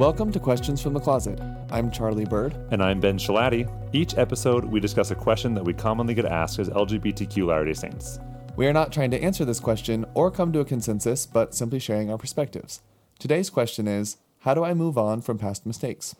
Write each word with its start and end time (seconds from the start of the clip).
Welcome 0.00 0.32
to 0.32 0.40
Questions 0.40 0.80
from 0.80 0.94
the 0.94 0.98
Closet. 0.98 1.38
I'm 1.70 1.90
Charlie 1.90 2.24
Bird. 2.24 2.56
And 2.70 2.82
I'm 2.82 3.00
Ben 3.00 3.18
Shalati. 3.18 3.70
Each 3.92 4.16
episode, 4.16 4.64
we 4.64 4.80
discuss 4.80 5.10
a 5.10 5.14
question 5.14 5.52
that 5.52 5.62
we 5.62 5.74
commonly 5.74 6.14
get 6.14 6.24
asked 6.24 6.58
as 6.58 6.70
LGBTQ 6.70 7.46
Latter 7.46 7.66
day 7.66 7.74
Saints. 7.74 8.18
We 8.56 8.66
are 8.66 8.72
not 8.72 8.94
trying 8.94 9.10
to 9.10 9.22
answer 9.22 9.44
this 9.44 9.60
question 9.60 10.06
or 10.14 10.30
come 10.30 10.54
to 10.54 10.60
a 10.60 10.64
consensus, 10.64 11.26
but 11.26 11.54
simply 11.54 11.80
sharing 11.80 12.10
our 12.10 12.16
perspectives. 12.16 12.80
Today's 13.18 13.50
question 13.50 13.86
is 13.86 14.16
How 14.38 14.54
do 14.54 14.64
I 14.64 14.72
move 14.72 14.96
on 14.96 15.20
from 15.20 15.36
past 15.36 15.66
mistakes? 15.66 16.16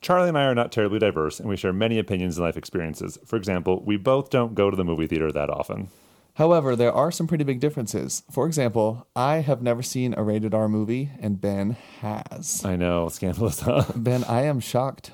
Charlie 0.00 0.28
and 0.28 0.38
I 0.38 0.44
are 0.44 0.54
not 0.54 0.70
terribly 0.70 1.00
diverse, 1.00 1.40
and 1.40 1.48
we 1.48 1.56
share 1.56 1.72
many 1.72 1.98
opinions 1.98 2.36
and 2.36 2.46
life 2.46 2.56
experiences. 2.56 3.18
For 3.26 3.34
example, 3.34 3.82
we 3.84 3.96
both 3.96 4.30
don't 4.30 4.54
go 4.54 4.70
to 4.70 4.76
the 4.76 4.84
movie 4.84 5.08
theater 5.08 5.32
that 5.32 5.50
often. 5.50 5.88
However, 6.36 6.76
there 6.76 6.92
are 6.92 7.10
some 7.10 7.26
pretty 7.26 7.44
big 7.44 7.60
differences. 7.60 8.22
For 8.30 8.46
example, 8.46 9.06
I 9.16 9.36
have 9.36 9.62
never 9.62 9.82
seen 9.82 10.14
a 10.16 10.22
rated 10.22 10.52
R 10.54 10.68
movie, 10.68 11.10
and 11.18 11.40
Ben 11.40 11.76
has. 12.00 12.62
I 12.64 12.76
know, 12.76 13.08
scandalous, 13.08 13.60
huh? 13.60 13.84
Ben, 13.96 14.22
I 14.24 14.42
am 14.42 14.60
shocked 14.60 15.12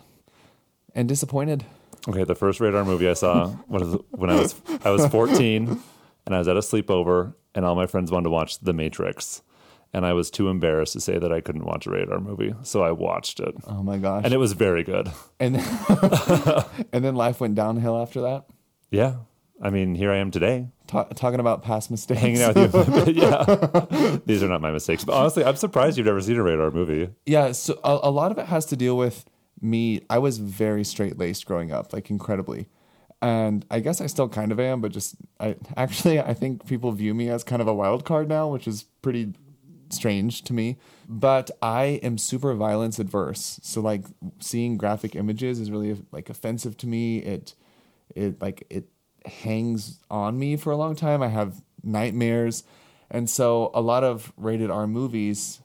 and 0.95 1.09
disappointed. 1.09 1.65
Okay, 2.09 2.25
the 2.25 2.35
first 2.35 2.59
rated 2.61 2.75
R 2.75 2.85
movie 2.85 3.09
I 3.09 3.15
saw 3.15 3.55
was 3.69 3.97
when 4.11 4.30
I 4.30 4.35
was 4.41 4.55
I 4.85 4.91
was 4.91 5.07
14, 5.07 5.80
and 6.27 6.35
I 6.35 6.39
was 6.39 6.49
at 6.49 6.57
a 6.57 6.61
sleepover, 6.61 7.35
and 7.55 7.65
all 7.65 7.77
my 7.77 7.87
friends 7.87 8.11
wanted 8.11 8.25
to 8.25 8.30
watch 8.30 8.59
The 8.59 8.73
Matrix, 8.73 9.43
and 9.93 10.05
I 10.05 10.15
was 10.15 10.29
too 10.29 10.49
embarrassed 10.49 10.95
to 10.95 11.01
say 11.01 11.19
that 11.19 11.33
I 11.33 11.41
couldn't 11.41 11.65
watch 11.65 11.87
a 11.87 11.91
rated 11.91 12.11
R 12.11 12.19
movie, 12.19 12.52
so 12.65 12.83
I 12.83 12.91
watched 12.91 13.39
it, 13.39 13.55
Oh 13.69 13.85
my 13.85 13.99
gosh. 13.99 14.23
and 14.25 14.35
it 14.35 14.39
was 14.39 14.55
very 14.55 14.83
good. 14.83 15.09
and, 15.39 15.55
and 16.93 17.05
then 17.05 17.15
life 17.15 17.41
went 17.41 17.55
downhill 17.55 17.97
after 18.02 18.23
that. 18.23 18.47
Yeah, 18.91 19.19
I 19.65 19.71
mean, 19.71 19.95
here 19.95 20.11
I 20.11 20.16
am 20.16 20.33
today, 20.33 20.66
Ta- 20.89 21.05
talking 21.05 21.39
about 21.39 21.62
past 21.62 21.89
mistakes. 21.91 22.21
hanging 22.21 22.43
out 22.43 22.57
with 22.57 23.09
you. 23.09 23.15
yeah, 23.23 24.19
these 24.27 24.43
are 24.43 24.48
not 24.48 24.61
my 24.61 24.73
mistakes, 24.73 25.05
but 25.05 25.15
honestly, 25.15 25.45
I'm 25.45 25.55
surprised 25.55 25.97
you've 25.97 26.07
never 26.07 26.21
seen 26.21 26.37
a 26.37 26.43
radar 26.43 26.73
movie. 26.73 27.11
Yeah, 27.27 27.52
so 27.52 27.79
a, 27.85 28.01
a 28.02 28.11
lot 28.11 28.33
of 28.33 28.38
it 28.38 28.47
has 28.47 28.66
to 28.66 28.77
deal 28.77 28.97
with 28.97 29.25
me. 29.61 30.01
I 30.10 30.18
was 30.18 30.38
very 30.38 30.83
straight 30.85 31.16
laced 31.16 31.46
growing 31.46 31.71
up, 31.71 31.93
like 31.93 32.10
incredibly. 32.10 32.66
And 33.23 33.65
I 33.71 33.79
guess 33.79 34.01
I 34.01 34.07
still 34.07 34.29
kind 34.29 34.51
of 34.51 34.59
am, 34.59 34.80
but 34.80 34.90
just 34.90 35.15
I 35.38 35.55
actually 35.77 36.18
I 36.18 36.35
think 36.35 36.66
people 36.66 36.90
view 36.90 37.15
me 37.15 37.29
as 37.29 37.45
kind 37.45 37.63
of 37.63 37.68
a 37.68 37.74
wild 37.74 38.05
card 38.05 38.29
now, 38.29 38.49
which 38.49 38.66
is 38.66 38.83
pretty 39.01 39.35
strange 39.90 40.43
to 40.43 40.52
me. 40.52 40.77
But 41.09 41.52
I 41.63 42.01
am 42.02 42.18
super 42.18 42.52
violence 42.55 42.99
adverse. 42.99 43.60
So 43.63 43.80
like 43.80 44.07
seeing 44.40 44.77
graphic 44.77 45.15
images 45.15 45.60
is 45.60 45.71
really 45.71 45.96
like 46.10 46.30
offensive 46.30 46.77
to 46.79 46.88
me. 46.88 47.18
It 47.18 47.55
it 48.16 48.43
like 48.43 48.66
it 48.68 48.88
hangs 49.26 49.98
on 50.10 50.38
me 50.38 50.56
for 50.56 50.70
a 50.70 50.76
long 50.76 50.95
time. 50.96 51.23
I 51.23 51.28
have 51.28 51.62
nightmares. 51.82 52.65
And 53.10 53.28
so 53.28 53.70
a 53.74 53.80
lot 53.80 54.04
of 54.04 54.32
rated 54.37 54.70
R 54.70 54.87
movies 54.87 55.60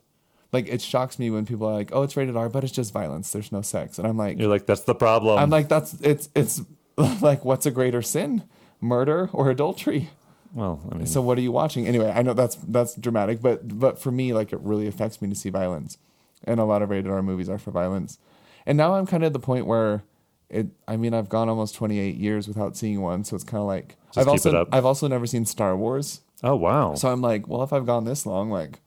like 0.52 0.68
it 0.68 0.80
shocks 0.80 1.18
me 1.18 1.30
when 1.30 1.44
people 1.44 1.66
are 1.66 1.74
like, 1.74 1.90
"Oh, 1.92 2.02
it's 2.02 2.16
rated 2.16 2.36
R, 2.36 2.48
but 2.48 2.64
it's 2.64 2.72
just 2.72 2.92
violence. 2.92 3.30
There's 3.32 3.52
no 3.52 3.60
sex." 3.62 3.98
And 3.98 4.06
I'm 4.08 4.16
like, 4.16 4.38
You're 4.38 4.48
like, 4.48 4.66
that's 4.66 4.82
the 4.82 4.94
problem. 4.94 5.38
I'm 5.38 5.50
like, 5.50 5.68
that's 5.68 5.94
it's 6.00 6.28
it's 6.34 6.62
like, 7.20 7.44
what's 7.44 7.66
a 7.66 7.70
greater 7.70 8.02
sin, 8.02 8.44
murder 8.80 9.28
or 9.32 9.50
adultery? 9.50 10.10
well, 10.54 10.80
I 10.90 10.96
mean, 10.96 11.06
So 11.06 11.20
what 11.20 11.36
are 11.36 11.42
you 11.42 11.52
watching 11.52 11.86
anyway? 11.86 12.10
I 12.14 12.22
know 12.22 12.32
that's 12.32 12.56
that's 12.56 12.94
dramatic, 12.94 13.42
but 13.42 13.78
but 13.78 13.98
for 13.98 14.10
me, 14.10 14.32
like 14.32 14.52
it 14.52 14.60
really 14.60 14.86
affects 14.86 15.20
me 15.20 15.28
to 15.28 15.34
see 15.34 15.50
violence, 15.50 15.98
and 16.44 16.58
a 16.60 16.64
lot 16.64 16.82
of 16.82 16.90
rated 16.90 17.10
R 17.10 17.22
movies 17.22 17.48
are 17.48 17.58
for 17.58 17.70
violence. 17.70 18.18
And 18.64 18.76
now 18.76 18.94
I'm 18.94 19.06
kind 19.06 19.22
of 19.22 19.28
at 19.28 19.32
the 19.34 19.38
point 19.38 19.66
where 19.66 20.02
it. 20.50 20.68
I 20.86 20.96
mean, 20.96 21.14
I've 21.14 21.28
gone 21.28 21.48
almost 21.48 21.74
28 21.74 22.16
years 22.16 22.48
without 22.48 22.76
seeing 22.76 23.00
one, 23.00 23.24
so 23.24 23.34
it's 23.34 23.44
kind 23.44 23.60
of 23.60 23.66
like 23.66 23.96
I've 24.16 24.24
keep 24.24 24.28
also 24.28 24.48
it 24.50 24.54
up. 24.54 24.68
I've 24.72 24.84
also 24.84 25.08
never 25.08 25.26
seen 25.26 25.44
Star 25.44 25.76
Wars, 25.76 26.20
oh 26.42 26.56
wow. 26.56 26.94
so 26.94 27.10
I'm 27.10 27.20
like, 27.20 27.48
well, 27.48 27.62
if 27.62 27.72
I've 27.72 27.86
gone 27.86 28.04
this 28.04 28.26
long, 28.26 28.50
like 28.50 28.80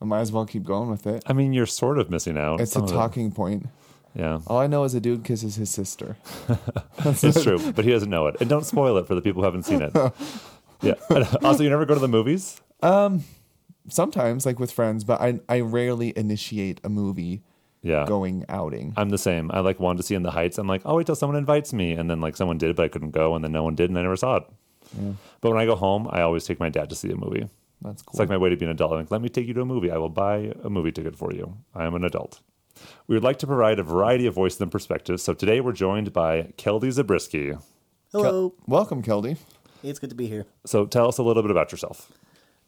I 0.00 0.04
might 0.04 0.20
as 0.20 0.32
well 0.32 0.46
keep 0.46 0.64
going 0.64 0.90
with 0.90 1.06
it. 1.06 1.22
I 1.26 1.32
mean, 1.32 1.52
you're 1.52 1.66
sort 1.66 1.98
of 1.98 2.10
missing 2.10 2.38
out. 2.38 2.60
It's 2.60 2.76
a 2.76 2.80
of 2.80 2.90
it. 2.90 2.92
talking 2.92 3.32
point. 3.32 3.66
Yeah, 4.14 4.40
All 4.46 4.58
I 4.58 4.66
know 4.66 4.84
is 4.84 4.94
a 4.94 5.00
dude 5.00 5.22
kisses 5.22 5.56
his 5.56 5.70
sister. 5.70 6.16
it's 6.98 7.42
true, 7.42 7.72
but 7.72 7.84
he 7.84 7.90
doesn't 7.92 8.10
know 8.10 8.26
it. 8.26 8.36
And 8.40 8.48
don't 8.48 8.64
spoil 8.64 8.96
it 8.96 9.06
for 9.06 9.14
the 9.14 9.20
people 9.20 9.42
who 9.42 9.44
haven't 9.46 9.64
seen 9.64 9.82
it. 9.82 9.92
Yeah. 10.80 10.94
also, 11.42 11.64
you 11.64 11.70
never 11.70 11.84
go 11.84 11.94
to 11.94 12.00
the 12.00 12.06
movies? 12.06 12.60
Um 12.82 13.24
Sometimes, 13.88 14.46
like 14.46 14.60
with 14.60 14.70
friends, 14.70 15.02
but 15.02 15.20
I 15.20 15.40
I 15.48 15.58
rarely 15.60 16.16
initiate 16.16 16.80
a 16.84 16.88
movie 16.88 17.42
Yeah. 17.88 18.04
going 18.06 18.44
outing. 18.48 18.92
I'm 18.96 19.08
the 19.08 19.18
same. 19.18 19.50
I 19.52 19.60
like 19.60 19.80
wanted 19.80 19.98
to 19.98 20.02
see 20.02 20.14
in 20.14 20.22
the 20.22 20.30
Heights. 20.30 20.58
I'm 20.58 20.68
like, 20.68 20.82
oh, 20.84 20.96
wait 20.96 21.06
till 21.06 21.14
someone 21.16 21.36
invites 21.38 21.72
me, 21.72 21.92
and 21.92 22.10
then 22.10 22.20
like 22.20 22.36
someone 22.36 22.58
did, 22.58 22.76
but 22.76 22.84
I 22.84 22.88
couldn't 22.88 23.10
go, 23.10 23.34
and 23.34 23.42
then 23.42 23.52
no 23.52 23.62
one 23.64 23.74
did, 23.74 23.90
and 23.90 23.98
I 23.98 24.02
never 24.02 24.16
saw 24.16 24.36
it. 24.36 24.44
But 25.40 25.50
when 25.50 25.58
I 25.60 25.66
go 25.66 25.74
home, 25.76 26.08
I 26.10 26.22
always 26.22 26.44
take 26.44 26.60
my 26.60 26.68
dad 26.68 26.90
to 26.90 26.96
see 26.96 27.10
a 27.10 27.16
movie. 27.16 27.48
That's 27.82 28.02
cool. 28.02 28.12
It's 28.12 28.18
like 28.18 28.28
my 28.28 28.36
way 28.36 28.50
to 28.50 28.56
be 28.56 28.64
an 28.64 28.70
adult. 28.72 28.92
I'm 28.92 28.98
like, 28.98 29.10
let 29.10 29.22
me 29.22 29.28
take 29.28 29.46
you 29.46 29.54
to 29.54 29.60
a 29.60 29.64
movie. 29.64 29.90
I 29.90 29.98
will 29.98 30.08
buy 30.08 30.52
a 30.64 30.70
movie 30.70 30.92
ticket 30.92 31.16
for 31.16 31.32
you. 31.32 31.56
I 31.74 31.84
am 31.84 31.94
an 31.94 32.04
adult. 32.04 32.40
We 33.06 33.14
would 33.14 33.24
like 33.24 33.38
to 33.40 33.46
provide 33.46 33.78
a 33.78 33.82
variety 33.82 34.26
of 34.26 34.34
voices 34.34 34.60
and 34.60 34.70
perspectives. 34.70 35.22
So 35.22 35.34
today 35.34 35.60
we're 35.60 35.72
joined 35.72 36.12
by 36.12 36.52
Keldy 36.56 36.90
Zabriskie. 36.90 37.54
Hello. 38.12 38.54
Welcome, 38.66 39.02
Keldy. 39.02 39.36
It's 39.82 39.98
good 39.98 40.10
to 40.10 40.16
be 40.16 40.26
here. 40.26 40.46
So 40.66 40.86
tell 40.86 41.08
us 41.08 41.18
a 41.18 41.22
little 41.22 41.42
bit 41.42 41.50
about 41.50 41.70
yourself. 41.70 42.10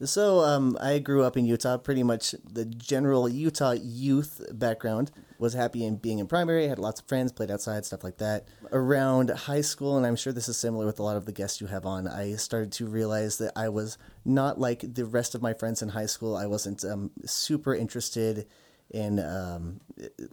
So, 0.03 0.41
um, 0.41 0.79
I 0.81 0.99
grew 0.99 1.25
up 1.25 1.37
in 1.37 1.45
Utah, 1.45 1.77
pretty 1.77 2.03
much 2.03 2.35
the 2.43 2.65
general 2.65 3.29
Utah 3.29 3.73
youth 3.73 4.41
background. 4.53 5.11
Was 5.39 5.55
happy 5.55 5.85
in 5.85 5.97
being 5.97 6.19
in 6.19 6.27
primary, 6.27 6.69
had 6.69 6.79
lots 6.79 7.01
of 7.01 7.07
friends, 7.07 7.33
played 7.33 7.51
outside, 7.51 7.87
stuff 7.87 8.05
like 8.05 8.19
that. 8.19 8.47
Around 8.73 9.31
high 9.31 9.63
school, 9.63 9.97
and 9.97 10.05
I'm 10.05 10.17
sure 10.17 10.35
this 10.35 10.51
is 10.51 10.59
similar 10.59 10.85
with 10.85 10.99
a 10.99 11.03
lot 11.03 11.17
of 11.17 11.25
the 11.25 11.33
guests 11.33 11.63
you 11.63 11.67
have 11.67 11.87
on, 11.87 12.07
I 12.07 12.35
started 12.35 12.73
to 12.73 12.87
realize 12.87 13.39
that 13.39 13.53
I 13.57 13.71
was 13.71 13.97
not 14.25 14.61
like 14.61 14.95
the 14.95 15.07
rest 15.07 15.35
of 15.35 15.41
my 15.41 15.55
friends 15.55 15.81
in 15.81 15.91
high 15.91 16.07
school. 16.07 16.37
I 16.37 16.45
wasn't 16.45 16.85
um, 16.85 17.11
super 17.25 17.75
interested 17.75 18.47
in 18.91 19.19
um, 19.21 19.81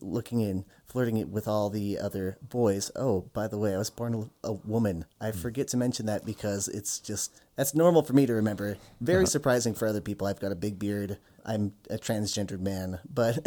looking 0.02 0.42
in 0.42 0.66
flirting 0.86 1.18
it 1.18 1.30
with 1.30 1.48
all 1.48 1.70
the 1.70 2.00
other 2.00 2.38
boys. 2.42 2.90
Oh, 2.96 3.22
by 3.34 3.48
the 3.48 3.58
way, 3.58 3.76
I 3.76 3.78
was 3.78 3.90
born 3.90 4.30
a, 4.44 4.48
a 4.50 4.54
woman. 4.54 5.06
I 5.22 5.32
forget 5.32 5.68
to 5.70 5.78
mention 5.78 6.06
that 6.08 6.26
because 6.26 6.68
it's 6.68 7.00
just 7.00 7.34
that's 7.56 7.76
normal 7.76 8.04
for 8.04 8.14
me 8.14 8.26
to 8.26 8.34
remember. 8.34 8.78
Very 9.02 9.28
surprising 9.28 9.74
for 9.74 9.88
other 9.88 10.02
people. 10.02 10.28
I've 10.28 10.40
got 10.40 10.52
a 10.52 10.56
big 10.56 10.80
beard. 10.80 11.18
I'm 11.46 11.74
a 11.90 11.98
transgendered 11.98 12.60
man, 12.60 13.00
but 13.14 13.40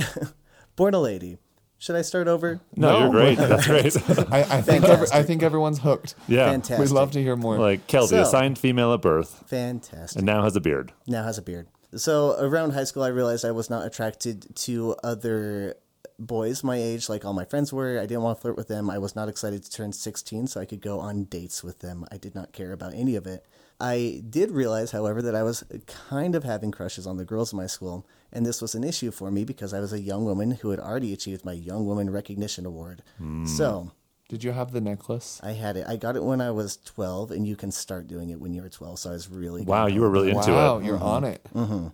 born 0.76 0.94
a 0.94 1.00
lady. 1.00 1.38
Should 1.78 1.96
I 1.96 2.02
start 2.02 2.28
over? 2.28 2.60
No, 2.76 2.90
No. 2.90 2.98
you're 3.00 3.10
great. 3.10 3.38
That's 3.48 3.66
great. 3.66 3.96
I, 4.30 4.58
I 4.58 4.60
think 4.60 4.84
every, 4.84 5.06
I 5.14 5.22
think 5.22 5.42
everyone's 5.42 5.78
hooked. 5.78 6.14
yeah. 6.28 6.50
Fantastic. 6.50 6.78
We'd 6.78 6.90
love 6.94 7.12
to 7.12 7.22
hear 7.22 7.36
more. 7.36 7.58
Like 7.58 7.86
Keldy, 7.86 8.08
So- 8.08 8.20
assigned 8.22 8.58
female 8.58 8.92
at 8.92 9.00
birth, 9.00 9.44
Fantastic. 9.46 10.18
and 10.18 10.26
now 10.26 10.42
has 10.42 10.56
a 10.56 10.60
beard. 10.60 10.92
now 11.06 11.24
has 11.24 11.38
a 11.38 11.42
beard. 11.42 11.68
So 11.94 12.36
around 12.38 12.72
high 12.72 12.84
school, 12.84 13.02
I 13.02 13.08
realized 13.08 13.44
I 13.44 13.50
was 13.50 13.70
not 13.70 13.86
attracted 13.86 14.54
to 14.56 14.96
other 15.02 15.76
boys 16.20 16.62
my 16.62 16.76
age, 16.76 17.08
like 17.08 17.24
all 17.24 17.32
my 17.32 17.44
friends 17.44 17.72
were. 17.72 17.98
I 17.98 18.06
didn't 18.06 18.22
want 18.22 18.38
to 18.38 18.42
flirt 18.42 18.56
with 18.56 18.68
them. 18.68 18.90
I 18.90 18.98
was 18.98 19.16
not 19.16 19.28
excited 19.28 19.64
to 19.64 19.70
turn 19.70 19.92
16 19.92 20.46
so 20.46 20.60
I 20.60 20.66
could 20.66 20.80
go 20.80 21.00
on 21.00 21.24
dates 21.24 21.64
with 21.64 21.80
them. 21.80 22.04
I 22.12 22.18
did 22.18 22.34
not 22.34 22.52
care 22.52 22.72
about 22.72 22.94
any 22.94 23.16
of 23.16 23.26
it. 23.26 23.44
I 23.80 24.22
did 24.28 24.50
realize, 24.50 24.90
however, 24.90 25.22
that 25.22 25.34
I 25.34 25.42
was 25.42 25.64
kind 25.86 26.34
of 26.34 26.44
having 26.44 26.70
crushes 26.70 27.06
on 27.06 27.16
the 27.16 27.24
girls 27.24 27.52
in 27.52 27.56
my 27.56 27.66
school, 27.66 28.06
and 28.30 28.44
this 28.44 28.60
was 28.60 28.74
an 28.74 28.84
issue 28.84 29.10
for 29.10 29.30
me 29.30 29.44
because 29.44 29.72
I 29.72 29.80
was 29.80 29.92
a 29.94 30.00
young 30.00 30.26
woman 30.26 30.50
who 30.50 30.70
had 30.70 30.78
already 30.78 31.14
achieved 31.14 31.46
my 31.46 31.54
Young 31.54 31.86
Woman 31.86 32.10
Recognition 32.10 32.66
Award. 32.66 33.02
Hmm. 33.16 33.46
So 33.46 33.92
Did 34.30 34.44
you 34.44 34.52
have 34.52 34.70
the 34.70 34.80
necklace? 34.80 35.40
I 35.42 35.54
had 35.54 35.76
it. 35.76 35.88
I 35.88 35.96
got 35.96 36.14
it 36.14 36.22
when 36.22 36.40
I 36.40 36.52
was 36.52 36.76
12, 36.76 37.32
and 37.32 37.44
you 37.44 37.56
can 37.56 37.72
start 37.72 38.06
doing 38.06 38.30
it 38.30 38.40
when 38.40 38.54
you 38.54 38.62
were 38.62 38.68
12. 38.68 39.00
So 39.00 39.10
I 39.10 39.14
was 39.14 39.28
really 39.28 39.62
Wow, 39.62 39.88
you 39.88 40.02
were 40.02 40.08
really 40.08 40.30
into 40.30 40.52
wow, 40.52 40.76
it. 40.76 40.78
Wow, 40.78 40.86
you're 40.86 40.94
mm-hmm. 40.98 41.04
on 41.04 41.24
it. 41.24 41.40
Mm-hmm. 41.52 41.86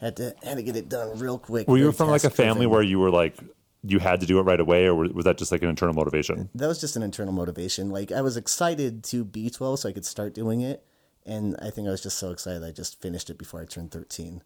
had 0.00 0.16
to 0.16 0.34
had 0.42 0.56
to 0.56 0.62
get 0.62 0.76
it 0.76 0.88
done 0.88 1.18
real 1.18 1.38
quick. 1.38 1.68
Were 1.68 1.76
you 1.76 1.92
from 1.92 2.08
like 2.08 2.20
a 2.20 2.28
task-driven. 2.28 2.54
family 2.54 2.66
where 2.66 2.80
you 2.82 2.98
were 2.98 3.10
like 3.10 3.36
you 3.84 3.98
had 3.98 4.20
to 4.20 4.26
do 4.26 4.38
it 4.38 4.42
right 4.42 4.58
away, 4.58 4.86
or 4.86 4.94
was 4.94 5.26
that 5.26 5.36
just 5.36 5.52
like 5.52 5.62
an 5.62 5.68
internal 5.68 5.94
motivation? 5.94 6.48
that 6.54 6.66
was 6.66 6.80
just 6.80 6.96
an 6.96 7.02
internal 7.02 7.34
motivation. 7.34 7.90
Like 7.90 8.10
I 8.10 8.22
was 8.22 8.38
excited 8.38 9.04
to 9.04 9.22
be 9.22 9.50
12 9.50 9.80
so 9.80 9.88
I 9.90 9.92
could 9.92 10.06
start 10.06 10.32
doing 10.32 10.62
it, 10.62 10.82
and 11.26 11.56
I 11.60 11.68
think 11.68 11.88
I 11.88 11.90
was 11.90 12.02
just 12.02 12.16
so 12.16 12.30
excited 12.30 12.64
I 12.64 12.70
just 12.70 13.02
finished 13.02 13.28
it 13.28 13.36
before 13.36 13.60
I 13.60 13.66
turned 13.66 13.90
13. 13.90 14.42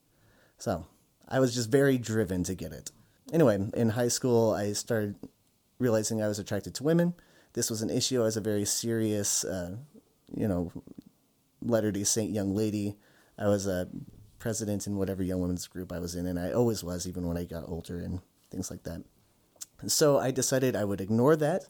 So 0.58 0.86
I 1.28 1.38
was 1.38 1.54
just 1.54 1.70
very 1.70 1.97
driven 1.97 2.42
to 2.42 2.56
get 2.56 2.72
it. 2.72 2.91
Anyway, 3.33 3.71
in 3.74 3.91
high 3.91 4.09
school, 4.09 4.53
I 4.53 4.72
started 4.72 5.15
realizing 5.84 6.22
I 6.22 6.28
was 6.28 6.39
attracted 6.39 6.75
to 6.77 6.83
women. 6.83 7.15
This 7.53 7.71
was 7.71 7.83
an 7.83 7.91
issue. 7.91 8.21
I 8.21 8.25
was 8.25 8.36
a 8.36 8.41
very 8.41 8.65
serious, 8.65 9.45
uh, 9.45 9.77
you 10.34 10.48
know, 10.48 10.72
Latter 11.63 11.92
Day 11.92 12.04
Saint 12.04 12.33
young 12.33 12.54
lady. 12.54 12.97
I 13.39 13.48
was 13.48 13.66
a 13.66 13.89
president 14.39 14.86
in 14.86 14.97
whatever 14.97 15.22
young 15.22 15.41
women's 15.41 15.66
group 15.69 15.92
I 15.92 15.98
was 15.98 16.15
in, 16.15 16.27
and 16.27 16.39
I 16.39 16.53
always 16.53 16.83
was, 16.83 17.07
even 17.07 17.27
when 17.28 17.36
I 17.36 17.45
got 17.45 17.69
older 17.69 17.98
and 17.98 18.21
things 18.51 18.71
like 18.71 18.83
that. 18.84 19.04
So 19.86 20.19
I 20.19 20.31
decided 20.31 20.75
I 20.75 20.84
would 20.84 21.01
ignore 21.01 21.36
that 21.36 21.66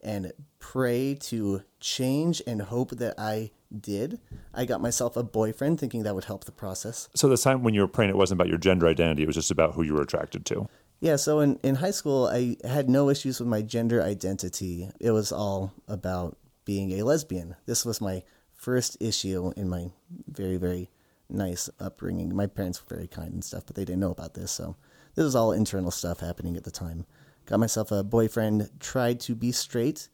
and 0.00 0.32
pray 0.58 1.14
to 1.14 1.62
change 1.80 2.42
and 2.46 2.62
hope 2.62 2.90
that 2.90 3.14
I 3.18 3.50
did. 3.80 4.20
I 4.54 4.64
got 4.64 4.80
myself 4.80 5.16
a 5.16 5.22
boyfriend 5.22 5.80
thinking 5.80 6.04
that 6.04 6.14
would 6.14 6.24
help 6.24 6.44
the 6.44 6.52
process. 6.52 7.08
So 7.14 7.28
this 7.28 7.42
time 7.42 7.62
when 7.64 7.74
you 7.74 7.80
were 7.80 7.88
praying, 7.88 8.10
it 8.10 8.16
wasn't 8.16 8.40
about 8.40 8.48
your 8.48 8.58
gender 8.58 8.86
identity; 8.86 9.22
it 9.24 9.26
was 9.26 9.36
just 9.36 9.50
about 9.50 9.74
who 9.74 9.82
you 9.82 9.94
were 9.94 10.02
attracted 10.02 10.46
to. 10.46 10.68
Yeah, 11.00 11.16
so 11.16 11.40
in, 11.40 11.58
in 11.62 11.76
high 11.76 11.90
school, 11.90 12.26
I 12.26 12.56
had 12.66 12.88
no 12.88 13.10
issues 13.10 13.38
with 13.38 13.48
my 13.48 13.62
gender 13.62 14.02
identity. 14.02 14.90
It 14.98 15.10
was 15.10 15.30
all 15.30 15.72
about 15.88 16.38
being 16.64 16.92
a 16.92 17.02
lesbian. 17.02 17.54
This 17.66 17.84
was 17.84 18.00
my 18.00 18.22
first 18.54 18.96
issue 19.00 19.52
in 19.56 19.68
my 19.68 19.90
very, 20.26 20.56
very 20.56 20.90
nice 21.28 21.68
upbringing. 21.80 22.34
My 22.34 22.46
parents 22.46 22.80
were 22.80 22.96
very 22.96 23.08
kind 23.08 23.32
and 23.32 23.44
stuff, 23.44 23.64
but 23.66 23.76
they 23.76 23.84
didn't 23.84 24.00
know 24.00 24.10
about 24.10 24.34
this. 24.34 24.50
So 24.50 24.76
this 25.14 25.24
was 25.24 25.36
all 25.36 25.52
internal 25.52 25.90
stuff 25.90 26.20
happening 26.20 26.56
at 26.56 26.64
the 26.64 26.70
time. 26.70 27.04
got 27.44 27.60
myself 27.60 27.92
a 27.92 28.02
boyfriend, 28.02 28.70
tried 28.80 29.20
to 29.20 29.34
be 29.34 29.52
straight, 29.52 30.08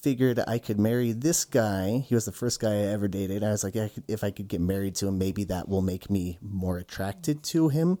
figured 0.00 0.38
I 0.46 0.58
could 0.58 0.78
marry 0.78 1.12
this 1.12 1.44
guy. 1.44 2.04
He 2.06 2.14
was 2.14 2.24
the 2.24 2.32
first 2.32 2.60
guy 2.60 2.72
I 2.72 2.92
ever 2.92 3.08
dated. 3.08 3.42
I 3.42 3.50
was 3.50 3.64
like, 3.64 3.74
if 4.06 4.22
I 4.22 4.30
could 4.30 4.48
get 4.48 4.60
married 4.60 4.94
to 4.96 5.08
him, 5.08 5.18
maybe 5.18 5.44
that 5.44 5.68
will 5.68 5.82
make 5.82 6.08
me 6.08 6.38
more 6.40 6.78
attracted 6.78 7.42
to 7.44 7.68
him. 7.68 7.98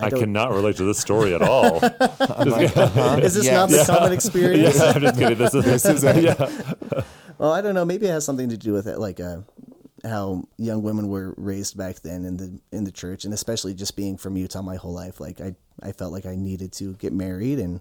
I, 0.00 0.08
don't- 0.10 0.20
cannot 0.20 0.50
relate 0.52 0.76
to 0.76 0.84
this 0.84 0.98
story 0.98 1.34
at 1.34 1.42
all. 1.42 1.76
Is 1.84 3.34
this 3.34 3.44
Yes. 3.44 3.52
not 3.54 3.68
the 3.70 3.84
common 3.86 4.12
experience? 4.12 4.76
yeah, 4.78 4.92
I'm 4.94 5.00
just 5.00 5.18
kidding. 5.18 5.38
This 5.38 5.54
is, 5.54 5.64
this 5.64 5.84
is 5.84 6.02
yeah. 6.24 7.02
Well, 7.38 7.52
I 7.52 7.60
don't 7.60 7.74
know. 7.74 7.84
Maybe 7.84 8.06
it 8.06 8.10
has 8.10 8.24
something 8.24 8.48
to 8.50 8.56
do 8.56 8.72
with 8.72 8.86
it, 8.86 8.98
like 8.98 9.18
uh, 9.20 9.38
how 10.04 10.44
young 10.58 10.82
women 10.82 11.08
were 11.08 11.34
raised 11.36 11.76
back 11.76 12.00
then 12.00 12.24
in 12.24 12.36
the 12.36 12.60
in 12.72 12.84
the 12.84 12.92
church, 12.92 13.24
and 13.24 13.32
especially 13.34 13.74
just 13.74 13.96
being 13.96 14.16
from 14.16 14.36
Utah 14.36 14.62
my 14.62 14.76
whole 14.76 14.92
life. 14.92 15.20
Like 15.20 15.40
I, 15.40 15.54
I 15.82 15.92
felt 15.92 16.12
like 16.12 16.26
I 16.26 16.36
needed 16.36 16.72
to 16.74 16.94
get 16.94 17.12
married, 17.12 17.58
and 17.58 17.80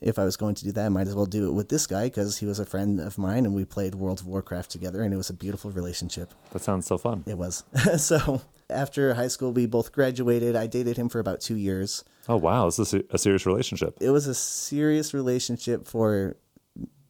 if 0.00 0.18
I 0.18 0.24
was 0.24 0.36
going 0.36 0.56
to 0.56 0.64
do 0.64 0.72
that, 0.72 0.86
I 0.86 0.88
might 0.88 1.06
as 1.06 1.14
well 1.14 1.26
do 1.26 1.46
it 1.48 1.52
with 1.52 1.68
this 1.68 1.86
guy 1.86 2.06
because 2.06 2.38
he 2.38 2.46
was 2.46 2.58
a 2.58 2.66
friend 2.66 2.98
of 3.00 3.16
mine, 3.18 3.46
and 3.46 3.54
we 3.54 3.64
played 3.64 3.94
World 3.94 4.18
of 4.20 4.26
Warcraft 4.26 4.70
together, 4.72 5.02
and 5.02 5.14
it 5.14 5.16
was 5.16 5.30
a 5.30 5.34
beautiful 5.34 5.70
relationship. 5.70 6.34
That 6.52 6.62
sounds 6.62 6.86
so 6.86 6.98
fun. 6.98 7.22
It 7.28 7.38
was. 7.38 7.62
so 7.98 8.42
after 8.70 9.14
high 9.14 9.28
school, 9.28 9.52
we 9.52 9.66
both 9.66 9.92
graduated. 9.92 10.56
I 10.56 10.66
dated 10.66 10.96
him 10.96 11.08
for 11.08 11.18
about 11.18 11.40
two 11.40 11.56
years. 11.56 12.04
Oh 12.28 12.36
wow, 12.36 12.66
this 12.66 12.78
is 12.78 12.94
a 13.10 13.18
serious 13.18 13.46
relationship. 13.46 13.96
It 14.00 14.10
was 14.10 14.26
a 14.26 14.34
serious 14.34 15.12
relationship 15.14 15.86
for. 15.86 16.36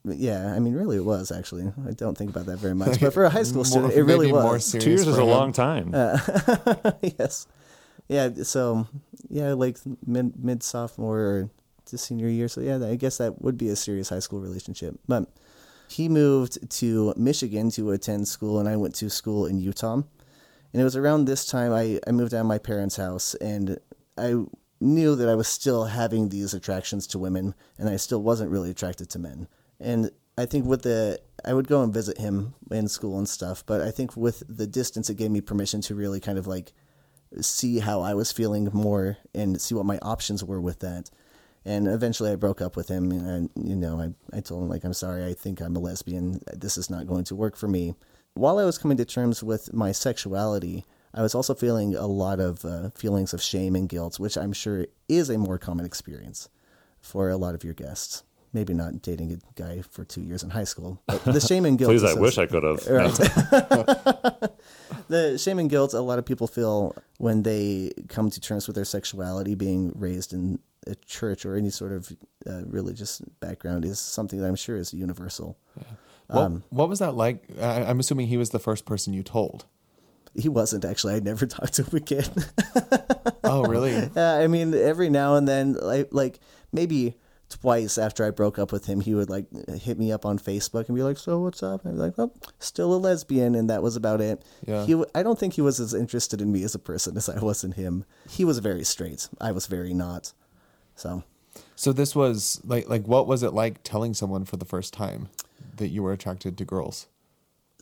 Yeah, 0.06 0.52
I 0.54 0.58
mean, 0.58 0.74
really, 0.74 0.98
it 0.98 1.04
was 1.04 1.32
actually. 1.32 1.72
I 1.88 1.92
don't 1.92 2.16
think 2.18 2.28
about 2.30 2.46
that 2.46 2.58
very 2.58 2.74
much, 2.74 3.00
but 3.00 3.14
for 3.14 3.24
a 3.24 3.30
high 3.30 3.42
school 3.50 3.58
More- 3.58 3.64
student, 3.64 3.94
it 3.94 4.02
really 4.02 4.30
was. 4.30 4.70
Two 4.72 4.90
years 4.90 5.06
is 5.06 5.16
a 5.16 5.22
him. 5.22 5.28
long 5.28 5.52
time. 5.52 5.92
Uh, 5.94 6.18
yes. 7.18 7.46
Yeah. 8.08 8.28
So 8.42 8.86
yeah, 9.30 9.54
like 9.54 9.78
mid 10.06 10.42
mid 10.44 10.62
sophomore 10.62 11.18
or 11.20 11.50
to 11.86 11.96
senior 11.98 12.28
year. 12.28 12.48
So 12.48 12.60
yeah, 12.60 12.84
I 12.84 12.96
guess 12.96 13.16
that 13.18 13.40
would 13.40 13.56
be 13.56 13.68
a 13.68 13.76
serious 13.76 14.10
high 14.10 14.18
school 14.18 14.40
relationship. 14.40 14.98
But 15.08 15.28
he 15.88 16.08
moved 16.10 16.70
to 16.80 17.14
Michigan 17.16 17.70
to 17.70 17.92
attend 17.92 18.28
school, 18.28 18.58
and 18.58 18.68
I 18.68 18.76
went 18.76 18.94
to 18.96 19.08
school 19.08 19.46
in 19.46 19.58
Utah. 19.58 20.02
And 20.74 20.80
it 20.80 20.84
was 20.84 20.96
around 20.96 21.24
this 21.24 21.46
time 21.46 21.72
I, 21.72 22.00
I 22.04 22.10
moved 22.10 22.34
out 22.34 22.40
of 22.40 22.46
my 22.46 22.58
parents' 22.58 22.96
house, 22.96 23.34
and 23.36 23.78
I 24.18 24.42
knew 24.80 25.14
that 25.14 25.28
I 25.28 25.36
was 25.36 25.46
still 25.46 25.84
having 25.84 26.28
these 26.28 26.52
attractions 26.52 27.06
to 27.06 27.18
women, 27.18 27.54
and 27.78 27.88
I 27.88 27.94
still 27.94 28.20
wasn't 28.20 28.50
really 28.50 28.70
attracted 28.70 29.08
to 29.10 29.20
men. 29.20 29.46
And 29.78 30.10
I 30.36 30.46
think 30.46 30.66
with 30.66 30.82
the 30.82 31.20
I 31.44 31.54
would 31.54 31.68
go 31.68 31.84
and 31.84 31.94
visit 31.94 32.18
him 32.18 32.54
in 32.72 32.88
school 32.88 33.18
and 33.18 33.28
stuff, 33.28 33.64
but 33.64 33.82
I 33.82 33.92
think 33.92 34.16
with 34.16 34.42
the 34.48 34.66
distance, 34.66 35.08
it 35.08 35.14
gave 35.14 35.30
me 35.30 35.40
permission 35.40 35.80
to 35.82 35.94
really 35.94 36.18
kind 36.18 36.38
of 36.38 36.48
like 36.48 36.72
see 37.40 37.78
how 37.78 38.00
I 38.00 38.14
was 38.14 38.32
feeling 38.32 38.68
more 38.72 39.18
and 39.32 39.60
see 39.60 39.76
what 39.76 39.86
my 39.86 39.98
options 40.02 40.42
were 40.42 40.60
with 40.60 40.80
that. 40.80 41.08
And 41.64 41.86
eventually 41.86 42.32
I 42.32 42.36
broke 42.36 42.60
up 42.60 42.76
with 42.76 42.88
him 42.88 43.12
and, 43.12 43.48
you 43.54 43.76
know, 43.76 44.00
I, 44.00 44.36
I 44.36 44.40
told 44.40 44.64
him 44.64 44.68
like, 44.68 44.84
I'm 44.84 44.92
sorry, 44.92 45.24
I 45.24 45.34
think 45.34 45.60
I'm 45.60 45.76
a 45.76 45.78
lesbian. 45.78 46.40
This 46.52 46.76
is 46.76 46.90
not 46.90 47.06
going 47.06 47.24
to 47.24 47.36
work 47.36 47.56
for 47.56 47.68
me. 47.68 47.94
While 48.34 48.58
I 48.58 48.64
was 48.64 48.78
coming 48.78 48.96
to 48.96 49.04
terms 49.04 49.44
with 49.44 49.72
my 49.72 49.92
sexuality, 49.92 50.84
I 51.14 51.22
was 51.22 51.36
also 51.36 51.54
feeling 51.54 51.94
a 51.94 52.08
lot 52.08 52.40
of 52.40 52.64
uh, 52.64 52.90
feelings 52.90 53.32
of 53.32 53.40
shame 53.40 53.76
and 53.76 53.88
guilt, 53.88 54.18
which 54.18 54.36
I'm 54.36 54.52
sure 54.52 54.86
is 55.08 55.30
a 55.30 55.38
more 55.38 55.56
common 55.56 55.86
experience 55.86 56.48
for 57.00 57.30
a 57.30 57.36
lot 57.36 57.54
of 57.54 57.62
your 57.62 57.74
guests. 57.74 58.24
Maybe 58.52 58.74
not 58.74 59.02
dating 59.02 59.32
a 59.32 59.38
guy 59.60 59.82
for 59.82 60.04
two 60.04 60.20
years 60.20 60.42
in 60.42 60.50
high 60.50 60.64
school, 60.64 61.00
but 61.06 61.24
the 61.24 61.40
shame 61.48 61.64
and 61.64 61.78
guilt. 61.78 61.90
Please, 61.90 62.04
I 62.04 62.14
wish 62.14 62.38
I 62.38 62.46
could 62.46 62.64
have. 62.64 62.84
Right. 62.90 63.14
the 65.08 65.38
shame 65.38 65.60
and 65.60 65.70
guilt 65.70 65.94
a 65.94 66.00
lot 66.00 66.18
of 66.18 66.24
people 66.24 66.46
feel 66.48 66.96
when 67.18 67.44
they 67.44 67.92
come 68.08 68.30
to 68.30 68.40
terms 68.40 68.66
with 68.66 68.74
their 68.74 68.84
sexuality 68.84 69.54
being 69.54 69.92
raised 69.94 70.32
in 70.32 70.58
a 70.86 70.94
church 71.06 71.46
or 71.46 71.54
any 71.54 71.70
sort 71.70 71.92
of 71.92 72.12
uh, 72.48 72.62
religious 72.66 73.20
background 73.40 73.84
is 73.84 73.98
something 73.98 74.38
that 74.40 74.46
i'm 74.46 74.54
sure 74.54 74.76
is 74.76 74.92
universal 74.92 75.56
What, 76.28 76.42
Um, 76.42 76.64
what 76.70 76.88
was 76.88 76.98
that 77.00 77.14
like? 77.14 77.44
I, 77.60 77.84
I'm 77.84 78.00
assuming 78.00 78.28
he 78.28 78.36
was 78.36 78.50
the 78.50 78.58
first 78.58 78.84
person 78.86 79.12
you 79.12 79.22
told. 79.22 79.66
he 80.36 80.48
wasn't 80.48 80.84
actually 80.84 81.14
i 81.14 81.20
never 81.20 81.46
talked 81.56 81.74
to 81.74 81.82
him 81.84 81.96
again 81.96 82.30
Oh, 83.44 83.62
really? 83.64 83.94
Uh, 83.94 84.20
I 84.42 84.46
mean, 84.46 84.72
every 84.74 85.10
now 85.10 85.36
and 85.36 85.46
then, 85.46 85.74
like 85.74 86.08
like 86.12 86.40
maybe 86.72 87.16
twice 87.50 87.98
after 87.98 88.24
I 88.24 88.30
broke 88.30 88.58
up 88.58 88.72
with 88.72 88.86
him, 88.86 89.00
he 89.00 89.14
would 89.14 89.28
like 89.28 89.46
hit 89.68 89.98
me 89.98 90.10
up 90.12 90.24
on 90.24 90.38
Facebook 90.38 90.88
and 90.88 90.96
be 90.96 91.02
like, 91.02 91.18
"So 91.18 91.40
what's 91.40 91.62
up?" 91.62 91.84
And 91.84 91.92
I'd 91.92 91.96
be 91.96 92.00
like, 92.02 92.18
"Well, 92.18 92.32
still 92.58 92.94
a 92.94 92.96
lesbian," 92.96 93.54
and 93.54 93.68
that 93.68 93.82
was 93.82 93.96
about 93.96 94.22
it. 94.22 94.42
Yeah. 94.66 94.86
He, 94.86 95.00
I 95.14 95.22
don't 95.22 95.38
think 95.38 95.52
he 95.54 95.60
was 95.60 95.78
as 95.78 95.92
interested 95.92 96.40
in 96.40 96.50
me 96.50 96.64
as 96.64 96.74
a 96.74 96.78
person 96.78 97.16
as 97.18 97.28
I 97.28 97.38
was 97.38 97.62
in 97.64 97.72
him. 97.72 98.04
He 98.28 98.44
was 98.46 98.58
very 98.60 98.82
straight. 98.84 99.28
I 99.40 99.52
was 99.52 99.66
very 99.66 99.92
not. 99.92 100.32
So 100.96 101.22
So 101.76 101.92
this 101.92 102.16
was 102.16 102.60
like 102.64 102.88
like 102.88 103.06
what 103.06 103.26
was 103.26 103.42
it 103.42 103.52
like 103.52 103.82
telling 103.82 104.14
someone 104.14 104.46
for 104.46 104.56
the 104.56 104.64
first 104.66 104.94
time 104.94 105.28
that 105.78 105.88
you 105.88 106.02
were 106.02 106.12
attracted 106.12 106.56
to 106.58 106.64
girls? 106.64 107.06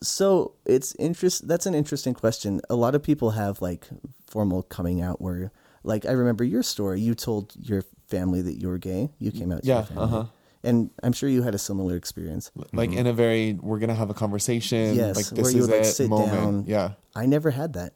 So 0.02 0.54
it's 0.66 0.94
interest. 0.96 1.46
That's 1.46 1.66
an 1.66 1.74
interesting 1.74 2.14
question. 2.14 2.60
A 2.68 2.74
lot 2.74 2.94
of 2.94 3.02
people 3.02 3.30
have 3.30 3.62
like 3.62 3.86
formal 4.26 4.62
coming 4.62 5.00
out 5.00 5.20
where, 5.20 5.52
like, 5.84 6.04
I 6.06 6.12
remember 6.12 6.42
your 6.44 6.62
story. 6.62 7.00
You 7.00 7.14
told 7.14 7.52
your 7.60 7.84
family 8.08 8.42
that 8.42 8.60
you 8.60 8.68
were 8.68 8.78
gay. 8.78 9.10
You 9.18 9.30
came 9.30 9.52
out 9.52 9.62
to 9.62 9.68
Yeah, 9.68 9.86
uh-huh. 9.96 10.24
and 10.64 10.90
I'm 11.02 11.12
sure 11.12 11.28
you 11.28 11.42
had 11.42 11.54
a 11.54 11.58
similar 11.58 11.96
experience. 11.96 12.50
Like 12.72 12.92
in 12.92 13.06
a 13.06 13.12
very 13.12 13.54
we're 13.54 13.78
gonna 13.78 13.94
have 13.94 14.10
a 14.10 14.14
conversation. 14.14 14.96
Yes, 14.96 15.16
like 15.16 15.26
where 15.26 15.44
this 15.44 15.54
you 15.54 15.60
is 15.60 15.68
would, 15.68 15.76
like, 15.76 15.86
it 15.86 15.92
sit 15.92 16.08
moment. 16.08 16.32
down. 16.32 16.64
Yeah. 16.66 16.90
I 17.14 17.26
never 17.26 17.50
had 17.52 17.74
that. 17.74 17.94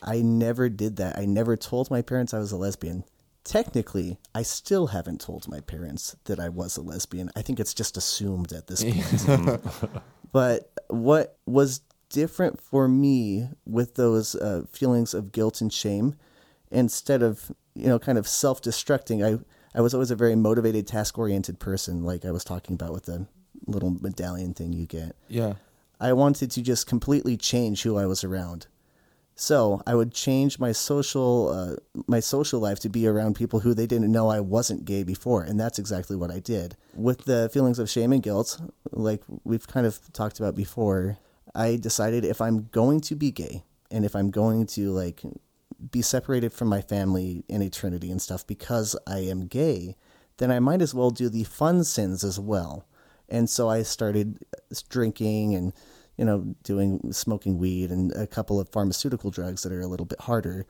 I 0.00 0.20
never 0.22 0.68
did 0.68 0.96
that. 0.96 1.18
I 1.18 1.26
never 1.26 1.56
told 1.56 1.90
my 1.90 2.02
parents 2.02 2.34
I 2.34 2.38
was 2.38 2.52
a 2.52 2.56
lesbian. 2.56 3.04
Technically, 3.44 4.18
I 4.34 4.42
still 4.42 4.88
haven't 4.88 5.20
told 5.20 5.48
my 5.48 5.60
parents 5.60 6.16
that 6.24 6.38
I 6.38 6.48
was 6.48 6.76
a 6.76 6.82
lesbian. 6.82 7.30
I 7.34 7.42
think 7.42 7.58
it's 7.58 7.74
just 7.74 7.96
assumed 7.96 8.52
at 8.52 8.68
this 8.68 8.84
point. 8.84 9.60
but 10.32 10.70
what 10.88 11.38
was 11.44 11.80
different 12.08 12.60
for 12.60 12.86
me 12.86 13.48
with 13.66 13.96
those 13.96 14.34
uh, 14.36 14.64
feelings 14.70 15.12
of 15.14 15.32
guilt 15.32 15.60
and 15.60 15.72
shame, 15.72 16.14
instead 16.70 17.22
of 17.22 17.50
you 17.74 17.88
know 17.88 17.98
kind 17.98 18.18
of 18.18 18.28
self-destructing, 18.28 19.24
I 19.24 19.42
I 19.76 19.80
was 19.80 19.94
always 19.94 20.10
a 20.10 20.16
very 20.16 20.36
motivated, 20.36 20.86
task-oriented 20.86 21.58
person, 21.58 22.04
like 22.04 22.24
I 22.24 22.30
was 22.30 22.44
talking 22.44 22.74
about 22.74 22.92
with 22.92 23.06
the 23.06 23.26
little 23.66 23.90
medallion 23.90 24.54
thing 24.54 24.72
you 24.72 24.86
get. 24.86 25.16
Yeah. 25.28 25.54
I 25.98 26.12
wanted 26.12 26.50
to 26.52 26.62
just 26.62 26.86
completely 26.86 27.36
change 27.36 27.82
who 27.82 27.96
I 27.96 28.06
was 28.06 28.24
around. 28.24 28.66
So 29.42 29.82
I 29.88 29.96
would 29.96 30.12
change 30.14 30.60
my 30.60 30.70
social 30.70 31.48
uh, 31.48 31.74
my 32.06 32.20
social 32.20 32.60
life 32.60 32.78
to 32.78 32.88
be 32.88 33.08
around 33.08 33.34
people 33.34 33.58
who 33.58 33.74
they 33.74 33.88
didn't 33.88 34.12
know 34.12 34.28
I 34.28 34.38
wasn't 34.38 34.84
gay 34.84 35.02
before, 35.02 35.42
and 35.42 35.58
that's 35.58 35.80
exactly 35.80 36.14
what 36.14 36.30
I 36.30 36.38
did. 36.38 36.76
With 36.94 37.24
the 37.24 37.50
feelings 37.52 37.80
of 37.80 37.90
shame 37.90 38.12
and 38.12 38.22
guilt, 38.22 38.60
like 38.92 39.20
we've 39.42 39.66
kind 39.66 39.84
of 39.84 39.98
talked 40.12 40.38
about 40.38 40.54
before, 40.54 41.18
I 41.56 41.74
decided 41.74 42.24
if 42.24 42.40
I'm 42.40 42.68
going 42.70 43.00
to 43.00 43.16
be 43.16 43.32
gay 43.32 43.64
and 43.90 44.04
if 44.04 44.14
I'm 44.14 44.30
going 44.30 44.64
to 44.78 44.92
like 44.92 45.22
be 45.90 46.02
separated 46.02 46.52
from 46.52 46.68
my 46.68 46.80
family 46.80 47.44
in 47.48 47.62
eternity 47.62 48.12
and 48.12 48.22
stuff 48.22 48.46
because 48.46 48.94
I 49.08 49.18
am 49.18 49.48
gay, 49.48 49.96
then 50.36 50.52
I 50.52 50.60
might 50.60 50.80
as 50.80 50.94
well 50.94 51.10
do 51.10 51.28
the 51.28 51.42
fun 51.42 51.82
sins 51.82 52.22
as 52.22 52.38
well. 52.38 52.86
And 53.28 53.50
so 53.50 53.68
I 53.68 53.82
started 53.82 54.38
drinking 54.88 55.56
and, 55.56 55.72
you 56.16 56.24
know, 56.24 56.54
doing 56.62 57.12
smoking 57.12 57.58
weed 57.58 57.90
and 57.90 58.12
a 58.12 58.26
couple 58.26 58.60
of 58.60 58.68
pharmaceutical 58.68 59.30
drugs 59.30 59.62
that 59.62 59.72
are 59.72 59.80
a 59.80 59.86
little 59.86 60.06
bit 60.06 60.20
harder. 60.20 60.66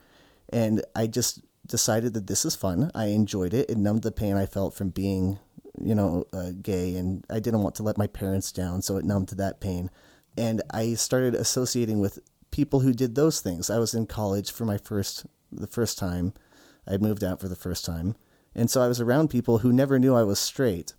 And 0.51 0.83
I 0.95 1.07
just 1.07 1.43
decided 1.67 2.15
that 2.15 2.27
this 2.27 2.45
is 2.45 2.57
fun. 2.57 2.91
I 2.95 3.07
enjoyed 3.07 3.55
it. 3.55 3.71
It 3.71 3.79
numbed 3.79 4.03
the 4.03 4.13
pain 4.13 4.37
I 4.37 4.47
felt 4.47 4.75
from 4.75 4.91
being, 4.91 5.39
you 5.81 5.95
know, 5.95 6.25
uh, 6.33 6.51
gay. 6.61 6.97
And 6.97 7.25
I 7.31 7.41
didn't 7.41 7.63
want 7.63 7.75
to 7.77 7.83
let 7.83 7.99
my 7.99 8.07
parents 8.07 8.53
down. 8.53 8.83
So 8.83 8.97
it 8.97 9.05
numbed 9.05 9.29
that 9.29 9.61
pain. 9.61 9.91
And 10.37 10.63
I 10.71 10.95
started 10.95 11.35
associating 11.35 12.01
with 12.01 12.19
people 12.51 12.81
who 12.81 12.93
did 12.93 13.15
those 13.15 13.41
things. 13.41 13.71
I 13.71 13.79
was 13.79 13.95
in 13.95 14.07
college 14.07 14.51
for 14.51 14.65
my 14.65 14.79
first, 14.79 15.27
the 15.51 15.67
first 15.67 15.99
time. 15.99 16.35
I 16.87 16.97
moved 16.97 17.25
out 17.25 17.41
for 17.41 17.49
the 17.49 17.57
first 17.57 17.85
time. 17.85 18.17
And 18.55 18.71
so 18.71 18.83
I 18.83 18.89
was 18.89 19.01
around 19.01 19.29
people 19.29 19.59
who 19.59 19.73
never 19.73 19.99
knew 19.99 20.15
I 20.15 20.25
was 20.25 20.39
straight. 20.39 20.95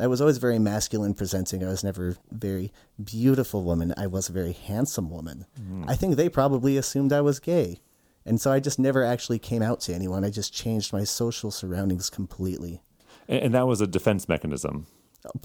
I 0.00 0.06
was 0.08 0.20
always 0.20 0.38
very 0.38 0.58
masculine 0.58 1.14
presenting. 1.14 1.62
I 1.62 1.68
was 1.68 1.84
never 1.84 2.10
a 2.10 2.34
very 2.34 2.72
beautiful 3.02 3.62
woman. 3.62 3.94
I 3.96 4.06
was 4.08 4.28
a 4.28 4.32
very 4.32 4.52
handsome 4.52 5.08
woman. 5.08 5.46
Hmm. 5.56 5.84
I 5.86 5.94
think 5.94 6.16
they 6.16 6.28
probably 6.28 6.76
assumed 6.76 7.12
I 7.12 7.20
was 7.20 7.38
gay. 7.38 7.80
And 8.26 8.40
so 8.40 8.50
I 8.50 8.58
just 8.58 8.78
never 8.78 9.04
actually 9.04 9.38
came 9.38 9.62
out 9.62 9.80
to 9.82 9.94
anyone. 9.94 10.24
I 10.24 10.30
just 10.30 10.52
changed 10.52 10.92
my 10.92 11.04
social 11.04 11.50
surroundings 11.50 12.10
completely. 12.10 12.82
And, 13.28 13.42
and 13.42 13.54
that 13.54 13.66
was 13.66 13.80
a 13.80 13.86
defense 13.86 14.28
mechanism. 14.28 14.86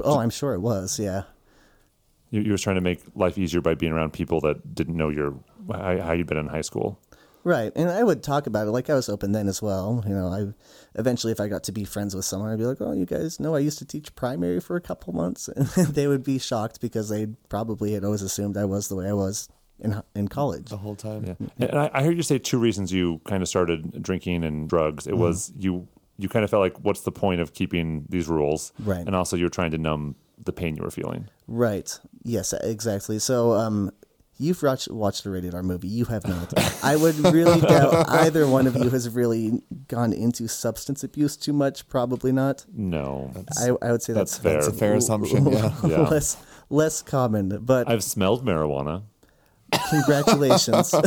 Oh, 0.03 0.20
I'm 0.20 0.29
sure 0.29 0.53
it 0.53 0.60
was. 0.60 1.00
Yeah. 1.00 1.24
You, 2.32 2.41
you 2.41 2.51
were 2.51 2.58
trying 2.58 2.75
to 2.75 2.82
make 2.82 3.01
life 3.15 3.38
easier 3.38 3.62
by 3.62 3.75
being 3.75 3.91
around 3.91 4.13
people 4.13 4.39
that 4.41 4.74
didn't 4.74 4.96
know 4.96 5.10
your 5.10 5.36
how, 5.72 6.01
how 6.01 6.12
you'd 6.13 6.27
been 6.27 6.38
in 6.38 6.48
high 6.48 6.62
school. 6.62 7.00
Right. 7.43 7.72
And 7.75 7.89
I 7.89 8.03
would 8.03 8.24
talk 8.24 8.48
about 8.48 8.67
it 8.67 8.72
like 8.72 8.89
I 8.89 8.96
was 8.96 9.10
open 9.10 9.31
then 9.31 9.48
as 9.48 9.62
well. 9.62 10.03
You 10.08 10.13
know, 10.13 10.27
I 10.27 11.00
eventually 11.00 11.31
if 11.31 11.39
I 11.39 11.48
got 11.48 11.63
to 11.63 11.72
be 11.72 11.86
friends 11.86 12.15
with 12.15 12.25
someone, 12.25 12.51
I'd 12.51 12.60
be 12.60 12.65
like, 12.65 12.81
"Oh, 12.81 12.91
you 12.91 13.05
guys 13.05 13.39
know 13.39 13.55
I 13.55 13.60
used 13.60 13.79
to 13.79 13.86
teach 13.86 14.13
primary 14.15 14.60
for 14.60 14.75
a 14.75 14.81
couple 14.81 15.13
months." 15.13 15.50
And 15.58 15.67
they 15.67 16.08
would 16.08 16.24
be 16.24 16.39
shocked 16.39 16.81
because 16.81 17.10
they 17.10 17.27
probably 17.48 17.93
had 17.93 18.03
always 18.03 18.22
assumed 18.22 18.58
I 18.58 18.65
was 18.65 18.89
the 18.89 18.96
way 18.96 19.08
I 19.08 19.13
was 19.13 19.48
in 19.79 20.01
in 20.15 20.27
college. 20.27 20.69
The 20.69 20.77
whole 20.77 20.96
time. 20.96 21.25
Yeah. 21.25 21.67
And 21.69 21.79
I, 21.79 21.89
I 21.93 22.03
heard 22.03 22.17
you 22.17 22.24
say 22.24 22.39
two 22.39 22.60
reasons 22.60 22.91
you 22.91 23.22
kind 23.25 23.41
of 23.41 23.48
started 23.48 24.01
drinking 24.03 24.43
and 24.43 24.67
drugs. 24.67 25.08
It 25.08 25.17
was 25.17 25.53
you 25.58 25.88
you 26.19 26.27
kind 26.27 26.43
of 26.43 26.51
felt 26.51 26.62
like, 26.62 26.77
what's 26.81 27.01
the 27.01 27.12
point 27.12 27.39
of 27.39 27.53
keeping 27.53 28.05
these 28.10 28.27
rules? 28.27 28.74
Right. 28.79 29.05
And 29.05 29.15
also, 29.15 29.38
you're 29.38 29.50
trying 29.50 29.72
to 29.72 29.77
numb 29.77 30.15
the 30.43 30.51
pain 30.51 30.75
you 30.75 30.84
were 30.84 30.91
feeling. 30.91 31.29
Right. 31.48 31.98
Yes, 32.24 32.53
exactly. 32.53 33.19
So, 33.19 33.53
um, 33.53 33.91
you've 34.39 34.63
watched, 34.63 34.89
watched 34.89 35.25
a 35.25 35.29
rated 35.29 35.53
R 35.53 35.62
movie. 35.62 35.88
You 35.89 36.05
have 36.05 36.25
not. 36.27 36.51
I 36.84 36.96
would 36.96 37.15
really 37.19 37.62
doubt 37.62 38.10
either 38.10 38.48
one 38.48 38.65
of 38.65 38.75
you 38.75 38.89
has 38.89 39.08
really 39.10 39.62
gone 39.88 40.13
into 40.13 40.48
substance 40.48 41.03
abuse 41.03 41.38
too 41.38 41.53
much. 41.53 41.88
Probably 41.88 42.31
not. 42.31 42.65
No. 42.74 43.31
I, 43.60 43.69
I 43.86 43.91
would 43.91 44.01
say 44.01 44.13
that's, 44.13 44.38
That's 44.38 44.43
fair. 44.43 44.53
That's 44.53 44.67
a 44.67 44.74
fair 44.74 44.96
assumption. 44.96 45.46
Yeah. 45.51 45.75
Yeah. 45.89 46.08
less 46.10 46.38
less 46.69 47.01
common. 47.01 47.60
But 47.63 47.88
I've 47.89 48.03
smelled 48.03 48.46
marijuana. 48.46 49.03
congratulations. 49.89 50.93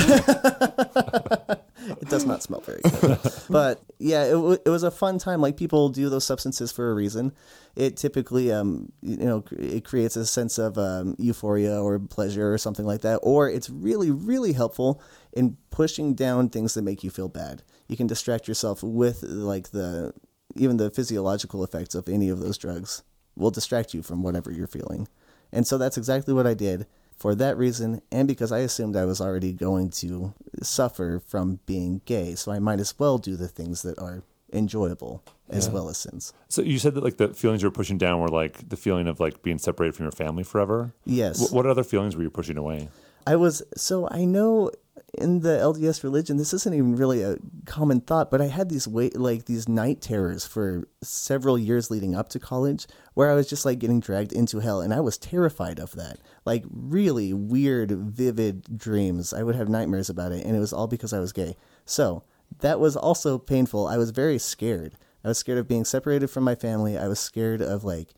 it 1.88 2.08
does 2.08 2.24
not 2.24 2.42
smell 2.42 2.60
very 2.60 2.80
good. 2.82 3.18
But 3.50 3.82
yeah, 3.98 4.24
it, 4.24 4.32
w- 4.32 4.58
it 4.64 4.68
was 4.68 4.82
a 4.82 4.90
fun 4.90 5.18
time. 5.18 5.40
Like 5.40 5.56
people 5.56 5.88
do 5.88 6.08
those 6.08 6.24
substances 6.24 6.72
for 6.72 6.90
a 6.90 6.94
reason. 6.94 7.32
It 7.76 7.96
typically, 7.96 8.52
um, 8.52 8.92
you 9.02 9.16
know, 9.16 9.44
it 9.52 9.84
creates 9.84 10.16
a 10.16 10.26
sense 10.26 10.58
of 10.58 10.78
um, 10.78 11.16
euphoria 11.18 11.80
or 11.80 11.98
pleasure 11.98 12.52
or 12.52 12.58
something 12.58 12.86
like 12.86 13.00
that. 13.02 13.16
Or 13.22 13.48
it's 13.48 13.70
really, 13.70 14.10
really 14.10 14.52
helpful 14.52 15.02
in 15.32 15.56
pushing 15.70 16.14
down 16.14 16.48
things 16.48 16.74
that 16.74 16.82
make 16.82 17.02
you 17.02 17.10
feel 17.10 17.28
bad. 17.28 17.62
You 17.88 17.96
can 17.96 18.06
distract 18.06 18.48
yourself 18.48 18.82
with 18.82 19.22
like 19.22 19.70
the 19.70 20.12
even 20.54 20.76
the 20.76 20.90
physiological 20.90 21.64
effects 21.64 21.94
of 21.94 22.08
any 22.08 22.28
of 22.28 22.40
those 22.40 22.58
drugs 22.58 23.02
will 23.36 23.50
distract 23.50 23.94
you 23.94 24.02
from 24.02 24.22
whatever 24.22 24.50
you're 24.50 24.66
feeling. 24.66 25.08
And 25.50 25.66
so 25.66 25.78
that's 25.78 25.96
exactly 25.96 26.34
what 26.34 26.46
I 26.46 26.54
did 26.54 26.86
for 27.22 27.36
that 27.36 27.56
reason, 27.56 28.02
and 28.10 28.26
because 28.26 28.50
I 28.50 28.58
assumed 28.58 28.96
I 28.96 29.04
was 29.04 29.20
already 29.20 29.52
going 29.52 29.90
to 29.90 30.34
suffer 30.60 31.22
from 31.24 31.60
being 31.66 32.00
gay, 32.04 32.34
so 32.34 32.50
I 32.50 32.58
might 32.58 32.80
as 32.80 32.98
well 32.98 33.16
do 33.16 33.36
the 33.36 33.46
things 33.46 33.82
that 33.82 33.96
are 34.00 34.24
enjoyable 34.52 35.22
as 35.48 35.70
well 35.70 35.88
as 35.88 35.98
sins. 35.98 36.32
So 36.48 36.62
you 36.62 36.80
said 36.80 36.94
that 36.94 37.04
like 37.04 37.18
the 37.18 37.28
feelings 37.28 37.62
you 37.62 37.68
were 37.68 37.72
pushing 37.72 37.96
down 37.96 38.18
were 38.18 38.26
like 38.26 38.68
the 38.68 38.76
feeling 38.76 39.06
of 39.06 39.20
like 39.20 39.40
being 39.44 39.58
separated 39.58 39.94
from 39.94 40.06
your 40.06 40.12
family 40.12 40.42
forever. 40.42 40.94
Yes. 41.04 41.48
Wh- 41.48 41.52
what 41.52 41.64
other 41.64 41.84
feelings 41.84 42.16
were 42.16 42.24
you 42.24 42.30
pushing 42.30 42.58
away? 42.58 42.88
I 43.24 43.36
was 43.36 43.62
so 43.76 44.08
I 44.10 44.24
know 44.24 44.72
in 45.14 45.40
the 45.40 45.58
LDS 45.58 46.02
religion 46.02 46.38
this 46.38 46.52
isn't 46.52 46.74
even 46.74 46.96
really 46.96 47.22
a 47.22 47.36
common 47.66 48.00
thought, 48.00 48.32
but 48.32 48.40
I 48.40 48.46
had 48.46 48.68
these 48.68 48.88
wait 48.88 49.16
like 49.16 49.44
these 49.44 49.68
night 49.68 50.00
terrors 50.00 50.44
for 50.44 50.88
several 51.02 51.56
years 51.56 51.88
leading 51.88 52.16
up 52.16 52.30
to 52.30 52.40
college 52.40 52.88
where 53.14 53.30
I 53.30 53.34
was 53.34 53.48
just 53.48 53.64
like 53.64 53.78
getting 53.78 54.00
dragged 54.00 54.32
into 54.32 54.60
hell 54.60 54.80
and 54.80 54.92
I 54.92 55.00
was 55.00 55.18
terrified 55.18 55.78
of 55.78 55.92
that. 55.92 56.18
Like 56.44 56.64
really 56.70 57.32
weird 57.32 57.90
vivid 57.90 58.78
dreams. 58.78 59.32
I 59.32 59.42
would 59.42 59.54
have 59.54 59.68
nightmares 59.68 60.08
about 60.08 60.32
it 60.32 60.44
and 60.44 60.56
it 60.56 60.60
was 60.60 60.72
all 60.72 60.86
because 60.86 61.12
I 61.12 61.20
was 61.20 61.32
gay. 61.32 61.56
So, 61.84 62.24
that 62.60 62.80
was 62.80 62.96
also 62.96 63.38
painful. 63.38 63.86
I 63.86 63.96
was 63.96 64.10
very 64.10 64.38
scared. 64.38 64.94
I 65.24 65.28
was 65.28 65.38
scared 65.38 65.58
of 65.58 65.68
being 65.68 65.84
separated 65.84 66.28
from 66.28 66.44
my 66.44 66.54
family. 66.54 66.98
I 66.98 67.08
was 67.08 67.20
scared 67.20 67.60
of 67.60 67.84
like 67.84 68.14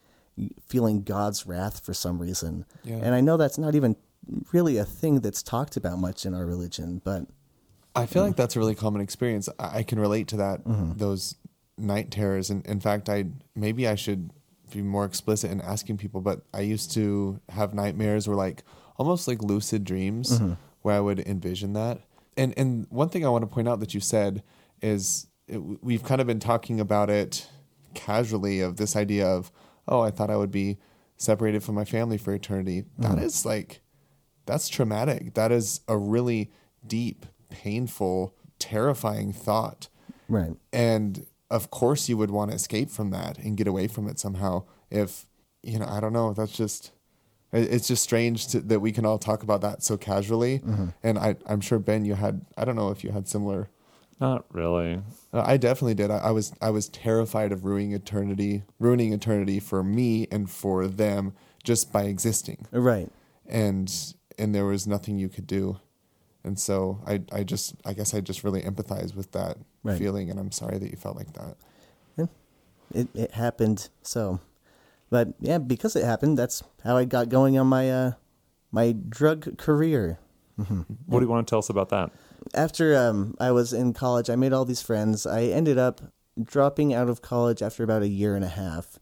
feeling 0.66 1.02
God's 1.02 1.46
wrath 1.46 1.84
for 1.84 1.94
some 1.94 2.18
reason. 2.18 2.64
Yeah. 2.82 2.96
And 2.96 3.14
I 3.14 3.20
know 3.20 3.36
that's 3.36 3.58
not 3.58 3.74
even 3.74 3.96
really 4.52 4.78
a 4.78 4.84
thing 4.84 5.20
that's 5.20 5.42
talked 5.42 5.76
about 5.76 5.98
much 5.98 6.24
in 6.24 6.34
our 6.34 6.46
religion, 6.46 7.00
but 7.04 7.26
I 7.94 8.06
feel 8.06 8.24
like 8.24 8.36
that's 8.36 8.56
a 8.56 8.58
really 8.58 8.74
common 8.74 9.00
experience. 9.00 9.48
I 9.58 9.78
I 9.78 9.82
can 9.82 10.00
relate 10.00 10.28
to 10.28 10.36
that. 10.38 10.64
Mm-hmm. 10.64 10.98
Those 10.98 11.36
night 11.78 12.10
terrors, 12.10 12.50
and 12.50 12.66
in 12.66 12.80
fact, 12.80 13.08
I 13.08 13.26
maybe 13.54 13.86
I 13.86 13.94
should 13.94 14.30
be 14.74 14.82
more 14.82 15.04
explicit 15.04 15.50
in 15.50 15.60
asking 15.60 15.96
people. 15.98 16.20
But 16.20 16.42
I 16.52 16.60
used 16.60 16.92
to 16.92 17.40
have 17.50 17.74
nightmares, 17.74 18.26
or 18.28 18.34
like 18.34 18.62
almost 18.96 19.26
like 19.28 19.42
lucid 19.42 19.84
dreams, 19.84 20.38
Mm-hmm. 20.38 20.52
where 20.82 20.94
I 20.96 21.00
would 21.00 21.20
envision 21.20 21.72
that. 21.74 22.00
And 22.36 22.52
and 22.56 22.86
one 22.90 23.08
thing 23.08 23.24
I 23.24 23.28
want 23.28 23.42
to 23.42 23.46
point 23.46 23.68
out 23.68 23.80
that 23.80 23.94
you 23.94 24.00
said 24.00 24.42
is 24.82 25.26
it, 25.48 25.58
we've 25.58 26.02
kind 26.02 26.20
of 26.20 26.26
been 26.26 26.40
talking 26.40 26.80
about 26.80 27.10
it 27.10 27.48
casually 27.94 28.60
of 28.60 28.76
this 28.76 28.96
idea 28.96 29.26
of 29.26 29.52
oh, 29.86 30.00
I 30.00 30.10
thought 30.10 30.30
I 30.30 30.36
would 30.36 30.50
be 30.50 30.78
separated 31.16 31.62
from 31.62 31.74
my 31.74 31.84
family 31.84 32.18
for 32.18 32.32
eternity. 32.34 32.84
That 32.98 33.18
is 33.18 33.44
like 33.46 33.80
that's 34.46 34.68
traumatic. 34.68 35.34
That 35.34 35.52
is 35.52 35.80
a 35.88 35.96
really 35.96 36.50
deep, 36.86 37.24
painful, 37.50 38.34
terrifying 38.58 39.32
thought. 39.32 39.88
right. 40.28 40.56
And 40.72 41.26
of 41.50 41.70
course, 41.70 42.08
you 42.08 42.16
would 42.16 42.30
want 42.30 42.50
to 42.50 42.56
escape 42.56 42.90
from 42.90 43.10
that 43.10 43.38
and 43.38 43.56
get 43.56 43.66
away 43.66 43.86
from 43.86 44.08
it 44.08 44.18
somehow. 44.18 44.64
If, 44.90 45.26
you 45.62 45.78
know, 45.78 45.86
I 45.86 46.00
don't 46.00 46.12
know, 46.12 46.32
that's 46.32 46.52
just 46.52 46.92
it's 47.52 47.86
just 47.86 48.02
strange 48.02 48.48
to, 48.48 48.60
that 48.60 48.80
we 48.80 48.90
can 48.90 49.06
all 49.06 49.18
talk 49.18 49.42
about 49.44 49.60
that 49.60 49.82
so 49.84 49.96
casually. 49.96 50.60
And 51.04 51.18
I, 51.18 51.36
I'm 51.46 51.60
sure, 51.60 51.78
Ben, 51.78 52.04
you 52.04 52.14
had, 52.14 52.44
I 52.58 52.64
don't 52.64 52.74
know 52.74 52.90
if 52.90 53.04
you 53.04 53.10
had 53.12 53.28
similar. 53.28 53.68
Not 54.20 54.44
really. 54.52 55.00
Uh, 55.32 55.42
I 55.46 55.56
definitely 55.56 55.94
did. 55.94 56.10
I, 56.10 56.18
I 56.18 56.30
was 56.30 56.52
I 56.62 56.70
was 56.70 56.88
terrified 56.88 57.52
of 57.52 57.64
ruining 57.64 57.92
eternity, 57.92 58.62
ruining 58.80 59.12
eternity 59.12 59.60
for 59.60 59.82
me 59.84 60.26
and 60.32 60.48
for 60.50 60.86
them 60.86 61.32
just 61.64 61.92
by 61.92 62.04
existing 62.04 62.66
Right. 62.72 63.10
and 63.46 63.92
and 64.38 64.54
there 64.54 64.64
was 64.66 64.86
nothing 64.86 65.18
you 65.18 65.28
could 65.28 65.46
do 65.46 65.78
and 66.44 66.58
so 66.60 67.00
i 67.06 67.20
i 67.32 67.42
just 67.42 67.74
i 67.84 67.92
guess 67.92 68.14
i 68.14 68.20
just 68.20 68.44
really 68.44 68.62
empathize 68.62 69.14
with 69.16 69.32
that 69.32 69.56
Right. 69.82 69.98
feeling 69.98 70.30
and 70.30 70.38
i'm 70.38 70.52
sorry 70.52 70.78
that 70.78 70.90
you 70.90 70.96
felt 70.96 71.16
like 71.16 71.32
that 71.34 71.56
It 72.92 73.08
it 73.14 73.32
happened. 73.32 73.88
So, 74.02 74.40
but 75.10 75.28
yeah, 75.40 75.58
because 75.58 75.96
it 75.96 76.04
happened, 76.04 76.38
that's 76.38 76.62
how 76.84 76.96
I 76.96 77.04
got 77.06 77.28
going 77.28 77.58
on 77.58 77.66
my 77.66 77.90
uh 77.90 78.12
my 78.70 78.92
drug 78.92 79.56
career. 79.58 80.18
What 80.56 81.18
do 81.18 81.24
you 81.24 81.28
want 81.28 81.46
to 81.46 81.50
tell 81.50 81.58
us 81.58 81.70
about 81.70 81.88
that? 81.88 82.10
after 82.54 82.94
um, 82.96 83.34
I 83.40 83.50
was 83.50 83.72
in 83.72 83.94
college, 83.94 84.28
I 84.30 84.36
made 84.36 84.52
all 84.52 84.64
these 84.66 84.82
friends. 84.82 85.26
I 85.26 85.44
ended 85.44 85.78
up 85.78 86.02
dropping 86.40 86.92
out 86.94 87.08
of 87.08 87.22
college 87.22 87.62
after 87.62 87.82
about 87.82 88.02
a 88.02 88.08
year 88.08 88.36
and 88.36 88.44
a 88.44 88.48
half, 88.62 89.00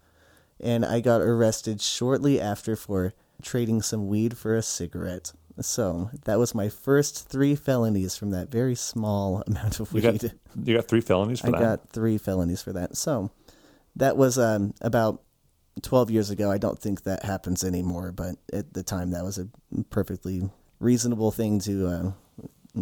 and 0.60 0.84
I 0.86 1.00
got 1.00 1.20
arrested 1.20 1.80
shortly 1.82 2.40
after 2.40 2.76
for 2.76 3.12
trading 3.42 3.82
some 3.82 4.06
weed 4.06 4.38
for 4.38 4.54
a 4.56 4.62
cigarette. 4.62 5.32
So 5.60 6.10
that 6.24 6.38
was 6.38 6.54
my 6.54 6.68
first 6.68 7.28
three 7.28 7.54
felonies 7.54 8.16
from 8.16 8.30
that 8.30 8.50
very 8.50 8.74
small 8.74 9.42
amount 9.46 9.80
of 9.80 9.92
You 9.92 10.00
weed. 10.02 10.20
got 10.20 10.32
you 10.64 10.76
got 10.76 10.86
three 10.88 11.00
felonies 11.00 11.40
for 11.40 11.48
I 11.48 11.50
that. 11.52 11.60
got 11.60 11.88
three 11.90 12.18
felonies 12.18 12.62
for 12.62 12.72
that. 12.72 12.96
So 12.96 13.30
that 13.96 14.16
was 14.16 14.38
um, 14.38 14.74
about 14.80 15.22
12 15.82 16.10
years 16.10 16.30
ago. 16.30 16.50
I 16.50 16.58
don't 16.58 16.78
think 16.78 17.02
that 17.04 17.24
happens 17.24 17.64
anymore, 17.64 18.12
but 18.12 18.36
at 18.52 18.72
the 18.74 18.82
time 18.82 19.10
that 19.10 19.24
was 19.24 19.38
a 19.38 19.48
perfectly 19.90 20.48
reasonable 20.80 21.30
thing 21.30 21.58
to 21.60 21.86
uh, 21.86 22.12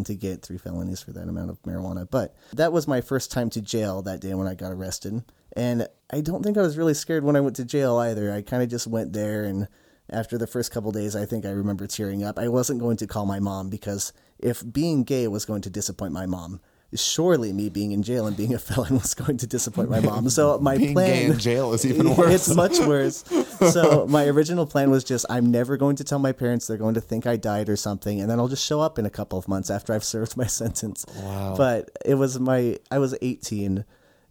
to 0.05 0.15
get 0.15 0.43
three 0.43 0.59
felonies 0.59 1.03
for 1.03 1.13
that 1.13 1.29
amount 1.29 1.51
of 1.51 1.61
marijuana. 1.63 2.09
But 2.09 2.35
that 2.53 2.73
was 2.73 2.87
my 2.87 3.01
first 3.01 3.33
time 3.33 3.51
to 3.51 3.61
jail 3.61 4.03
that 4.03 4.21
day 4.21 4.35
when 4.35 4.47
I 4.47 4.55
got 4.55 4.73
arrested. 4.73 5.23
And 5.57 5.89
I 6.13 6.21
don't 6.21 6.45
think 6.45 6.57
I 6.57 6.63
was 6.63 6.79
really 6.79 6.95
scared 6.95 7.25
when 7.25 7.35
I 7.35 7.41
went 7.41 7.57
to 7.57 7.65
jail 7.65 7.99
either. 7.99 8.33
I 8.33 8.43
kind 8.43 8.63
of 8.63 8.69
just 8.69 8.87
went 8.87 9.13
there 9.13 9.43
and 9.43 9.67
after 10.13 10.39
the 10.39 10.47
first 10.47 10.73
couple 10.73 10.93
days, 10.93 11.15
I 11.17 11.25
think 11.25 11.45
I 11.45 11.51
remember 11.51 11.87
tearing 11.87 12.25
up. 12.25 12.39
I 12.39 12.49
wasn't 12.49 12.81
going 12.81 12.97
to 12.99 13.07
call 13.07 13.27
my 13.27 13.41
mom 13.41 13.71
because 13.71 14.13
if 14.39 14.63
being 14.71 15.05
gay 15.05 15.29
was 15.29 15.45
going 15.45 15.63
to 15.63 15.71
disappoint 15.71 16.13
my 16.13 16.27
mom, 16.27 16.61
surely 16.95 17.53
me 17.53 17.69
being 17.69 17.93
in 17.93 18.03
jail 18.03 18.27
and 18.27 18.37
being 18.37 18.53
a 18.55 18.59
felon 18.67 18.95
was 18.95 19.15
going 19.15 19.37
to 19.39 19.47
disappoint 19.47 19.91
my 19.91 20.01
mom. 20.01 20.29
So 20.29 20.59
my 20.63 20.77
being 20.77 20.95
plan 20.95 21.09
gay 21.09 21.25
in 21.27 21.39
jail 21.39 21.73
is 21.73 21.87
even 21.87 22.17
worse 22.17 22.49
it's 22.49 22.55
much 22.55 22.79
worse. 22.81 23.25
So 23.73 24.07
my 24.09 24.27
original 24.27 24.67
plan 24.67 24.91
was 24.91 25.05
just 25.05 25.27
I'm 25.31 25.51
never 25.51 25.77
going 25.77 25.97
to 25.97 26.05
tell 26.05 26.19
my 26.19 26.33
parents. 26.33 26.67
They're 26.67 26.77
going 26.77 26.95
to 26.95 27.01
think 27.01 27.27
I 27.27 27.37
died 27.37 27.69
or 27.69 27.77
something, 27.77 28.21
and 28.21 28.31
then 28.31 28.39
I'll 28.41 28.49
just 28.49 28.65
show 28.65 28.81
up 28.81 28.99
in 28.99 29.07
a 29.07 29.11
couple 29.11 29.39
of 29.39 29.49
months 29.49 29.71
after 29.71 29.93
I've 29.93 30.05
served 30.05 30.37
my 30.37 30.47
sentence. 30.47 31.05
Wow. 31.17 31.55
But 31.57 31.91
it 32.05 32.15
was 32.15 32.41
my 32.41 32.79
I 32.91 32.99
was 32.99 33.17
18 33.23 33.85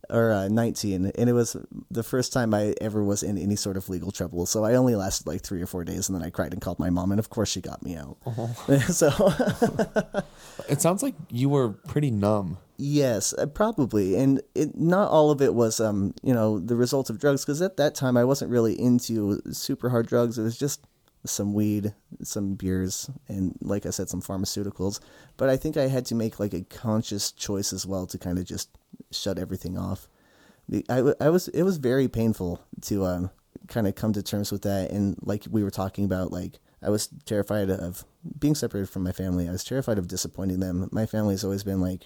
or 0.09 0.31
uh, 0.31 0.47
19, 0.47 1.11
and 1.15 1.29
it 1.29 1.33
was 1.33 1.55
the 1.91 2.03
first 2.03 2.33
time 2.33 2.53
I 2.53 2.73
ever 2.81 3.03
was 3.03 3.23
in 3.23 3.37
any 3.37 3.55
sort 3.55 3.77
of 3.77 3.89
legal 3.89 4.11
trouble. 4.11 4.45
So 4.45 4.63
I 4.63 4.75
only 4.75 4.95
lasted 4.95 5.27
like 5.27 5.41
three 5.41 5.61
or 5.61 5.67
four 5.67 5.83
days, 5.83 6.09
and 6.09 6.15
then 6.15 6.25
I 6.25 6.29
cried 6.29 6.53
and 6.53 6.61
called 6.61 6.79
my 6.79 6.89
mom, 6.89 7.11
and 7.11 7.19
of 7.19 7.29
course 7.29 7.49
she 7.49 7.61
got 7.61 7.83
me 7.83 7.95
out. 7.95 8.17
so 8.89 9.09
it 10.67 10.81
sounds 10.81 11.03
like 11.03 11.15
you 11.29 11.49
were 11.49 11.69
pretty 11.69 12.11
numb 12.11 12.57
Yes, 12.81 13.33
uh, 13.33 13.45
probably, 13.45 14.15
and 14.15 14.41
it 14.55 14.77
not 14.77 15.11
all 15.11 15.31
of 15.31 15.41
it 15.41 15.53
was, 15.53 15.81
um, 15.81 16.13
you 16.23 16.33
know, 16.33 16.59
the 16.59 16.77
result 16.77 17.09
of 17.09 17.19
drugs. 17.19 17.43
Because 17.43 17.61
at 17.61 17.75
that 17.75 17.93
time, 17.93 18.15
I 18.15 18.23
wasn't 18.23 18.51
really 18.51 18.79
into 18.79 19.41
super 19.51 19.89
hard 19.89 20.07
drugs. 20.07 20.37
It 20.37 20.43
was 20.43 20.57
just 20.57 20.85
some 21.25 21.53
weed, 21.53 21.93
some 22.23 22.55
beers, 22.55 23.09
and 23.27 23.53
like 23.59 23.85
I 23.85 23.89
said, 23.89 24.07
some 24.07 24.21
pharmaceuticals. 24.21 25.01
But 25.35 25.49
I 25.49 25.57
think 25.57 25.75
I 25.75 25.89
had 25.89 26.05
to 26.05 26.15
make 26.15 26.39
like 26.39 26.53
a 26.53 26.61
conscious 26.61 27.33
choice 27.33 27.73
as 27.73 27.85
well 27.85 28.07
to 28.07 28.17
kind 28.17 28.39
of 28.39 28.45
just 28.45 28.69
shut 29.11 29.39
everything 29.39 29.77
off. 29.77 30.07
I, 30.89 31.13
I, 31.19 31.29
was 31.29 31.47
it 31.47 31.63
was 31.63 31.77
very 31.77 32.07
painful 32.07 32.61
to 32.81 33.05
um, 33.05 33.31
kind 33.67 33.87
of 33.87 33.95
come 33.95 34.13
to 34.13 34.21
terms 34.21 34.51
with 34.51 34.61
that, 34.63 34.91
and 34.91 35.17
like 35.21 35.45
we 35.49 35.63
were 35.63 35.71
talking 35.71 36.05
about, 36.05 36.31
like 36.31 36.59
I 36.81 36.89
was 36.89 37.09
terrified 37.25 37.69
of 37.69 38.05
being 38.37 38.55
separated 38.55 38.89
from 38.89 39.03
my 39.03 39.11
family. 39.11 39.47
I 39.47 39.51
was 39.51 39.63
terrified 39.63 39.97
of 39.97 40.07
disappointing 40.07 40.59
them. 40.59 40.87
My 40.91 41.05
family's 41.05 41.43
always 41.43 41.63
been 41.63 41.81
like 41.81 42.05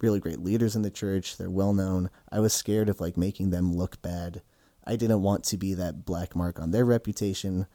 really 0.00 0.20
great 0.20 0.40
leaders 0.40 0.76
in 0.76 0.82
the 0.82 0.90
church. 0.90 1.36
They're 1.36 1.50
well 1.50 1.72
known. 1.72 2.10
I 2.30 2.40
was 2.40 2.52
scared 2.52 2.88
of 2.88 3.00
like 3.00 3.16
making 3.16 3.50
them 3.50 3.74
look 3.74 4.00
bad. 4.02 4.42
I 4.86 4.96
didn't 4.96 5.22
want 5.22 5.44
to 5.44 5.56
be 5.56 5.74
that 5.74 6.04
black 6.04 6.36
mark 6.36 6.60
on 6.60 6.70
their 6.70 6.84
reputation. 6.84 7.66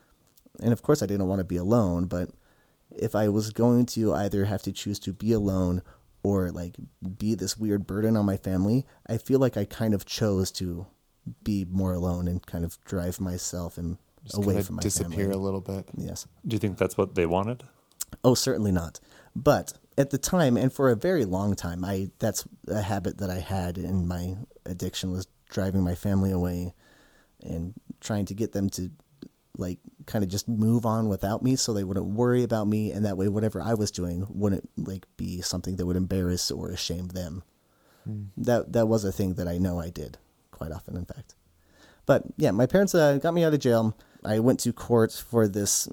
And 0.61 0.73
of 0.73 0.81
course 0.81 1.01
I 1.01 1.05
didn't 1.05 1.27
want 1.27 1.39
to 1.39 1.45
be 1.45 1.57
alone, 1.57 2.05
but 2.05 2.29
if 2.91 3.15
I 3.15 3.29
was 3.29 3.51
going 3.51 3.85
to 3.87 4.13
either 4.13 4.45
have 4.45 4.61
to 4.63 4.71
choose 4.71 4.99
to 4.99 5.13
be 5.13 5.31
alone 5.31 5.81
or 6.23 6.51
like 6.51 6.75
be 7.17 7.35
this 7.35 7.57
weird 7.57 7.87
burden 7.87 8.17
on 8.17 8.25
my 8.25 8.37
family, 8.37 8.85
I 9.07 9.17
feel 9.17 9.39
like 9.39 9.57
I 9.57 9.65
kind 9.65 9.93
of 9.93 10.05
chose 10.05 10.51
to 10.53 10.85
be 11.43 11.65
more 11.69 11.93
alone 11.93 12.27
and 12.27 12.45
kind 12.45 12.65
of 12.65 12.77
drive 12.85 13.19
myself 13.19 13.77
and 13.77 13.97
Just 14.23 14.37
away 14.37 14.61
from 14.61 14.75
my 14.77 14.81
disappear 14.81 15.25
family. 15.25 15.33
a 15.33 15.37
little 15.37 15.61
bit. 15.61 15.85
Yes. 15.95 16.27
Do 16.47 16.55
you 16.55 16.59
think 16.59 16.77
that's 16.77 16.97
what 16.97 17.15
they 17.15 17.25
wanted? 17.25 17.63
Oh, 18.23 18.33
certainly 18.33 18.71
not. 18.71 18.99
But 19.35 19.73
at 19.97 20.09
the 20.09 20.17
time, 20.17 20.57
and 20.57 20.73
for 20.73 20.89
a 20.89 20.95
very 20.95 21.25
long 21.25 21.55
time, 21.55 21.85
I 21.85 22.09
that's 22.19 22.45
a 22.67 22.81
habit 22.81 23.19
that 23.19 23.29
I 23.29 23.39
had 23.39 23.77
in 23.77 24.07
my 24.07 24.37
addiction 24.65 25.11
was 25.11 25.27
driving 25.49 25.83
my 25.83 25.95
family 25.95 26.31
away 26.31 26.73
and 27.41 27.73
trying 28.01 28.25
to 28.25 28.33
get 28.33 28.51
them 28.53 28.69
to 28.71 28.89
like 29.59 29.79
kind 30.05 30.23
of 30.23 30.29
just 30.29 30.47
move 30.47 30.85
on 30.85 31.09
without 31.09 31.43
me 31.43 31.55
so 31.55 31.73
they 31.73 31.83
wouldn't 31.83 32.05
worry 32.05 32.43
about 32.43 32.67
me 32.67 32.91
and 32.91 33.05
that 33.05 33.17
way 33.17 33.27
whatever 33.27 33.61
I 33.61 33.73
was 33.73 33.91
doing 33.91 34.25
wouldn't 34.29 34.69
like 34.77 35.05
be 35.17 35.41
something 35.41 35.75
that 35.75 35.85
would 35.85 35.95
embarrass 35.95 36.49
or 36.49 36.75
shame 36.75 37.09
them. 37.09 37.43
That 38.37 38.73
that 38.73 38.87
was 38.87 39.03
a 39.03 39.11
thing 39.11 39.35
that 39.35 39.47
I 39.47 39.57
know 39.57 39.79
I 39.79 39.89
did 39.89 40.17
quite 40.51 40.71
often 40.71 40.95
in 40.95 41.05
fact. 41.05 41.35
But 42.05 42.23
yeah, 42.37 42.51
my 42.51 42.65
parents 42.65 42.95
uh, 42.95 43.17
got 43.17 43.35
me 43.35 43.43
out 43.43 43.53
of 43.53 43.59
jail. 43.59 43.95
I 44.25 44.39
went 44.39 44.59
to 44.61 44.73
court 44.73 45.11
for 45.11 45.47
this 45.47 45.87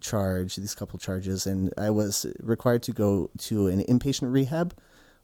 charge, 0.00 0.56
these 0.56 0.74
couple 0.74 0.98
charges, 0.98 1.46
and 1.46 1.72
I 1.76 1.90
was 1.90 2.26
required 2.40 2.82
to 2.84 2.92
go 2.92 3.30
to 3.38 3.66
an 3.66 3.84
inpatient 3.84 4.32
rehab, 4.32 4.74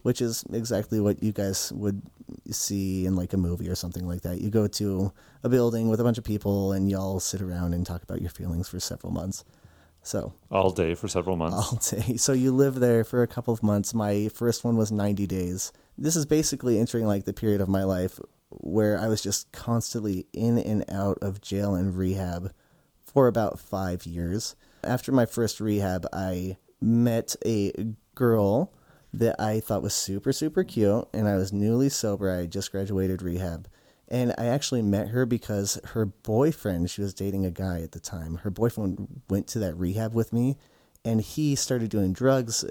which 0.04 0.20
is 0.20 0.44
exactly 0.52 1.00
what 1.00 1.22
you 1.22 1.32
guys 1.32 1.72
would 1.72 2.00
see 2.50 3.06
in 3.06 3.16
like 3.16 3.32
a 3.32 3.38
movie 3.38 3.68
or 3.70 3.74
something 3.74 4.06
like 4.06 4.20
that. 4.20 4.38
You 4.40 4.50
go 4.50 4.66
to 4.68 5.12
a 5.42 5.48
building 5.48 5.88
with 5.88 5.98
a 5.98 6.04
bunch 6.04 6.18
of 6.18 6.24
people 6.24 6.72
and 6.72 6.90
y'all 6.90 7.20
sit 7.20 7.40
around 7.40 7.72
and 7.72 7.86
talk 7.86 8.02
about 8.02 8.20
your 8.20 8.28
feelings 8.28 8.68
for 8.68 8.78
several 8.78 9.12
months. 9.12 9.44
So 10.02 10.34
All 10.50 10.70
day 10.70 10.94
for 10.94 11.08
several 11.08 11.36
months. 11.36 11.56
all 11.56 11.78
day. 12.02 12.16
So 12.18 12.34
you 12.34 12.52
live 12.52 12.74
there 12.80 13.02
for 13.02 13.22
a 13.22 13.26
couple 13.26 13.54
of 13.54 13.62
months. 13.62 13.94
My 13.94 14.28
first 14.28 14.62
one 14.62 14.76
was 14.76 14.92
90 14.92 15.26
days. 15.26 15.72
This 15.96 16.16
is 16.16 16.26
basically 16.26 16.78
entering 16.78 17.06
like 17.06 17.24
the 17.24 17.32
period 17.32 17.62
of 17.62 17.68
my 17.70 17.84
life 17.84 18.20
where 18.50 18.98
I 19.00 19.08
was 19.08 19.22
just 19.22 19.50
constantly 19.52 20.26
in 20.34 20.58
and 20.58 20.84
out 20.90 21.16
of 21.22 21.40
jail 21.40 21.74
and 21.74 21.96
rehab 21.96 22.52
for 23.02 23.26
about 23.26 23.58
five 23.58 24.04
years. 24.04 24.54
After 24.82 25.12
my 25.12 25.24
first 25.24 25.60
rehab, 25.60 26.06
I 26.12 26.58
met 26.82 27.36
a 27.46 27.72
girl 28.14 28.70
that 29.18 29.40
I 29.40 29.60
thought 29.60 29.82
was 29.82 29.94
super, 29.94 30.32
super 30.32 30.64
cute, 30.64 31.06
and 31.12 31.28
I 31.28 31.36
was 31.36 31.52
newly 31.52 31.88
sober. 31.88 32.30
I 32.30 32.42
had 32.42 32.52
just 32.52 32.72
graduated 32.72 33.22
rehab. 33.22 33.68
And 34.08 34.34
I 34.36 34.46
actually 34.46 34.82
met 34.82 35.08
her 35.08 35.24
because 35.24 35.80
her 35.84 36.04
boyfriend, 36.04 36.90
she 36.90 37.00
was 37.00 37.14
dating 37.14 37.46
a 37.46 37.50
guy 37.50 37.80
at 37.80 37.92
the 37.92 38.00
time, 38.00 38.36
her 38.38 38.50
boyfriend 38.50 39.22
went 39.30 39.46
to 39.48 39.58
that 39.60 39.76
rehab 39.76 40.14
with 40.14 40.32
me, 40.32 40.56
and 41.04 41.20
he 41.20 41.54
started 41.54 41.90
doing 41.90 42.12
drugs 42.12 42.62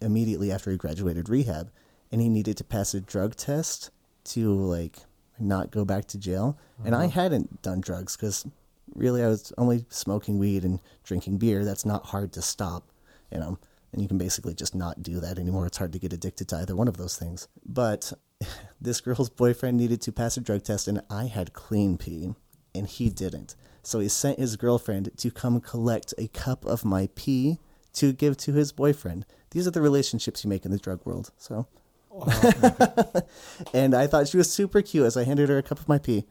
immediately 0.00 0.50
after 0.50 0.70
he 0.70 0.76
graduated 0.76 1.28
rehab. 1.28 1.70
And 2.10 2.20
he 2.20 2.28
needed 2.28 2.58
to 2.58 2.64
pass 2.64 2.92
a 2.92 3.00
drug 3.00 3.36
test 3.36 3.90
to, 4.24 4.52
like, 4.52 4.98
not 5.38 5.70
go 5.70 5.84
back 5.84 6.06
to 6.08 6.18
jail. 6.18 6.58
And 6.84 6.94
I 6.94 7.06
uh-huh. 7.06 7.22
hadn't 7.22 7.62
done 7.62 7.80
drugs 7.80 8.16
because 8.16 8.46
really 8.94 9.22
I 9.22 9.28
was 9.28 9.52
only 9.56 9.86
smoking 9.88 10.38
weed 10.38 10.62
and 10.62 10.78
drinking 11.04 11.38
beer. 11.38 11.64
That's 11.64 11.86
not 11.86 12.06
hard 12.06 12.32
to 12.34 12.42
stop, 12.42 12.84
you 13.30 13.38
know. 13.38 13.58
And 13.92 14.00
you 14.00 14.08
can 14.08 14.18
basically 14.18 14.54
just 14.54 14.74
not 14.74 15.02
do 15.02 15.20
that 15.20 15.38
anymore. 15.38 15.66
It's 15.66 15.78
hard 15.78 15.92
to 15.92 15.98
get 15.98 16.12
addicted 16.12 16.48
to 16.48 16.56
either 16.56 16.74
one 16.74 16.88
of 16.88 16.96
those 16.96 17.16
things. 17.16 17.48
But 17.64 18.12
this 18.80 19.00
girl's 19.00 19.28
boyfriend 19.28 19.76
needed 19.76 20.00
to 20.02 20.12
pass 20.12 20.36
a 20.36 20.40
drug 20.40 20.64
test, 20.64 20.88
and 20.88 21.02
I 21.10 21.24
had 21.24 21.52
clean 21.52 21.98
pee, 21.98 22.34
and 22.74 22.86
he 22.86 23.10
didn't. 23.10 23.54
So 23.82 24.00
he 24.00 24.08
sent 24.08 24.38
his 24.38 24.56
girlfriend 24.56 25.10
to 25.18 25.30
come 25.30 25.60
collect 25.60 26.14
a 26.16 26.28
cup 26.28 26.64
of 26.64 26.84
my 26.84 27.08
pee 27.14 27.58
to 27.94 28.12
give 28.12 28.36
to 28.38 28.52
his 28.52 28.72
boyfriend. 28.72 29.26
These 29.50 29.66
are 29.66 29.72
the 29.72 29.82
relationships 29.82 30.44
you 30.44 30.50
make 30.50 30.64
in 30.64 30.70
the 30.70 30.78
drug 30.78 31.04
world. 31.04 31.30
So, 31.36 31.66
and 33.74 33.94
I 33.94 34.06
thought 34.06 34.28
she 34.28 34.36
was 34.36 34.50
super 34.50 34.82
cute 34.82 35.04
as 35.04 35.16
I 35.16 35.24
handed 35.24 35.48
her 35.48 35.58
a 35.58 35.62
cup 35.62 35.80
of 35.80 35.88
my 35.88 35.98
pee. 35.98 36.24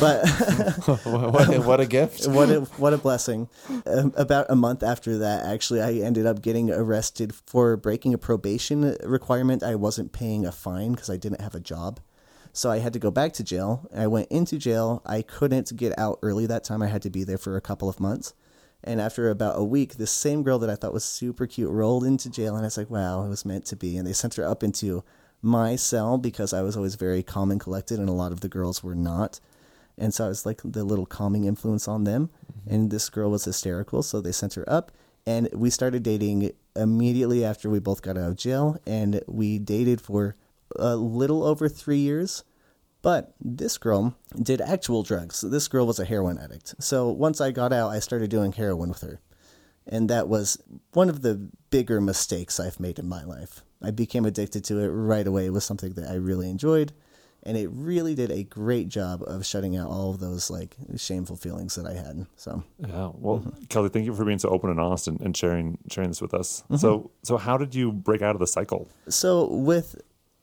But 0.00 0.26
what, 1.04 1.64
what 1.66 1.80
a 1.80 1.86
gift. 1.86 2.26
what 2.28 2.48
a 2.50 2.60
what 2.78 2.94
a 2.94 2.98
blessing! 2.98 3.48
Um, 3.86 4.12
about 4.16 4.46
a 4.48 4.56
month 4.56 4.82
after 4.82 5.18
that, 5.18 5.44
actually, 5.44 5.82
I 5.82 5.92
ended 6.04 6.26
up 6.26 6.40
getting 6.40 6.70
arrested 6.70 7.34
for 7.34 7.76
breaking 7.76 8.14
a 8.14 8.18
probation 8.18 8.96
requirement. 9.04 9.62
I 9.62 9.74
wasn't 9.74 10.12
paying 10.12 10.46
a 10.46 10.52
fine 10.52 10.92
because 10.92 11.10
I 11.10 11.16
didn't 11.16 11.42
have 11.42 11.54
a 11.54 11.60
job, 11.60 12.00
so 12.52 12.70
I 12.70 12.78
had 12.78 12.94
to 12.94 12.98
go 12.98 13.10
back 13.10 13.34
to 13.34 13.44
jail. 13.44 13.88
I 13.94 14.06
went 14.06 14.30
into 14.30 14.58
jail. 14.58 15.02
I 15.04 15.22
couldn't 15.22 15.76
get 15.76 15.96
out 15.98 16.18
early 16.22 16.46
that 16.46 16.64
time. 16.64 16.82
I 16.82 16.88
had 16.88 17.02
to 17.02 17.10
be 17.10 17.22
there 17.22 17.38
for 17.38 17.56
a 17.56 17.60
couple 17.60 17.88
of 17.88 18.00
months. 18.00 18.32
And 18.82 19.00
after 19.00 19.28
about 19.28 19.58
a 19.58 19.64
week, 19.64 19.96
this 19.96 20.10
same 20.10 20.42
girl 20.42 20.58
that 20.60 20.70
I 20.70 20.74
thought 20.74 20.94
was 20.94 21.04
super 21.04 21.46
cute 21.46 21.70
rolled 21.70 22.04
into 22.04 22.30
jail, 22.30 22.56
and 22.56 22.64
I 22.64 22.68
was 22.68 22.78
like, 22.78 22.90
"Wow, 22.90 23.24
it 23.24 23.28
was 23.28 23.44
meant 23.44 23.66
to 23.66 23.76
be." 23.76 23.98
And 23.98 24.06
they 24.06 24.14
sent 24.14 24.36
her 24.36 24.48
up 24.48 24.62
into 24.62 25.04
my 25.42 25.76
cell 25.76 26.18
because 26.18 26.52
I 26.52 26.62
was 26.62 26.76
always 26.76 26.94
very 26.94 27.22
calm 27.22 27.50
and 27.50 27.60
collected, 27.60 27.98
and 27.98 28.08
a 28.08 28.12
lot 28.12 28.32
of 28.32 28.40
the 28.40 28.48
girls 28.48 28.82
were 28.82 28.94
not. 28.94 29.40
And 30.00 30.14
so 30.14 30.24
I 30.24 30.28
was 30.28 30.46
like 30.46 30.62
the 30.64 30.82
little 30.82 31.06
calming 31.06 31.44
influence 31.44 31.86
on 31.86 32.04
them. 32.04 32.30
Mm-hmm. 32.50 32.74
And 32.74 32.90
this 32.90 33.08
girl 33.10 33.30
was 33.30 33.44
hysterical, 33.44 34.02
so 34.02 34.20
they 34.20 34.32
sent 34.32 34.54
her 34.54 34.68
up. 34.68 34.90
And 35.26 35.48
we 35.52 35.68
started 35.68 36.02
dating 36.02 36.52
immediately 36.74 37.44
after 37.44 37.68
we 37.68 37.78
both 37.78 38.00
got 38.00 38.16
out 38.16 38.30
of 38.30 38.36
jail. 38.36 38.80
And 38.86 39.22
we 39.26 39.58
dated 39.58 40.00
for 40.00 40.36
a 40.76 40.96
little 40.96 41.44
over 41.44 41.68
three 41.68 41.98
years. 41.98 42.42
But 43.02 43.34
this 43.40 43.78
girl 43.78 44.16
did 44.42 44.60
actual 44.60 45.02
drugs. 45.02 45.42
This 45.42 45.68
girl 45.68 45.86
was 45.86 45.98
a 45.98 46.04
heroin 46.04 46.38
addict. 46.38 46.74
So 46.80 47.08
once 47.10 47.40
I 47.40 47.50
got 47.50 47.72
out, 47.72 47.90
I 47.90 47.98
started 47.98 48.30
doing 48.30 48.52
heroin 48.52 48.88
with 48.88 49.02
her. 49.02 49.20
And 49.86 50.08
that 50.10 50.28
was 50.28 50.62
one 50.92 51.08
of 51.08 51.22
the 51.22 51.48
bigger 51.70 52.00
mistakes 52.00 52.60
I've 52.60 52.80
made 52.80 52.98
in 52.98 53.08
my 53.08 53.24
life. 53.24 53.62
I 53.82 53.90
became 53.90 54.24
addicted 54.24 54.64
to 54.64 54.78
it 54.78 54.88
right 54.88 55.26
away. 55.26 55.46
It 55.46 55.52
was 55.52 55.64
something 55.64 55.94
that 55.94 56.10
I 56.10 56.14
really 56.14 56.48
enjoyed 56.48 56.92
and 57.42 57.56
it 57.56 57.68
really 57.72 58.14
did 58.14 58.30
a 58.30 58.42
great 58.44 58.88
job 58.88 59.22
of 59.26 59.46
shutting 59.46 59.76
out 59.76 59.88
all 59.88 60.10
of 60.10 60.20
those 60.20 60.50
like 60.50 60.76
shameful 60.96 61.36
feelings 61.36 61.74
that 61.76 61.86
I 61.86 61.94
had. 61.94 62.26
So 62.36 62.62
Yeah. 62.78 63.10
Well, 63.14 63.38
Mm-hmm. 63.40 63.64
Kelly, 63.64 63.88
thank 63.88 64.04
you 64.06 64.14
for 64.14 64.24
being 64.24 64.38
so 64.38 64.48
open 64.50 64.70
and 64.70 64.78
honest 64.80 65.08
and, 65.08 65.20
and 65.20 65.36
sharing 65.36 65.78
sharing 65.90 66.10
this 66.10 66.20
with 66.20 66.34
us. 66.34 66.62
Mm-hmm. 66.64 66.76
So 66.76 67.10
so 67.22 67.36
how 67.36 67.56
did 67.56 67.74
you 67.74 67.92
break 67.92 68.22
out 68.22 68.34
of 68.34 68.40
the 68.40 68.46
cycle? 68.46 68.88
so 69.08 69.46
with 69.48 69.96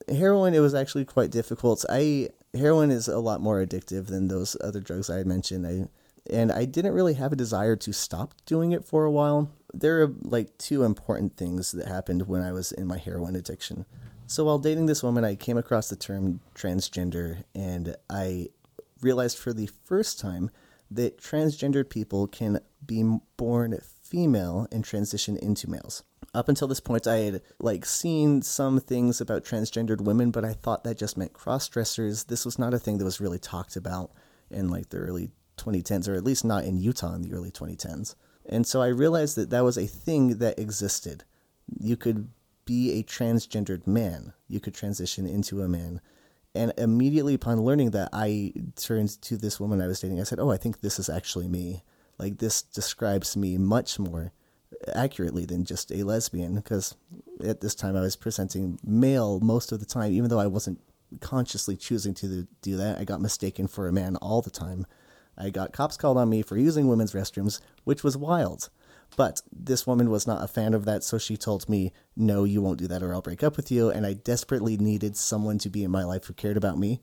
heroin 0.10 0.54
it 0.54 0.60
was 0.60 0.74
actually 0.74 1.06
quite 1.06 1.30
difficult. 1.32 1.86
I 1.90 2.30
heroin 2.54 2.92
is 2.92 3.08
a 3.08 3.20
lot 3.20 3.42
more 3.42 3.64
addictive 3.64 4.08
than 4.08 4.28
those 4.30 4.56
other 4.62 4.80
drugs 4.80 5.10
I 5.10 5.18
had 5.18 5.28
mentioned. 5.28 5.68
I 5.68 5.88
and 6.30 6.52
I 6.52 6.66
didn't 6.66 6.94
really 6.94 7.16
have 7.16 7.32
a 7.32 7.38
desire 7.38 7.76
to 7.78 7.94
stop 7.94 8.34
doing 8.46 8.72
it 8.72 8.86
for 8.86 9.06
a 9.06 9.12
while. 9.12 9.50
There 9.74 10.02
are 10.02 10.14
like 10.22 10.58
two 10.58 10.84
important 10.84 11.38
things 11.38 11.72
that 11.72 11.88
happened 11.88 12.28
when 12.28 12.42
I 12.42 12.52
was 12.52 12.72
in 12.72 12.88
my 12.88 12.98
heroin 12.98 13.36
addiction. 13.36 13.86
So 14.26 14.46
while 14.46 14.60
dating 14.60 14.88
this 14.88 15.04
woman, 15.04 15.24
I 15.24 15.36
came 15.36 15.58
across 15.58 15.90
the 15.90 15.96
term 15.96 16.42
transgender 16.54 17.44
and 17.56 17.96
I 18.10 18.48
realized 19.02 19.38
for 19.38 19.54
the 19.54 19.70
first 19.86 20.20
time 20.20 20.50
that 20.92 21.22
transgendered 21.22 21.90
people 21.90 22.28
can 22.28 22.60
be 22.86 23.04
born 23.38 23.80
female 24.02 24.68
and 24.72 24.84
transition 24.84 25.38
into 25.38 25.70
males. 25.70 26.04
Up 26.34 26.50
until 26.50 26.68
this 26.68 26.80
point, 26.80 27.08
I 27.08 27.18
had 27.18 27.42
like 27.60 27.86
seen 27.86 28.42
some 28.42 28.80
things 28.80 29.22
about 29.22 29.44
transgendered 29.44 30.02
women, 30.02 30.32
but 30.32 30.46
I 30.46 30.54
thought 30.54 30.84
that 30.84 30.98
just 30.98 31.18
meant 31.18 31.34
cross 31.34 31.68
dressers. 31.68 32.26
This 32.26 32.46
was 32.46 32.60
not 32.60 32.74
a 32.74 32.80
thing 32.80 32.98
that 32.98 33.06
was 33.06 33.22
really 33.22 33.40
talked 33.40 33.76
about 33.76 34.12
in 34.50 34.70
like 34.70 34.90
the 34.90 34.98
early 34.98 35.30
2010s, 35.58 36.08
or 36.08 36.16
at 36.16 36.24
least 36.24 36.46
not 36.46 36.64
in 36.64 36.78
Utah 36.78 37.14
in 37.14 37.22
the 37.22 37.34
early 37.34 37.52
2010s. 37.52 38.16
And 38.46 38.66
so 38.66 38.82
I 38.82 38.88
realized 38.88 39.36
that 39.36 39.50
that 39.50 39.64
was 39.64 39.78
a 39.78 39.88
thing 39.88 40.38
that 40.40 40.58
existed. 40.58 41.24
You 41.80 41.98
could 41.98 42.30
be 42.66 42.92
a 43.00 43.04
transgendered 43.04 43.86
man. 43.86 44.34
You 44.48 44.60
could 44.60 44.74
transition 44.74 45.28
into 45.28 45.62
a 45.62 45.68
man. 45.68 46.02
And 46.56 46.74
immediately 46.78 47.34
upon 47.34 47.62
learning 47.62 47.92
that, 47.92 48.10
I 48.14 48.54
turned 48.76 49.22
to 49.24 49.38
this 49.38 49.60
woman 49.60 49.82
I 49.82 49.88
was 49.88 50.00
dating. 50.00 50.20
I 50.20 50.24
said, 50.24 50.40
Oh, 50.40 50.52
I 50.52 50.58
think 50.58 50.82
this 50.82 51.00
is 51.00 51.10
actually 51.10 51.48
me. 51.48 51.84
Like, 52.18 52.38
this 52.38 52.62
describes 52.62 53.38
me 53.38 53.58
much 53.58 54.00
more 54.00 54.32
accurately 54.94 55.46
than 55.46 55.66
just 55.66 55.92
a 55.92 56.04
lesbian. 56.04 56.56
Because 56.56 56.96
at 57.44 57.62
this 57.62 57.76
time, 57.76 57.96
I 57.96 58.02
was 58.02 58.16
presenting 58.16 58.80
male 58.84 59.40
most 59.40 59.72
of 59.72 59.80
the 59.80 59.86
time, 59.86 60.12
even 60.14 60.30
though 60.30 60.40
I 60.40 60.48
wasn't 60.48 60.80
consciously 61.22 61.78
choosing 61.78 62.14
to 62.16 62.48
do 62.62 62.78
that. 62.78 62.98
I 62.98 63.04
got 63.04 63.22
mistaken 63.22 63.68
for 63.68 63.88
a 63.88 63.94
man 63.94 64.16
all 64.18 64.42
the 64.42 64.50
time. 64.50 64.86
I 65.38 65.50
got 65.50 65.74
cops 65.74 65.98
called 65.98 66.18
on 66.18 66.30
me 66.30 66.42
for 66.42 66.58
using 66.58 66.88
women's 66.88 67.14
restrooms, 67.14 67.60
which 67.84 68.04
was 68.04 68.18
wild. 68.18 68.70
But 69.16 69.42
this 69.52 69.88
woman 69.88 70.10
was 70.10 70.28
not 70.28 70.44
a 70.44 70.48
fan 70.48 70.74
of 70.74 70.86
that, 70.86 71.04
so 71.04 71.18
she 71.18 71.38
told 71.38 71.70
me, 71.70 71.94
No, 72.16 72.44
you 72.44 72.62
won't 72.62 72.80
do 72.80 72.88
that 72.88 73.02
or 73.02 73.14
I'll 73.14 73.22
break 73.22 73.44
up 73.44 73.56
with 73.56 73.72
you. 73.72 73.90
And 73.90 74.06
I 74.06 74.14
desperately 74.14 74.78
needed 74.78 75.16
someone 75.16 75.60
to 75.60 75.70
be 75.70 75.84
in 75.84 75.92
my 75.92 76.04
life 76.04 76.26
who 76.26 76.34
cared 76.34 76.58
about 76.58 76.78
me, 76.78 77.00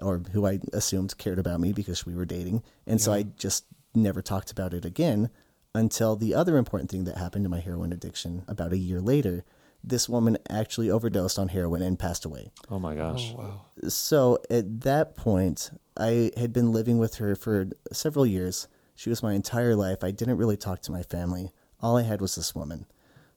or 0.00 0.22
who 0.32 0.46
I 0.46 0.60
assumed 0.72 1.16
cared 1.18 1.38
about 1.38 1.60
me 1.60 1.72
because 1.72 2.04
we 2.04 2.14
were 2.14 2.24
dating. 2.24 2.62
And 2.86 3.00
so 3.00 3.12
I 3.12 3.22
just 3.22 3.64
never 3.94 4.22
talked 4.22 4.50
about 4.50 4.74
it 4.74 4.84
again 4.84 5.30
until 5.74 6.16
the 6.16 6.34
other 6.34 6.56
important 6.56 6.90
thing 6.90 7.04
that 7.04 7.18
happened 7.18 7.44
to 7.44 7.48
my 7.48 7.60
heroin 7.60 7.92
addiction 7.92 8.44
about 8.48 8.72
a 8.72 8.78
year 8.78 9.00
later. 9.00 9.44
This 9.84 10.08
woman 10.08 10.36
actually 10.50 10.90
overdosed 10.90 11.38
on 11.38 11.48
heroin 11.48 11.82
and 11.82 11.98
passed 11.98 12.24
away. 12.24 12.50
Oh 12.70 12.78
my 12.78 12.96
gosh. 12.96 13.34
Oh, 13.36 13.40
wow. 13.40 13.60
So 13.88 14.38
at 14.50 14.80
that 14.80 15.14
point, 15.16 15.70
I 15.96 16.30
had 16.36 16.52
been 16.52 16.72
living 16.72 16.98
with 16.98 17.16
her 17.16 17.34
for 17.34 17.66
several 17.92 18.26
years. 18.26 18.68
She 18.94 19.10
was 19.10 19.22
my 19.22 19.34
entire 19.34 19.74
life. 19.76 20.02
I 20.02 20.10
didn't 20.10 20.38
really 20.38 20.56
talk 20.56 20.80
to 20.82 20.92
my 20.92 21.02
family. 21.02 21.50
All 21.80 21.96
I 21.96 22.02
had 22.02 22.20
was 22.20 22.34
this 22.34 22.54
woman. 22.54 22.86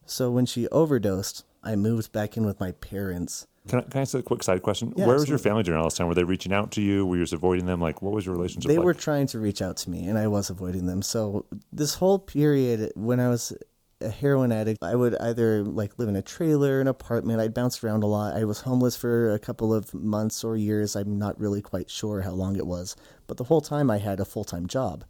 So 0.06 0.30
when 0.30 0.46
she 0.46 0.66
overdosed, 0.68 1.44
I 1.62 1.76
moved 1.76 2.12
back 2.12 2.36
in 2.36 2.44
with 2.46 2.58
my 2.58 2.72
parents. 2.72 3.46
Can 3.68 3.80
I, 3.80 3.82
can 3.82 3.98
I 3.98 4.00
ask 4.02 4.14
a 4.14 4.22
quick 4.22 4.42
side 4.42 4.62
question? 4.62 4.94
Yeah, 4.96 5.06
Where 5.06 5.16
was 5.16 5.28
your 5.28 5.38
family 5.38 5.62
during 5.62 5.78
all 5.78 5.84
this 5.86 5.94
time? 5.94 6.06
Were 6.06 6.14
they 6.14 6.24
reaching 6.24 6.52
out 6.52 6.70
to 6.72 6.80
you? 6.80 7.04
Were 7.04 7.16
you 7.16 7.22
just 7.22 7.34
avoiding 7.34 7.66
them? 7.66 7.80
Like, 7.80 8.00
what 8.00 8.12
was 8.14 8.24
your 8.24 8.34
relationship 8.34 8.68
They 8.68 8.78
like? 8.78 8.84
were 8.86 8.94
trying 8.94 9.26
to 9.28 9.38
reach 9.38 9.60
out 9.60 9.76
to 9.78 9.90
me, 9.90 10.06
and 10.08 10.18
I 10.18 10.26
was 10.28 10.48
avoiding 10.48 10.86
them. 10.86 11.02
So 11.02 11.44
this 11.70 11.94
whole 11.96 12.18
period, 12.18 12.90
when 12.96 13.20
I 13.20 13.28
was 13.28 13.52
a 14.00 14.08
heroin 14.08 14.52
addict, 14.52 14.82
I 14.82 14.94
would 14.94 15.16
either 15.16 15.62
like 15.62 15.98
live 15.98 16.08
in 16.08 16.16
a 16.16 16.22
trailer, 16.22 16.80
an 16.80 16.88
apartment. 16.88 17.40
I'd 17.40 17.54
bounce 17.54 17.82
around 17.82 18.02
a 18.02 18.06
lot. 18.06 18.36
I 18.36 18.44
was 18.44 18.60
homeless 18.60 18.96
for 18.96 19.32
a 19.32 19.38
couple 19.38 19.74
of 19.74 19.92
months 19.94 20.42
or 20.44 20.56
years. 20.56 20.96
I'm 20.96 21.18
not 21.18 21.38
really 21.38 21.62
quite 21.62 21.90
sure 21.90 22.22
how 22.22 22.32
long 22.32 22.56
it 22.56 22.66
was, 22.66 22.96
but 23.26 23.36
the 23.36 23.44
whole 23.44 23.60
time 23.60 23.90
I 23.90 23.98
had 23.98 24.20
a 24.20 24.24
full 24.24 24.44
time 24.44 24.66
job, 24.66 25.04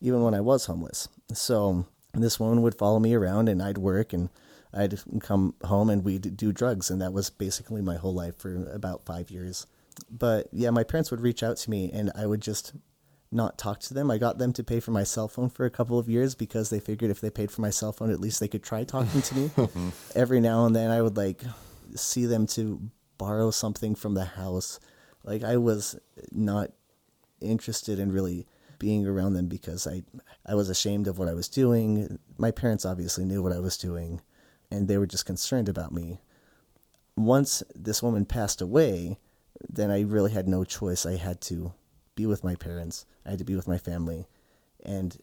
even 0.00 0.22
when 0.22 0.34
I 0.34 0.40
was 0.40 0.66
homeless. 0.66 1.08
So 1.32 1.86
this 2.12 2.38
woman 2.38 2.62
would 2.62 2.76
follow 2.76 3.00
me 3.00 3.14
around, 3.14 3.48
and 3.48 3.62
I'd 3.62 3.78
work 3.78 4.12
and. 4.12 4.30
I'd 4.76 4.98
come 5.20 5.54
home 5.62 5.88
and 5.88 6.04
we'd 6.04 6.36
do 6.36 6.52
drugs, 6.52 6.90
and 6.90 7.00
that 7.00 7.12
was 7.12 7.30
basically 7.30 7.80
my 7.80 7.94
whole 7.94 8.12
life 8.12 8.36
for 8.36 8.68
about 8.72 9.06
five 9.06 9.30
years. 9.30 9.68
But 10.10 10.48
yeah, 10.50 10.70
my 10.70 10.82
parents 10.82 11.12
would 11.12 11.20
reach 11.20 11.44
out 11.44 11.58
to 11.58 11.70
me, 11.70 11.92
and 11.92 12.10
I 12.16 12.26
would 12.26 12.40
just 12.40 12.72
not 13.34 13.58
talk 13.58 13.80
to 13.80 13.94
them. 13.94 14.10
I 14.10 14.18
got 14.18 14.38
them 14.38 14.52
to 14.54 14.64
pay 14.64 14.80
for 14.80 14.90
my 14.90 15.04
cell 15.04 15.28
phone 15.28 15.50
for 15.50 15.66
a 15.66 15.70
couple 15.70 15.98
of 15.98 16.08
years 16.08 16.34
because 16.34 16.70
they 16.70 16.80
figured 16.80 17.10
if 17.10 17.20
they 17.20 17.30
paid 17.30 17.50
for 17.50 17.60
my 17.60 17.70
cell 17.70 17.92
phone, 17.92 18.10
at 18.10 18.20
least 18.20 18.40
they 18.40 18.48
could 18.48 18.62
try 18.62 18.84
talking 18.84 19.22
to 19.22 19.34
me. 19.34 19.50
Mm-hmm. 19.64 19.90
Every 20.14 20.40
now 20.40 20.66
and 20.66 20.76
then, 20.76 20.90
I 20.90 21.00
would 21.00 21.16
like 21.16 21.42
see 21.94 22.26
them 22.26 22.46
to 22.48 22.80
borrow 23.18 23.50
something 23.50 23.94
from 23.94 24.14
the 24.14 24.24
house. 24.24 24.78
Like 25.22 25.42
I 25.42 25.56
was 25.56 25.98
not 26.32 26.70
interested 27.40 27.98
in 27.98 28.12
really 28.12 28.46
being 28.78 29.06
around 29.06 29.34
them 29.34 29.46
because 29.46 29.86
I 29.86 30.02
I 30.44 30.54
was 30.54 30.68
ashamed 30.68 31.08
of 31.08 31.18
what 31.18 31.28
I 31.28 31.34
was 31.34 31.48
doing. 31.48 32.18
My 32.36 32.50
parents 32.50 32.84
obviously 32.84 33.24
knew 33.24 33.42
what 33.42 33.52
I 33.52 33.60
was 33.60 33.76
doing, 33.76 34.20
and 34.70 34.88
they 34.88 34.98
were 34.98 35.06
just 35.06 35.26
concerned 35.26 35.68
about 35.68 35.92
me. 35.92 36.20
Once 37.16 37.62
this 37.74 38.02
woman 38.02 38.26
passed 38.26 38.60
away, 38.60 39.18
then 39.68 39.90
I 39.90 40.02
really 40.02 40.32
had 40.32 40.48
no 40.48 40.64
choice. 40.64 41.06
I 41.06 41.16
had 41.16 41.40
to 41.42 41.72
be 42.14 42.26
with 42.26 42.44
my 42.44 42.54
parents. 42.54 43.06
I 43.26 43.30
had 43.30 43.38
to 43.38 43.44
be 43.44 43.56
with 43.56 43.68
my 43.68 43.78
family. 43.78 44.26
And 44.84 45.16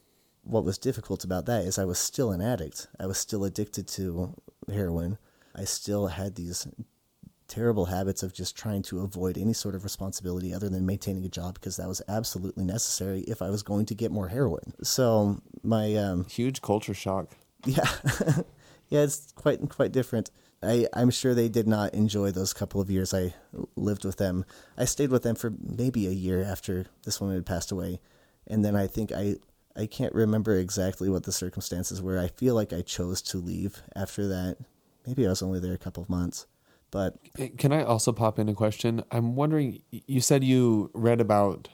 what 0.44 0.64
was 0.64 0.78
difficult 0.78 1.24
about 1.24 1.46
that 1.46 1.64
is 1.64 1.78
I 1.78 1.84
was 1.84 1.98
still 1.98 2.32
an 2.32 2.40
addict. 2.40 2.88
I 2.98 3.06
was 3.06 3.18
still 3.18 3.44
addicted 3.44 3.86
to 3.88 4.34
heroin. 4.72 5.18
I 5.54 5.64
still 5.64 6.08
had 6.08 6.34
these 6.34 6.66
terrible 7.48 7.86
habits 7.86 8.22
of 8.22 8.32
just 8.32 8.56
trying 8.56 8.82
to 8.82 9.00
avoid 9.00 9.36
any 9.36 9.52
sort 9.52 9.74
of 9.74 9.84
responsibility 9.84 10.54
other 10.54 10.70
than 10.70 10.86
maintaining 10.86 11.24
a 11.24 11.28
job 11.28 11.54
because 11.54 11.76
that 11.76 11.86
was 11.86 12.00
absolutely 12.08 12.64
necessary 12.64 13.20
if 13.22 13.42
I 13.42 13.50
was 13.50 13.62
going 13.62 13.84
to 13.86 13.94
get 13.94 14.10
more 14.10 14.28
heroin. 14.28 14.72
So 14.82 15.40
my 15.62 15.94
um, 15.96 16.24
Huge 16.24 16.62
culture 16.62 16.94
shock. 16.94 17.28
yeah, 17.66 17.84
yeah, 18.88 19.02
it's 19.02 19.32
quite 19.36 19.68
quite 19.68 19.92
different. 19.92 20.30
I 20.62 20.86
I'm 20.92 21.10
sure 21.10 21.34
they 21.34 21.48
did 21.48 21.66
not 21.66 21.94
enjoy 21.94 22.30
those 22.30 22.52
couple 22.52 22.80
of 22.80 22.90
years 22.90 23.12
I 23.12 23.34
lived 23.76 24.04
with 24.04 24.16
them. 24.16 24.44
I 24.76 24.84
stayed 24.84 25.10
with 25.10 25.22
them 25.22 25.34
for 25.34 25.52
maybe 25.60 26.06
a 26.06 26.10
year 26.12 26.42
after 26.42 26.86
this 27.04 27.20
woman 27.20 27.36
had 27.36 27.46
passed 27.46 27.72
away, 27.72 28.00
and 28.46 28.64
then 28.64 28.76
I 28.76 28.86
think 28.86 29.12
I 29.12 29.36
I 29.76 29.86
can't 29.86 30.14
remember 30.14 30.56
exactly 30.56 31.08
what 31.08 31.24
the 31.24 31.32
circumstances 31.32 32.02
were. 32.02 32.18
I 32.18 32.28
feel 32.28 32.54
like 32.54 32.72
I 32.72 32.82
chose 32.82 33.22
to 33.22 33.38
leave 33.38 33.82
after 33.96 34.28
that. 34.28 34.58
Maybe 35.06 35.26
I 35.26 35.30
was 35.30 35.42
only 35.42 35.58
there 35.60 35.74
a 35.74 35.78
couple 35.78 36.02
of 36.02 36.08
months, 36.08 36.46
but 36.90 37.16
Can 37.58 37.72
I 37.72 37.82
also 37.82 38.12
pop 38.12 38.38
in 38.38 38.48
a 38.48 38.54
question? 38.54 39.02
I'm 39.10 39.34
wondering, 39.34 39.82
you 39.90 40.20
said 40.20 40.44
you 40.44 40.90
read 40.94 41.20
about 41.20 41.68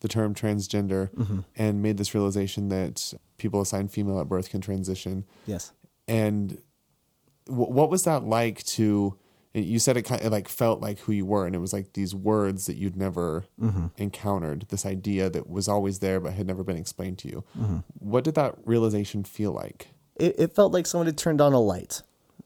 the 0.00 0.08
term 0.08 0.34
transgender 0.34 1.10
mm-hmm. 1.12 1.40
and 1.56 1.82
made 1.82 1.96
this 1.96 2.14
realization 2.14 2.68
that 2.68 3.14
people 3.36 3.60
assigned 3.60 3.90
female 3.90 4.20
at 4.20 4.28
birth 4.28 4.50
can 4.50 4.60
transition. 4.60 5.24
yes. 5.46 5.72
And 6.06 6.62
what 7.48 7.90
was 7.90 8.04
that 8.04 8.24
like 8.24 8.62
to, 8.64 9.18
you 9.54 9.78
said 9.78 9.96
it 9.96 10.02
kind 10.02 10.22
of 10.22 10.30
like 10.32 10.48
felt 10.48 10.80
like 10.80 11.00
who 11.00 11.12
you 11.12 11.26
were, 11.26 11.46
and 11.46 11.54
it 11.54 11.60
was 11.60 11.72
like 11.72 11.94
these 11.94 12.14
words 12.14 12.66
that 12.66 12.76
you'd 12.76 12.96
never 12.96 13.44
mm-hmm. 13.60 13.86
encountered, 13.96 14.66
this 14.68 14.86
idea 14.86 15.28
that 15.30 15.48
was 15.48 15.68
always 15.68 15.98
there 15.98 16.20
but 16.20 16.34
had 16.34 16.46
never 16.46 16.62
been 16.62 16.76
explained 16.76 17.18
to 17.18 17.28
you. 17.28 17.44
Mm-hmm. 17.58 17.78
What 17.98 18.24
did 18.24 18.34
that 18.36 18.54
realization 18.64 19.24
feel 19.24 19.52
like? 19.52 19.88
it, 20.18 20.34
it 20.38 20.54
felt 20.54 20.72
like 20.72 20.86
someone 20.86 21.06
had 21.06 21.16
turned 21.16 21.40
on 21.40 21.52
a 21.52 21.60
light. 21.60 22.02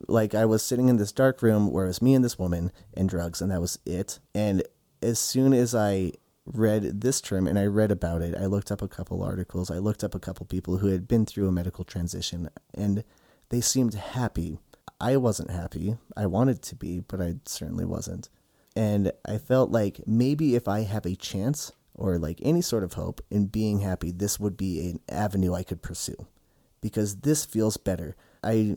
Like 0.08 0.34
I 0.34 0.44
was 0.44 0.62
sitting 0.62 0.88
in 0.88 0.96
this 0.96 1.12
dark 1.12 1.42
room 1.42 1.70
where 1.70 1.84
it 1.84 1.88
was 1.88 2.02
me 2.02 2.14
and 2.14 2.24
this 2.24 2.38
woman 2.38 2.72
and 2.94 3.08
drugs, 3.08 3.40
and 3.40 3.50
that 3.50 3.60
was 3.60 3.78
it. 3.86 4.18
And 4.34 4.62
as 5.00 5.18
soon 5.18 5.52
as 5.52 5.74
I 5.74 6.12
read 6.44 7.00
this 7.00 7.20
term 7.20 7.46
and 7.46 7.58
I 7.58 7.66
read 7.66 7.90
about 7.90 8.22
it, 8.22 8.34
I 8.36 8.46
looked 8.46 8.72
up 8.72 8.82
a 8.82 8.88
couple 8.88 9.22
articles. 9.22 9.70
I 9.70 9.78
looked 9.78 10.02
up 10.02 10.14
a 10.14 10.20
couple 10.20 10.44
people 10.46 10.78
who 10.78 10.88
had 10.88 11.06
been 11.06 11.24
through 11.24 11.48
a 11.48 11.52
medical 11.52 11.84
transition, 11.84 12.50
and 12.74 13.04
they 13.50 13.60
seemed 13.60 13.94
happy. 13.94 14.58
I 15.02 15.16
wasn't 15.16 15.50
happy. 15.50 15.96
I 16.16 16.26
wanted 16.26 16.62
to 16.62 16.76
be, 16.76 17.00
but 17.00 17.20
I 17.20 17.34
certainly 17.44 17.84
wasn't. 17.84 18.30
And 18.76 19.10
I 19.26 19.36
felt 19.38 19.72
like 19.72 20.00
maybe 20.06 20.54
if 20.54 20.68
I 20.68 20.82
have 20.82 21.04
a 21.04 21.16
chance 21.16 21.72
or 21.94 22.18
like 22.18 22.38
any 22.40 22.62
sort 22.62 22.84
of 22.84 22.92
hope 22.92 23.20
in 23.28 23.46
being 23.46 23.80
happy, 23.80 24.12
this 24.12 24.38
would 24.38 24.56
be 24.56 24.90
an 24.90 25.00
avenue 25.08 25.54
I 25.54 25.64
could 25.64 25.82
pursue 25.82 26.28
because 26.80 27.16
this 27.16 27.44
feels 27.44 27.76
better. 27.76 28.14
I 28.44 28.76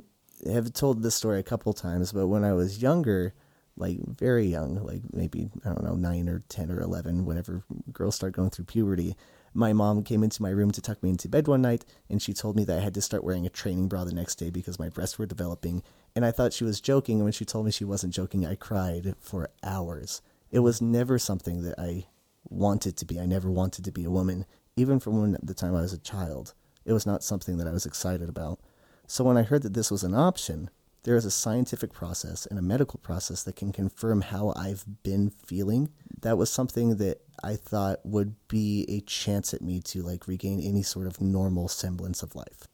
have 0.52 0.74
told 0.74 1.04
this 1.04 1.14
story 1.14 1.40
a 1.40 1.44
couple 1.44 1.74
times, 1.74 2.12
but 2.12 2.28
when 2.28 2.44
I 2.44 2.54
was 2.54 2.82
younger, 2.82 3.36
like 3.78 4.00
very 4.04 4.48
young, 4.48 4.84
like 4.84 5.02
maybe, 5.14 5.50
I 5.64 5.70
don't 5.70 5.84
know, 5.84 5.96
nine 5.96 6.28
or 6.28 6.42
10 6.50 6.72
or 6.72 6.82
11, 6.82 7.26
whenever 7.26 7.64
girls 7.94 8.16
start 8.16 8.34
going 8.34 8.50
through 8.50 8.66
puberty, 8.66 9.16
my 9.56 9.72
mom 9.72 10.04
came 10.04 10.24
into 10.24 10.42
my 10.42 10.50
room 10.50 10.72
to 10.72 10.82
tuck 10.82 11.02
me 11.02 11.10
into 11.10 11.30
bed 11.30 11.48
one 11.48 11.62
night 11.62 11.86
and 12.10 12.22
she 12.22 12.34
told 12.34 12.58
me 12.58 12.66
that 12.66 12.78
I 12.78 12.82
had 12.82 12.94
to 12.96 13.02
start 13.02 13.24
wearing 13.24 13.46
a 13.46 13.50
training 13.50 13.88
bra 13.88 14.04
the 14.04 14.14
next 14.14 14.36
day 14.36 14.50
because 14.50 14.78
my 14.78 14.90
breasts 14.90 15.18
were 15.18 15.26
developing. 15.26 15.82
And 16.14 16.26
I 16.26 16.32
thought 16.32 16.52
she 16.52 16.66
was 16.66 16.82
joking. 16.82 17.18
And 17.18 17.24
when 17.24 17.32
she 17.32 17.46
told 17.46 17.66
me 17.66 17.72
she 17.72 17.86
wasn't 17.86 18.14
joking, 18.14 18.46
I 18.46 18.56
cried 18.56 19.16
for 19.20 19.50
hours. 19.64 20.22
It 20.52 20.60
was 20.60 20.82
never 20.82 21.18
something 21.18 21.64
that 21.64 21.80
I 21.80 22.08
wanted 22.50 22.98
to 22.98 23.06
be. 23.06 23.20
I 23.20 23.26
never 23.26 23.50
wanted 23.50 23.86
to 23.86 23.92
be 23.92 24.04
a 24.04 24.12
woman, 24.12 24.46
even 24.76 25.00
from 25.00 25.22
when 25.22 25.38
the 25.42 25.54
time 25.54 25.76
I 25.76 25.82
was 25.82 25.94
a 25.94 26.00
child. 26.00 26.54
It 26.84 26.94
was 26.94 27.06
not 27.06 27.24
something 27.24 27.58
that 27.58 27.68
I 27.68 27.72
was 27.72 27.86
excited 27.86 28.28
about. 28.28 28.60
So 29.08 29.24
when 29.24 29.38
I 29.38 29.44
heard 29.44 29.64
that 29.64 29.74
this 29.74 29.90
was 29.90 30.04
an 30.04 30.14
option, 30.14 30.70
there 31.06 31.16
is 31.16 31.24
a 31.24 31.32
scientific 31.32 31.94
process 31.94 32.48
and 32.48 32.58
a 32.58 32.64
medical 32.64 33.00
process 33.00 33.44
that 33.44 33.56
can 33.56 33.72
confirm 33.72 34.22
how 34.22 34.54
I've 34.56 34.84
been 35.04 35.30
feeling. 35.30 35.90
That 36.22 36.38
was 36.38 36.52
something 36.52 36.98
that 36.98 37.22
I 37.44 37.56
thought 37.56 38.00
would 38.04 38.36
be 38.48 38.86
a 38.90 39.02
chance 39.02 39.54
at 39.54 39.62
me 39.62 39.82
to 39.82 40.02
like 40.02 40.28
regain 40.28 40.60
any 40.60 40.82
sort 40.82 41.06
of 41.06 41.22
normal 41.22 41.68
semblance 41.68 42.24
of 42.24 42.36
life. 42.36 42.68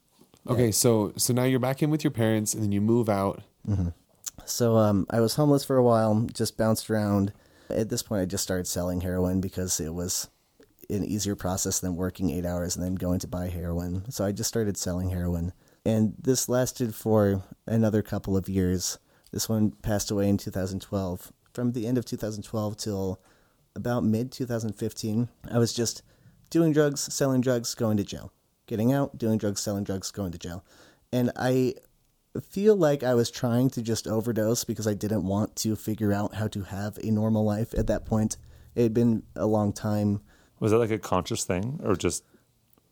Okay, 0.48 0.72
so 0.72 1.12
so 1.16 1.32
now 1.32 1.44
you're 1.44 1.60
back 1.60 1.82
in 1.82 1.90
with 1.90 2.02
your 2.02 2.10
parents, 2.10 2.54
and 2.54 2.62
then 2.62 2.72
you 2.72 2.80
move 2.80 3.08
out. 3.08 3.42
So 4.46 4.76
um, 4.76 5.06
I 5.10 5.20
was 5.20 5.34
homeless 5.34 5.62
for 5.64 5.76
a 5.76 5.84
while, 5.84 6.26
just 6.32 6.56
bounced 6.56 6.90
around. 6.90 7.32
At 7.68 7.90
this 7.90 8.02
point, 8.02 8.22
I 8.22 8.24
just 8.24 8.42
started 8.42 8.66
selling 8.66 9.02
heroin 9.02 9.40
because 9.40 9.78
it 9.78 9.94
was 9.94 10.28
an 10.90 11.04
easier 11.04 11.36
process 11.36 11.80
than 11.80 11.96
working 11.96 12.30
eight 12.30 12.44
hours 12.44 12.76
and 12.76 12.84
then 12.84 12.94
going 12.96 13.20
to 13.20 13.28
buy 13.28 13.48
heroin. 13.48 14.10
So 14.10 14.24
I 14.24 14.32
just 14.32 14.48
started 14.48 14.76
selling 14.76 15.10
heroin. 15.10 15.52
And 15.84 16.14
this 16.20 16.48
lasted 16.48 16.94
for 16.94 17.42
another 17.66 18.02
couple 18.02 18.36
of 18.36 18.48
years. 18.48 18.98
This 19.32 19.48
one 19.48 19.72
passed 19.82 20.10
away 20.10 20.28
in 20.28 20.36
2012. 20.36 21.32
From 21.52 21.72
the 21.72 21.86
end 21.86 21.98
of 21.98 22.04
2012 22.04 22.76
till 22.76 23.20
about 23.74 24.04
mid 24.04 24.30
2015, 24.30 25.28
I 25.50 25.58
was 25.58 25.72
just 25.72 26.02
doing 26.50 26.72
drugs, 26.72 27.12
selling 27.12 27.40
drugs, 27.40 27.74
going 27.74 27.96
to 27.96 28.04
jail. 28.04 28.32
Getting 28.66 28.92
out, 28.92 29.18
doing 29.18 29.38
drugs, 29.38 29.60
selling 29.60 29.84
drugs, 29.84 30.10
going 30.10 30.32
to 30.32 30.38
jail. 30.38 30.64
And 31.12 31.32
I 31.36 31.74
feel 32.40 32.76
like 32.76 33.02
I 33.02 33.14
was 33.14 33.30
trying 33.30 33.70
to 33.70 33.82
just 33.82 34.06
overdose 34.06 34.64
because 34.64 34.86
I 34.86 34.94
didn't 34.94 35.26
want 35.26 35.56
to 35.56 35.76
figure 35.76 36.12
out 36.12 36.36
how 36.36 36.48
to 36.48 36.62
have 36.62 36.96
a 36.98 37.10
normal 37.10 37.44
life 37.44 37.74
at 37.74 37.88
that 37.88 38.06
point. 38.06 38.36
It 38.74 38.82
had 38.84 38.94
been 38.94 39.24
a 39.36 39.46
long 39.46 39.72
time. 39.72 40.20
Was 40.60 40.72
that 40.72 40.78
like 40.78 40.90
a 40.90 40.98
conscious 40.98 41.44
thing 41.44 41.80
or 41.82 41.96
just 41.96 42.24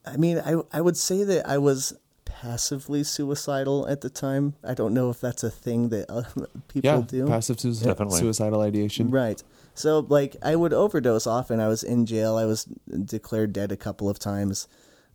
I 0.05 0.17
mean, 0.17 0.39
I 0.39 0.57
I 0.73 0.81
would 0.81 0.97
say 0.97 1.25
that 1.25 1.49
I 1.49 1.59
was 1.59 1.97
passively 2.41 3.05
suicidal 3.05 3.87
at 3.87 4.01
the 4.01 4.09
time. 4.11 4.55
I 4.65 4.73
don't 4.75 4.95
know 4.95 5.11
if 5.11 5.21
that's 5.21 5.43
a 5.45 5.51
thing 5.51 5.91
that 5.91 6.11
uh, 6.11 6.23
people 6.69 6.91
Yeah, 6.91 7.03
do. 7.07 7.27
passive 7.27 7.61
suicide, 7.61 7.85
Definitely. 7.87 8.19
suicidal 8.19 8.63
ideation. 8.63 9.11
Right. 9.11 9.43
So, 9.75 10.01
like, 10.09 10.37
I 10.43 10.57
would 10.57 10.73
overdose 10.73 11.27
often. 11.27 11.61
I 11.61 11.69
was 11.69 11.83
in 11.83 12.07
jail. 12.07 12.37
I 12.37 12.47
was 12.47 12.65
declared 13.05 13.53
dead 13.53 13.71
a 13.73 13.77
couple 13.77 14.09
of 14.09 14.19
times, 14.19 14.69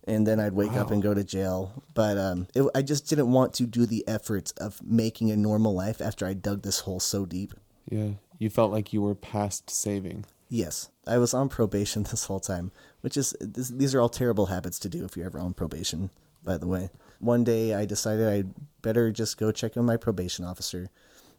and 0.04 0.24
then 0.26 0.38
I'd 0.40 0.52
wake 0.52 0.72
up 0.74 0.90
and 0.90 1.02
go 1.02 1.14
to 1.14 1.24
jail. 1.24 1.82
But 1.94 2.16
um, 2.16 2.46
it, 2.54 2.62
I 2.74 2.82
just 2.82 3.08
didn't 3.08 3.30
want 3.32 3.54
to 3.54 3.66
do 3.66 3.86
the 3.86 4.06
effort 4.08 4.52
of 4.58 4.80
making 4.84 5.30
a 5.32 5.36
normal 5.36 5.74
life 5.74 6.00
after 6.00 6.26
I 6.26 6.32
dug 6.32 6.62
this 6.62 6.80
hole 6.80 7.00
so 7.00 7.26
deep. 7.26 7.54
Yeah, 7.90 8.10
you 8.38 8.50
felt 8.50 8.70
like 8.72 8.92
you 8.92 9.02
were 9.02 9.14
past 9.14 9.68
saving. 9.68 10.24
Yes, 10.48 10.90
I 11.06 11.18
was 11.18 11.34
on 11.34 11.48
probation 11.48 12.02
this 12.10 12.24
whole 12.26 12.40
time, 12.40 12.70
which 13.00 13.16
is 13.16 13.34
this, 13.40 13.68
these 13.68 13.94
are 13.96 14.00
all 14.00 14.08
terrible 14.08 14.46
habits 14.46 14.78
to 14.80 14.88
do 14.88 15.04
if 15.04 15.16
you're 15.16 15.26
ever 15.26 15.40
on 15.40 15.54
probation. 15.54 16.10
By 16.44 16.56
the 16.56 16.68
way, 16.68 16.90
one 17.18 17.44
day 17.44 17.74
I 17.74 17.84
decided 17.84 18.28
I'd 18.28 18.54
better 18.82 19.10
just 19.10 19.38
go 19.38 19.52
check 19.52 19.76
in 19.76 19.82
with 19.82 19.86
my 19.86 19.96
probation 19.96 20.44
officer. 20.44 20.88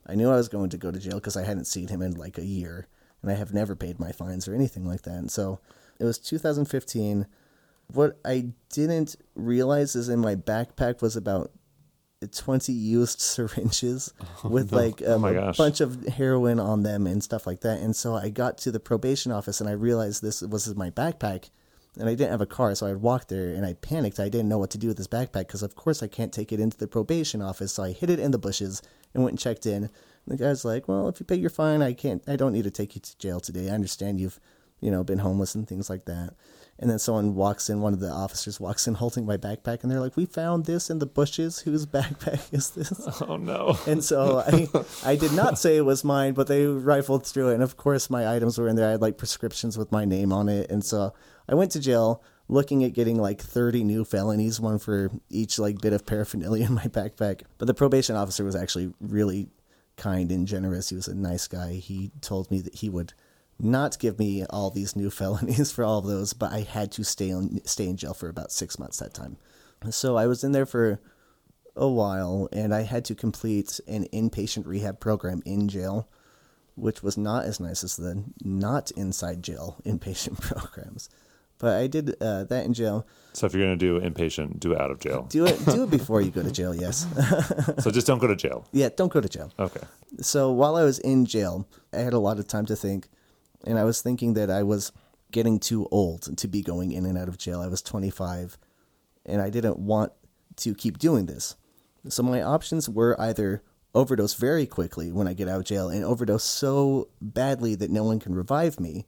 I 0.06 0.16
knew 0.16 0.30
I 0.30 0.36
was 0.36 0.50
going 0.50 0.70
to 0.70 0.78
go 0.78 0.92
to 0.92 1.00
jail 1.00 1.16
because 1.16 1.38
I 1.38 1.44
hadn't 1.44 1.66
seen 1.66 1.88
him 1.90 2.02
in 2.02 2.16
like 2.16 2.38
a 2.38 2.46
year, 2.46 2.88
and 3.22 3.32
I 3.32 3.36
have 3.36 3.54
never 3.54 3.76
paid 3.76 4.00
my 4.00 4.12
fines 4.12 4.48
or 4.48 4.56
anything 4.56 4.86
like 4.86 5.04
that. 5.04 5.16
And 5.16 5.32
so 5.32 5.60
it 6.00 6.06
was 6.06 6.18
2015. 6.18 7.28
What 7.94 8.20
I 8.26 8.48
didn't 8.72 9.16
realize 9.36 9.96
is 9.96 10.10
in 10.10 10.20
my 10.20 10.36
backpack 10.36 11.02
was 11.02 11.16
about 11.16 11.52
20 12.32 12.72
used 12.74 13.20
syringes 13.22 14.14
oh, 14.44 14.50
with 14.50 14.72
like 14.72 15.02
a, 15.02 15.14
Oh 15.14 15.26
a 15.26 15.48
um, 15.48 15.54
bunch 15.58 15.82
of 15.82 16.06
heroin 16.08 16.60
on 16.60 16.84
them 16.84 17.08
and 17.08 17.24
stuff 17.24 17.46
like 17.46 17.62
that. 17.62 17.80
And 17.80 17.96
so 17.96 18.16
I 18.16 18.30
got 18.30 18.58
to 18.60 18.72
the 18.72 18.80
probation 18.80 19.32
office 19.32 19.62
and 19.62 19.70
I 19.70 19.74
realized 19.74 20.22
this 20.22 20.42
was 20.42 20.74
my 20.76 20.90
backpack 20.90 21.50
and 22.00 22.08
I 22.08 22.16
didn't 22.16 22.32
have 22.32 22.42
a 22.42 22.46
car. 22.46 22.74
So 22.76 22.88
I 22.88 22.94
walked 22.94 23.30
there 23.30 23.50
and 23.50 23.66
I 23.66 23.74
panicked. 23.74 24.20
I 24.20 24.30
didn't 24.30 24.50
know 24.50 24.58
what 24.58 24.70
to 24.72 24.78
do 24.78 24.88
with 24.88 24.98
this 24.98 25.08
backpack 25.08 25.48
because, 25.48 25.64
of 25.64 25.76
course, 25.76 26.04
I 26.04 26.08
can't 26.08 26.34
take 26.34 26.52
it 26.52 26.60
into 26.60 26.78
the 26.78 26.88
probation 26.88 27.42
office. 27.42 27.74
So 27.74 27.84
I 27.84 27.92
hid 27.92 28.10
it 28.10 28.20
in 28.20 28.32
the 28.32 28.38
bushes 28.38 28.82
and 29.14 29.24
went 29.24 29.34
and 29.34 29.40
checked 29.40 29.66
in. 29.66 29.84
And 29.84 29.92
the 30.28 30.38
guy's 30.38 30.66
like, 30.66 30.88
well, 30.88 31.08
if 31.08 31.20
you 31.20 31.26
pay 31.26 31.36
your 31.36 31.50
fine, 31.50 31.82
I 31.82 31.94
can't, 31.94 32.24
I 32.28 32.36
don't 32.36 32.54
need 32.54 32.66
to 32.66 32.72
take 32.72 32.96
you 32.96 33.02
to 33.02 33.18
jail 33.18 33.40
today. 33.40 33.70
I 33.70 33.74
understand 33.74 34.20
you've, 34.20 34.40
you 34.80 34.92
know, 34.92 35.04
been 35.04 35.20
homeless 35.20 35.56
and 35.56 35.68
things 35.68 35.90
like 35.90 36.06
that. 36.06 36.34
And 36.80 36.90
then 36.90 37.00
someone 37.00 37.34
walks 37.34 37.70
in, 37.70 37.82
one 37.82 37.94
of 37.94 38.00
the 38.00 38.12
officers 38.12 38.60
walks 38.60 38.88
in 38.88 38.94
holding 38.94 39.26
my 39.26 39.36
backpack, 39.36 39.82
and 39.82 39.92
they're 39.92 40.00
like, 40.00 40.16
"We 40.16 40.26
found 40.26 40.66
this 40.66 40.90
in 40.90 41.00
the 41.00 41.08
bushes. 41.08 41.60
Whose 41.60 41.86
backpack 41.86 42.42
is 42.54 42.70
this?" 42.72 43.08
Oh 43.22 43.38
no. 43.38 43.78
And 43.88 44.04
so 44.04 44.40
I, 44.40 44.68
I 45.04 45.16
did 45.16 45.34
not 45.34 45.58
say 45.58 45.78
it 45.78 45.86
was 45.86 46.04
mine, 46.04 46.34
but 46.34 46.48
they 46.48 46.66
rifled 46.66 47.26
through 47.26 47.50
it, 47.50 47.56
and 47.56 47.64
of 47.64 47.78
course 47.78 48.10
my 48.10 48.34
items 48.36 48.58
were 48.58 48.68
in 48.68 48.76
there. 48.76 48.88
I 48.88 48.92
had 48.92 49.02
like 49.02 49.18
prescriptions 49.18 49.78
with 49.78 49.92
my 49.92 50.06
name 50.06 50.32
on 50.32 50.50
it, 50.50 50.70
and 50.70 50.86
so 50.86 51.14
I 51.50 51.56
went 51.56 51.72
to 51.72 51.80
jail, 51.80 52.24
looking 52.48 52.84
at 52.84 52.94
getting 52.94 53.18
like 53.20 53.42
thirty 53.42 53.84
new 53.84 54.06
felonies, 54.06 54.60
one 54.60 54.78
for 54.78 55.10
each 55.30 55.58
like 55.58 55.82
bit 55.82 55.94
of 55.94 56.06
paraphernalia 56.06 56.66
in 56.66 56.74
my 56.74 56.86
backpack. 56.86 57.42
But 57.58 57.66
the 57.66 57.74
probation 57.74 58.16
officer 58.16 58.44
was 58.44 58.56
actually 58.56 58.94
really 59.02 59.50
kind 59.98 60.32
and 60.32 60.48
generous. 60.48 60.90
He 60.90 60.96
was 60.96 61.08
a 61.08 61.16
nice 61.16 61.48
guy. 61.48 61.74
He 61.74 62.12
told 62.22 62.52
me 62.52 62.62
that 62.62 62.76
he 62.76 62.90
would 62.90 63.14
not 63.60 63.98
give 64.00 64.20
me 64.20 64.46
all 64.50 64.70
these 64.70 64.96
new 64.96 65.10
felonies 65.20 65.72
for 65.72 65.84
all 65.84 66.00
of 66.00 66.06
those, 66.06 66.34
but 66.34 66.52
I 66.52 66.62
had 66.62 66.92
to 66.94 67.04
stay 67.04 67.32
on 67.32 67.60
stay 67.66 67.88
in 67.88 67.98
jail 67.98 68.14
for 68.14 68.30
about 68.30 68.52
six 68.52 68.78
months 68.80 69.00
that 69.00 69.14
time. 69.14 69.38
So 69.90 70.16
I 70.18 70.28
was 70.28 70.44
in 70.44 70.52
there 70.54 70.66
for 70.66 71.00
a 71.76 71.88
while, 71.88 72.50
and 72.52 72.74
I 72.74 72.82
had 72.82 73.06
to 73.06 73.16
complete 73.16 73.80
an 73.88 74.06
inpatient 74.14 74.66
rehab 74.66 75.00
program 75.00 75.42
in 75.46 75.68
jail, 75.70 76.08
which 76.76 77.04
was 77.04 77.18
not 77.18 77.46
as 77.46 77.60
nice 77.60 77.84
as 77.84 77.96
the 77.98 78.24
not 78.44 78.90
inside 78.92 79.44
jail 79.44 79.78
inpatient 79.86 80.42
programs. 80.42 81.10
But 81.60 81.78
I 81.78 81.88
did 81.88 82.16
uh, 82.22 82.44
that 82.46 82.66
in 82.66 82.74
jail. 82.76 83.08
So 83.34 83.48
if 83.48 83.54
you're 83.56 83.64
gonna 83.64 83.78
do 83.78 84.00
inpatient, 84.00 84.60
do 84.60 84.74
it 84.74 84.80
out 84.82 84.92
of 84.92 85.00
jail. 85.00 85.24
Do 85.30 85.46
it, 85.48 85.64
do 85.66 85.84
it 85.84 85.90
before 85.90 86.22
you 86.22 86.30
go 86.30 86.44
to 86.44 86.52
jail. 86.52 86.76
Yes, 86.76 87.08
So 87.80 87.90
just 87.90 88.06
don't 88.06 88.20
go 88.20 88.28
to 88.28 88.36
jail. 88.36 88.68
yeah. 88.74 88.90
Don't 88.96 89.12
go 89.12 89.22
to 89.22 89.28
jail. 89.30 89.52
Okay. 89.58 89.82
so 90.22 90.52
while 90.52 90.76
I 90.76 90.84
was 90.84 91.00
in 91.00 91.26
jail, 91.26 91.68
I 91.94 91.98
had 91.98 92.14
a 92.14 92.20
lot 92.20 92.38
of 92.38 92.48
time 92.48 92.68
to 92.68 92.76
think, 92.76 93.08
and 93.68 93.78
I 93.78 93.84
was 93.84 94.02
thinking 94.02 94.34
that 94.34 94.50
I 94.50 94.64
was 94.64 94.92
getting 95.32 95.60
too 95.60 95.88
old 95.92 96.38
to 96.38 96.48
be 96.48 96.62
going 96.62 96.92
in 96.92 97.06
and 97.06 97.18
out 97.18 97.28
of 97.28 97.38
jail. 97.38 97.62
I 97.62 97.68
was 97.68 97.82
25, 97.82 98.58
and 99.26 99.42
I 99.42 99.50
didn't 99.50 99.78
want 99.78 100.14
to 100.58 100.74
keep 100.74 100.98
doing 100.98 101.26
this. 101.26 101.56
So 102.08 102.24
my 102.24 102.42
options 102.42 102.90
were 102.90 103.20
either 103.20 103.62
overdose 103.94 104.34
very 104.34 104.66
quickly 104.66 105.12
when 105.12 105.28
I 105.28 105.34
get 105.34 105.48
out 105.48 105.60
of 105.60 105.66
jail 105.66 105.90
and 105.90 106.04
overdose 106.04 106.44
so 106.44 107.10
badly 107.22 107.76
that 107.76 107.92
no 107.92 108.04
one 108.04 108.20
can 108.20 108.34
revive 108.34 108.80
me, 108.80 109.06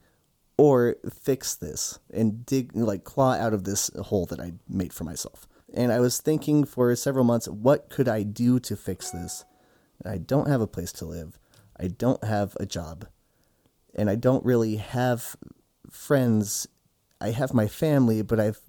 or 0.57 0.97
fix 1.09 1.55
this 1.55 1.99
and 2.13 2.45
dig 2.45 2.75
like 2.75 3.05
claw 3.05 3.31
out 3.31 3.53
of 3.53 3.63
this 3.63 3.89
hole 3.97 4.25
that 4.25 4.41
I 4.41 4.51
made 4.67 4.91
for 4.91 5.05
myself. 5.05 5.47
And 5.73 5.89
I 5.89 6.01
was 6.01 6.19
thinking 6.19 6.65
for 6.65 6.93
several 6.97 7.23
months, 7.23 7.47
what 7.47 7.89
could 7.89 8.09
I 8.09 8.23
do 8.23 8.59
to 8.59 8.75
fix 8.75 9.11
this? 9.11 9.45
I 10.05 10.17
don't 10.17 10.49
have 10.49 10.59
a 10.59 10.67
place 10.67 10.91
to 10.93 11.05
live. 11.05 11.39
I 11.79 11.87
don't 11.87 12.21
have 12.25 12.57
a 12.59 12.65
job. 12.65 13.07
And 13.99 14.09
I 14.09 14.15
don't 14.15 14.45
really 14.45 14.77
have 14.77 15.35
friends. 15.91 16.67
I 17.19 17.31
have 17.31 17.53
my 17.53 17.67
family, 17.67 18.21
but 18.21 18.39
I've 18.39 18.61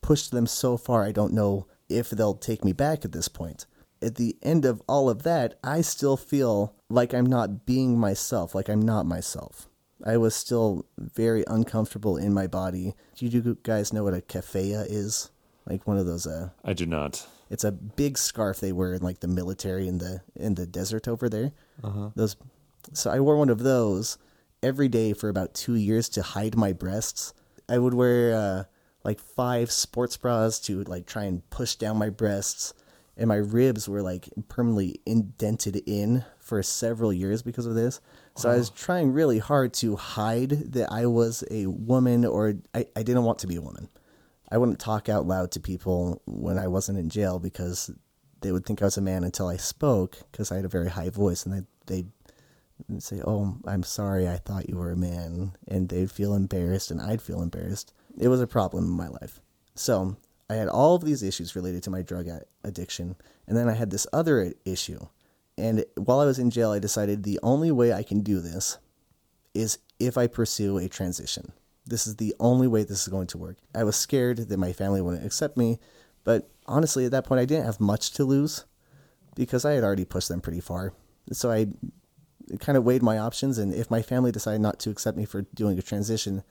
pushed 0.00 0.30
them 0.30 0.46
so 0.46 0.76
far 0.76 1.04
I 1.04 1.12
don't 1.12 1.34
know 1.34 1.66
if 1.88 2.08
they'll 2.10 2.34
take 2.34 2.64
me 2.64 2.72
back 2.72 3.04
at 3.04 3.12
this 3.12 3.28
point. 3.28 3.66
At 4.00 4.16
the 4.16 4.36
end 4.42 4.64
of 4.64 4.82
all 4.88 5.10
of 5.10 5.22
that, 5.24 5.58
I 5.62 5.82
still 5.82 6.16
feel 6.16 6.74
like 6.88 7.12
I'm 7.12 7.26
not 7.26 7.66
being 7.66 7.98
myself, 7.98 8.54
like 8.54 8.68
I'm 8.70 8.80
not 8.82 9.04
myself. 9.06 9.68
I 10.04 10.16
was 10.16 10.34
still 10.34 10.86
very 10.98 11.44
uncomfortable 11.46 12.16
in 12.16 12.32
my 12.34 12.46
body. 12.46 12.94
Do 13.16 13.26
you 13.26 13.58
guys 13.62 13.92
know 13.92 14.04
what 14.04 14.14
a 14.14 14.20
keffiyeh 14.22 14.86
is? 14.88 15.30
Like 15.68 15.86
one 15.86 15.98
of 15.98 16.06
those 16.06 16.26
uh 16.26 16.48
I 16.64 16.72
do 16.72 16.86
not. 16.86 17.24
it's 17.50 17.62
a 17.62 17.70
big 17.70 18.18
scarf 18.18 18.58
they 18.58 18.72
wear 18.72 18.94
in 18.94 19.02
like 19.02 19.20
the 19.20 19.28
military 19.28 19.86
in 19.86 19.98
the 19.98 20.22
in 20.34 20.54
the 20.54 20.66
desert 20.66 21.06
over 21.06 21.28
there. 21.28 21.52
Those. 22.16 22.34
So 22.94 23.10
I 23.12 23.20
wore 23.20 23.36
one 23.36 23.50
of 23.50 23.60
those 23.60 24.18
every 24.62 24.88
day 24.88 25.12
for 25.12 25.28
about 25.28 25.54
two 25.54 25.74
years 25.74 26.08
to 26.10 26.22
hide 26.22 26.56
my 26.56 26.72
breasts. 26.72 27.34
I 27.68 27.78
would 27.78 27.94
wear 27.94 28.34
uh, 28.34 28.64
like 29.04 29.20
five 29.20 29.70
sports 29.70 30.16
bras 30.16 30.58
to 30.60 30.84
like 30.84 31.06
try 31.06 31.24
and 31.24 31.48
push 31.50 31.74
down 31.74 31.96
my 31.98 32.10
breasts, 32.10 32.74
and 33.16 33.28
my 33.28 33.36
ribs 33.36 33.88
were 33.88 34.02
like 34.02 34.28
permanently 34.48 35.00
indented 35.06 35.82
in 35.86 36.24
for 36.38 36.62
several 36.62 37.12
years 37.12 37.42
because 37.42 37.66
of 37.66 37.74
this. 37.74 38.00
So 38.34 38.50
I 38.50 38.56
was 38.56 38.70
trying 38.70 39.12
really 39.12 39.38
hard 39.38 39.74
to 39.74 39.96
hide 39.96 40.50
that 40.72 40.90
I 40.90 41.06
was 41.06 41.44
a 41.50 41.66
woman 41.66 42.24
or 42.24 42.54
I, 42.74 42.86
I 42.96 43.02
didn't 43.02 43.24
want 43.24 43.38
to 43.40 43.46
be 43.46 43.56
a 43.56 43.62
woman. 43.62 43.88
I 44.50 44.58
wouldn't 44.58 44.78
talk 44.78 45.08
out 45.08 45.26
loud 45.26 45.50
to 45.52 45.60
people 45.60 46.22
when 46.26 46.58
I 46.58 46.68
wasn't 46.68 46.98
in 46.98 47.10
jail 47.10 47.38
because 47.38 47.90
they 48.40 48.52
would 48.52 48.66
think 48.66 48.82
I 48.82 48.86
was 48.86 48.96
a 48.96 49.02
man 49.02 49.24
until 49.24 49.48
I 49.48 49.56
spoke 49.56 50.18
because 50.30 50.50
I 50.50 50.56
had 50.56 50.64
a 50.64 50.68
very 50.68 50.90
high 50.90 51.10
voice 51.10 51.44
and 51.44 51.66
they 51.86 52.06
they'd 52.88 53.02
say, 53.02 53.22
"Oh, 53.26 53.56
I'm 53.66 53.82
sorry, 53.82 54.28
I 54.28 54.36
thought 54.36 54.68
you 54.68 54.76
were 54.76 54.90
a 54.90 54.96
man," 54.96 55.52
and 55.68 55.88
they'd 55.88 56.10
feel 56.10 56.34
embarrassed 56.34 56.90
and 56.90 57.00
I'd 57.00 57.22
feel 57.22 57.42
embarrassed. 57.42 57.92
It 58.18 58.28
was 58.28 58.40
a 58.40 58.46
problem 58.46 58.84
in 58.84 58.90
my 58.90 59.08
life. 59.08 59.40
So 59.74 60.16
I 60.50 60.54
had 60.54 60.68
all 60.68 60.94
of 60.94 61.04
these 61.04 61.22
issues 61.22 61.56
related 61.56 61.82
to 61.84 61.90
my 61.90 62.02
drug 62.02 62.28
addiction, 62.62 63.16
and 63.46 63.56
then 63.56 63.68
I 63.68 63.72
had 63.72 63.90
this 63.90 64.06
other 64.12 64.52
issue. 64.64 65.06
And 65.56 65.84
while 65.96 66.20
I 66.20 66.26
was 66.26 66.38
in 66.38 66.50
jail, 66.50 66.70
I 66.70 66.78
decided 66.78 67.22
the 67.22 67.40
only 67.42 67.70
way 67.70 67.92
I 67.92 68.02
can 68.02 68.20
do 68.20 68.40
this 68.40 68.78
is 69.54 69.78
if 69.98 70.16
I 70.18 70.26
pursue 70.26 70.78
a 70.78 70.88
transition. 70.88 71.52
This 71.86 72.06
is 72.06 72.16
the 72.16 72.34
only 72.38 72.68
way 72.68 72.84
this 72.84 73.02
is 73.02 73.08
going 73.08 73.26
to 73.28 73.38
work. 73.38 73.58
I 73.74 73.84
was 73.84 73.96
scared 73.96 74.38
that 74.38 74.56
my 74.58 74.72
family 74.72 75.00
wouldn't 75.02 75.26
accept 75.26 75.56
me, 75.56 75.78
but 76.24 76.48
honestly, 76.66 77.04
at 77.04 77.10
that 77.10 77.24
point, 77.26 77.40
I 77.40 77.44
didn't 77.44 77.66
have 77.66 77.80
much 77.80 78.12
to 78.12 78.24
lose 78.24 78.64
because 79.34 79.64
I 79.64 79.72
had 79.72 79.84
already 79.84 80.04
pushed 80.04 80.28
them 80.28 80.40
pretty 80.40 80.60
far. 80.60 80.92
So 81.32 81.50
I 81.50 81.68
kind 82.60 82.76
of 82.76 82.84
weighed 82.84 83.02
my 83.02 83.18
options, 83.18 83.58
and 83.58 83.74
if 83.74 83.90
my 83.90 84.02
family 84.02 84.32
decided 84.32 84.60
not 84.60 84.78
to 84.80 84.90
accept 84.90 85.16
me 85.16 85.24
for 85.24 85.42
doing 85.54 85.78
a 85.78 85.82
transition, 85.82 86.42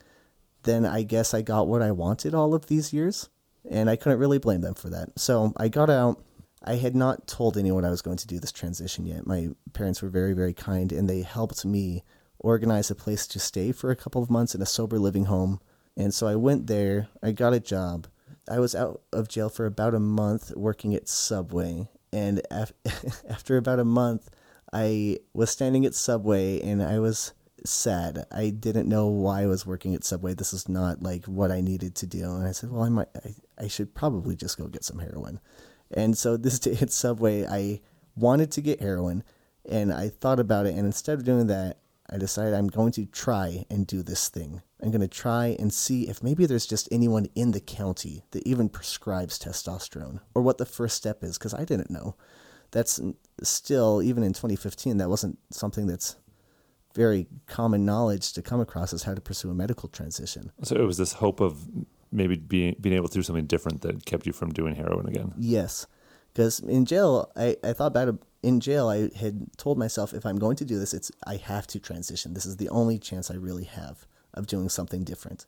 then 0.64 0.86
I 0.86 1.04
guess 1.04 1.34
I 1.34 1.42
got 1.42 1.68
what 1.68 1.82
I 1.82 1.92
wanted 1.92 2.34
all 2.34 2.54
of 2.54 2.68
these 2.68 2.94
years, 2.94 3.30
and 3.70 3.90
I 3.90 3.96
couldn't 3.96 4.20
really 4.20 4.38
blame 4.38 4.62
them 4.62 4.76
for 4.76 4.90
that. 4.90 5.20
So 5.20 5.54
I 5.58 5.68
got 5.68 5.90
out. 5.90 6.24
I 6.64 6.76
had 6.76 6.96
not 6.96 7.28
told 7.28 7.58
anyone 7.58 7.84
I 7.84 7.90
was 7.90 8.04
going 8.04 8.18
to 8.18 8.28
do 8.28 8.40
this 8.40 8.52
transition 8.52 9.06
yet. 9.06 9.26
My 9.26 9.50
parents 9.74 10.02
were 10.02 10.10
very, 10.10 10.34
very 10.34 10.54
kind, 10.54 10.92
and 10.92 11.10
they 11.10 11.22
helped 11.24 11.66
me 11.66 12.04
organize 12.40 12.92
a 12.92 12.96
place 12.96 13.26
to 13.28 13.40
stay 13.40 13.72
for 13.72 13.90
a 13.90 13.96
couple 13.96 14.22
of 14.22 14.30
months 14.30 14.54
in 14.54 14.62
a 14.62 14.66
sober 14.66 15.00
living 15.00 15.26
home. 15.26 15.60
And 15.98 16.14
so 16.14 16.28
I 16.28 16.36
went 16.36 16.68
there, 16.68 17.08
I 17.22 17.32
got 17.32 17.54
a 17.54 17.60
job. 17.60 18.08
I 18.50 18.60
was 18.60 18.76
out 18.76 19.02
of 19.14 19.28
jail 19.28 19.50
for 19.50 19.66
about 19.66 19.94
a 19.94 20.00
month 20.00 20.52
working 20.56 20.94
at 20.96 21.08
Subway. 21.08 21.88
And 22.14 22.42
af- 22.52 22.74
after 23.30 23.58
about 23.58 23.80
a 23.80 23.86
month, 23.86 24.30
I 24.74 25.20
was 25.34 25.50
standing 25.50 25.86
at 25.86 25.96
Subway 25.96 26.62
and 26.62 26.82
I 26.82 27.00
was 27.00 27.34
sad. 27.66 28.26
I 28.32 28.50
didn't 28.50 28.90
know 28.90 29.08
why 29.08 29.44
I 29.44 29.48
was 29.48 29.66
working 29.66 29.94
at 29.94 30.04
Subway. 30.04 30.34
This 30.34 30.54
is 30.54 30.70
not 30.70 31.04
like 31.04 31.26
what 31.26 31.52
I 31.52 31.62
needed 31.62 31.96
to 31.96 32.08
do. 32.08 32.24
And 32.24 32.48
I 32.48 32.52
said, 32.52 32.72
well, 32.72 32.84
I 32.84 32.90
might, 32.90 33.10
I, 33.24 33.36
I 33.58 33.68
should 33.68 33.94
probably 33.94 34.36
just 34.36 34.58
go 34.58 34.68
get 34.68 34.84
some 34.84 35.00
heroin. 35.00 35.40
And 35.92 36.18
so 36.18 36.38
this 36.38 36.60
day 36.60 36.78
at 36.82 36.92
Subway, 36.92 37.46
I 37.46 37.82
wanted 38.16 38.52
to 38.52 38.62
get 38.62 38.80
heroin 38.80 39.24
and 39.70 39.94
I 39.94 40.10
thought 40.10 40.40
about 40.40 40.66
it. 40.66 40.76
And 40.76 40.86
instead 40.86 41.18
of 41.18 41.26
doing 41.26 41.48
that, 41.48 41.78
I 42.10 42.18
decided 42.18 42.54
I'm 42.54 42.68
going 42.68 42.92
to 42.94 43.06
try 43.06 43.66
and 43.70 43.88
do 43.88 44.04
this 44.04 44.28
thing. 44.28 44.62
I'm 44.82 44.92
going 44.92 45.02
to 45.02 45.08
try 45.08 45.56
and 45.60 45.74
see 45.74 46.10
if 46.10 46.24
maybe 46.24 46.46
there's 46.46 46.66
just 46.66 46.90
anyone 46.92 47.28
in 47.36 47.52
the 47.52 47.62
county 47.62 48.24
that 48.32 48.46
even 48.46 48.68
prescribes 48.68 49.40
testosterone 49.40 50.20
or 50.34 50.42
what 50.42 50.58
the 50.58 50.66
first 50.66 50.98
step 50.98 51.24
is, 51.24 51.38
because 51.38 51.54
I 51.54 51.64
didn't 51.64 51.90
know. 51.90 52.16
That's 52.72 53.00
still, 53.44 54.02
even 54.02 54.24
in 54.24 54.34
2015, 54.34 54.98
that 54.98 55.10
wasn't 55.10 55.38
something 55.52 55.88
that's 55.88 56.16
very 56.94 57.28
common 57.48 57.86
knowledge 57.86 58.34
to 58.34 58.42
come 58.42 58.60
across 58.60 58.94
as 58.94 59.04
how 59.04 59.14
to 59.14 59.22
pursue 59.22 59.50
a 59.50 59.54
medical 59.54 59.90
transition. 59.90 60.52
So 60.64 60.76
it 60.76 60.86
was 60.86 60.98
this 60.98 61.14
hope 61.14 61.40
of 61.40 61.68
maybe 62.12 62.36
being 62.36 62.76
being 62.82 62.96
able 62.96 63.08
to 63.08 63.14
do 63.14 63.24
something 63.24 63.46
different 63.46 63.82
that 63.82 64.06
kept 64.06 64.26
you 64.26 64.34
from 64.34 64.52
doing 64.52 64.76
heroin 64.76 65.08
again. 65.08 65.34
Yes, 65.38 65.88
because 66.34 66.60
in 66.60 66.86
jail, 66.86 67.32
I, 67.36 67.58
I 67.64 67.74
thought 67.74 67.88
about 67.88 68.10
it. 68.10 68.16
In 68.44 68.60
jail, 68.60 68.90
I 68.90 69.10
had 69.16 69.56
told 69.58 69.78
myself 69.78 70.14
if 70.14 70.26
I'm 70.26 70.40
going 70.40 70.56
to 70.58 70.66
do 70.66 70.80
this, 70.80 70.94
it's 70.94 71.12
I 71.26 71.36
have 71.38 71.68
to 71.68 71.80
transition. 71.80 72.34
This 72.34 72.46
is 72.46 72.58
the 72.58 72.70
only 72.70 72.98
chance 72.98 73.30
I 73.30 73.36
really 73.36 73.66
have 73.66 74.08
of 74.34 74.48
doing 74.48 74.70
something 74.70 75.04
different. 75.04 75.46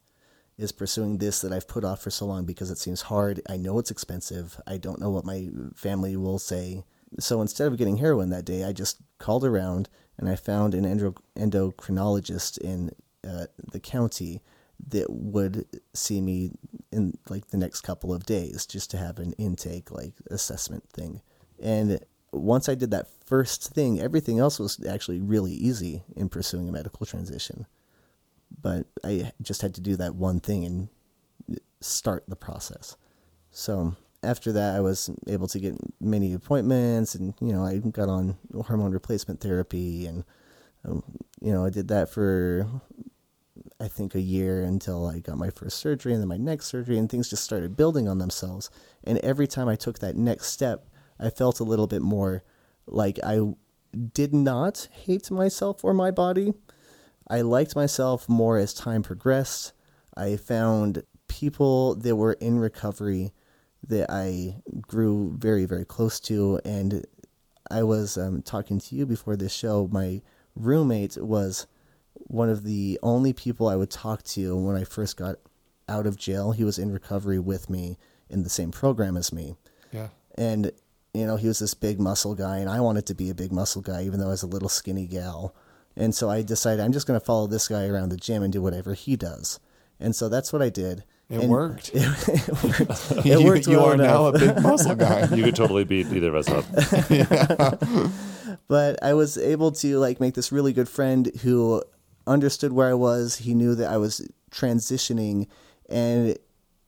Is 0.56 0.71
pursuing 0.71 1.17
this 1.17 1.41
that 1.41 1.51
I've 1.51 1.67
put 1.67 1.84
off 1.84 2.03
for 2.03 2.12
so 2.12 2.27
long 2.27 2.45
because 2.45 2.69
it 2.69 2.77
seems 2.77 3.01
hard. 3.03 3.41
I 3.49 3.58
know 3.58 3.79
it's 3.79 3.89
expensive. 3.89 4.62
I 4.67 4.77
don't 4.77 4.99
know 4.99 5.10
what 5.10 5.25
my 5.25 5.49
family 5.73 6.15
will 6.15 6.38
say. 6.38 6.84
So 7.19 7.41
instead 7.41 7.67
of 7.67 7.78
getting 7.78 7.97
heroin 7.97 8.30
that 8.30 8.45
day, 8.45 8.63
I 8.63 8.73
just 8.73 8.97
called 9.19 9.45
around 9.45 9.89
and 10.17 10.30
I 10.30 10.36
found 10.36 10.73
an 10.73 10.86
endo- 10.86 11.15
endocrinologist 11.38 12.58
in 12.60 12.91
uh, 13.28 13.45
the 13.71 13.80
county 13.80 14.41
that 14.88 15.10
would 15.10 15.65
see 15.93 16.19
me 16.21 16.52
in 16.91 17.17
like 17.30 17.47
the 17.47 17.58
next 17.58 17.82
couple 17.82 18.13
of 18.13 18.26
days 18.26 18.65
just 18.65 18.91
to 18.91 18.97
have 18.97 19.19
an 19.19 19.34
intake 19.34 19.91
like 19.91 20.13
assessment 20.30 20.84
thing 20.91 21.21
And 21.62 21.99
once 22.32 22.67
I 22.67 22.76
did 22.76 22.91
that 22.91 23.08
first 23.26 23.73
thing, 23.73 24.02
everything 24.02 24.39
else 24.39 24.60
was 24.60 24.84
actually 24.86 25.21
really 25.21 25.54
easy 25.54 26.04
in 26.15 26.30
pursuing 26.30 26.67
a 26.67 26.71
medical 26.71 27.06
transition. 27.06 27.67
But 28.62 28.88
I 29.04 29.32
just 29.41 29.62
had 29.62 29.76
to 29.76 29.82
do 29.82 29.95
that 29.97 30.15
one 30.15 30.39
thing 30.39 30.65
and 30.65 31.60
start 31.80 32.23
the 32.28 32.36
process. 32.36 32.97
So 33.52 33.95
after 34.24 34.52
that, 34.54 34.76
I 34.76 34.80
was 34.80 35.10
able 35.28 35.48
to 35.48 35.60
get 35.60 35.76
many 36.00 36.34
appointments, 36.34 37.16
and 37.16 37.34
you 37.42 37.52
know, 37.54 37.64
I 37.64 37.78
got 37.78 38.10
on 38.10 38.38
hormone 38.66 38.92
replacement 38.92 39.42
therapy, 39.42 40.06
and 40.06 40.24
um, 40.86 41.04
you 41.42 41.52
know, 41.52 41.66
I 41.66 41.70
did 41.70 41.88
that 41.90 42.10
for 42.10 42.68
I 43.80 43.88
think 43.88 44.16
a 44.16 44.22
year 44.22 44.64
until 44.64 45.08
I 45.08 45.20
got 45.20 45.38
my 45.38 45.50
first 45.50 45.78
surgery, 45.78 46.14
and 46.14 46.22
then 46.22 46.30
my 46.30 46.38
next 46.38 46.68
surgery, 46.68 46.98
and 46.98 47.10
things 47.10 47.30
just 47.30 47.44
started 47.44 47.78
building 47.78 48.08
on 48.08 48.18
themselves. 48.18 48.70
And 49.04 49.18
every 49.20 49.48
time 49.48 49.68
I 49.68 49.76
took 49.76 50.00
that 50.00 50.16
next 50.16 50.48
step, 50.48 50.88
I 51.20 51.30
felt 51.30 51.60
a 51.60 51.66
little 51.66 51.88
bit 51.88 52.02
more 52.02 52.44
like 52.88 53.20
I 53.24 53.54
did 54.14 54.34
not 54.34 54.88
hate 54.92 55.30
myself 55.30 55.84
or 55.84 55.94
my 55.94 56.12
body. 56.12 56.54
I 57.28 57.42
liked 57.42 57.76
myself 57.76 58.28
more 58.28 58.58
as 58.58 58.74
time 58.74 59.04
progressed. 59.04 59.74
I 60.16 60.36
found 60.36 61.04
people 61.28 61.96
that 61.96 62.16
were 62.16 62.34
in 62.34 62.60
recovery 62.60 63.34
that 63.88 64.10
I 64.10 64.56
grew 64.82 65.36
very, 65.38 65.65
very 65.65 65.86
close 65.86 66.19
to. 66.22 66.60
And 66.65 67.06
I 67.69 67.84
was 67.84 68.17
um, 68.17 68.41
talking 68.41 68.80
to 68.80 68.96
you 68.96 69.06
before 69.06 69.36
this 69.36 69.54
show. 69.54 69.89
My 69.91 70.22
roommate 70.56 71.17
was 71.17 71.67
one 72.13 72.50
of 72.50 72.63
the 72.63 73.00
only 73.04 73.34
people 73.34 73.67
I 73.67 73.76
would 73.76 73.89
talk 73.91 74.24
to 74.24 74.56
when 74.56 74.76
I 74.76 74.84
first 74.84 75.17
got 75.17 75.36
out 75.89 76.08
of 76.08 76.17
jail. 76.17 76.52
He 76.52 76.63
was 76.63 76.80
in 76.80 76.91
recovery 76.91 77.39
with 77.39 77.69
me 77.69 77.98
in 78.30 78.43
the 78.43 78.50
same 78.50 78.72
program 78.72 79.17
as 79.17 79.34
me. 79.34 79.56
Yeah. 79.91 80.10
And, 80.36 80.72
you 81.13 81.26
know, 81.26 81.36
he 81.36 81.48
was 81.48 81.60
this 81.60 81.74
big 81.74 82.00
muscle 82.00 82.36
guy, 82.36 82.58
and 82.58 82.69
I 82.69 82.80
wanted 82.80 83.06
to 83.08 83.13
be 83.13 83.30
a 83.30 83.36
big 83.36 83.52
muscle 83.52 83.82
guy, 83.82 84.04
even 84.04 84.19
though 84.19 84.28
I 84.28 84.32
was 84.32 84.43
a 84.43 84.48
little 84.48 84.69
skinny 84.69 85.06
gal. 85.06 85.54
And 85.96 86.15
so 86.15 86.30
I 86.30 86.41
decided 86.41 86.80
I'm 86.80 86.93
just 86.93 87.06
going 87.06 87.19
to 87.19 87.26
follow 87.26 87.46
this 87.46 87.67
guy 87.67 87.86
around 87.88 88.10
the 88.10 88.17
gym 88.17 88.41
and 88.41 88.52
do 88.52 88.62
whatever 88.62 88.93
he 88.93 89.15
does. 89.15 89.60
And 90.00 90.15
so 90.15 90.28
that's 90.28 90.52
what 90.52 90.62
I 90.62 90.69
did. 90.69 91.04
It 91.34 91.41
And 91.41 91.50
worked. 91.50 91.89
It, 91.93 92.02
it 92.28 92.63
worked. 92.63 93.12
It 93.26 93.39
you 93.39 93.43
worked 93.43 93.67
you 93.67 93.78
well 93.78 93.93
are 93.93 93.98
now 93.98 94.28
a 94.28 94.38
big 94.38 94.62
muscle 94.62 94.96
guy. 94.96 95.28
You 95.36 95.43
could 95.43 95.56
totally 95.56 95.84
beat 95.84 96.08
either 96.08 96.36
of 96.36 96.36
us 96.36 96.50
up. 96.50 96.65
but 98.67 99.02
I 99.04 99.13
was 99.15 99.38
able 99.38 99.72
to 99.72 99.98
like 99.98 100.19
make 100.19 100.36
this 100.36 100.52
really 100.52 100.74
good 100.74 100.88
friend 100.88 101.32
who 101.41 101.82
understood 102.28 102.72
where 102.72 102.89
I 102.89 102.93
was. 102.93 103.38
He 103.38 103.56
knew 103.56 103.74
that 103.76 103.91
I 103.91 103.98
was 103.98 104.30
transitioning 104.52 105.48
and 105.89 106.38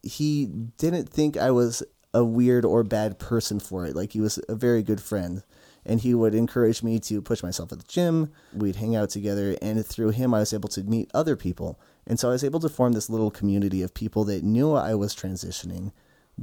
he 0.03 0.45
didn't 0.77 1.09
think 1.09 1.37
I 1.37 1.49
was 1.49 1.81
a 2.13 2.23
weird 2.23 2.65
or 2.65 2.83
bad 2.83 3.17
person 3.17 3.59
for 3.59 3.85
it. 3.85 3.95
Like 3.95 4.13
he 4.13 4.21
was 4.21 4.39
a 4.47 4.55
very 4.55 4.83
good 4.83 5.01
friend 5.01 5.43
and 5.87 6.01
he 6.01 6.13
would 6.13 6.35
encourage 6.35 6.83
me 6.83 6.99
to 6.99 7.21
push 7.21 7.41
myself 7.41 7.71
at 7.71 7.79
the 7.79 7.85
gym. 7.87 8.31
We'd 8.53 8.75
hang 8.75 8.95
out 8.95 9.09
together 9.09 9.57
and 9.59 9.83
through 9.83 10.11
him 10.11 10.33
I 10.35 10.39
was 10.39 10.53
able 10.53 10.69
to 10.69 10.83
meet 10.83 11.09
other 11.15 11.35
people. 11.35 11.79
And 12.07 12.19
so 12.19 12.29
I 12.29 12.33
was 12.33 12.43
able 12.43 12.59
to 12.59 12.69
form 12.69 12.93
this 12.93 13.09
little 13.09 13.31
community 13.31 13.81
of 13.81 13.93
people 13.93 14.23
that 14.25 14.43
knew 14.43 14.73
I 14.73 14.93
was 14.95 15.15
transitioning, 15.15 15.91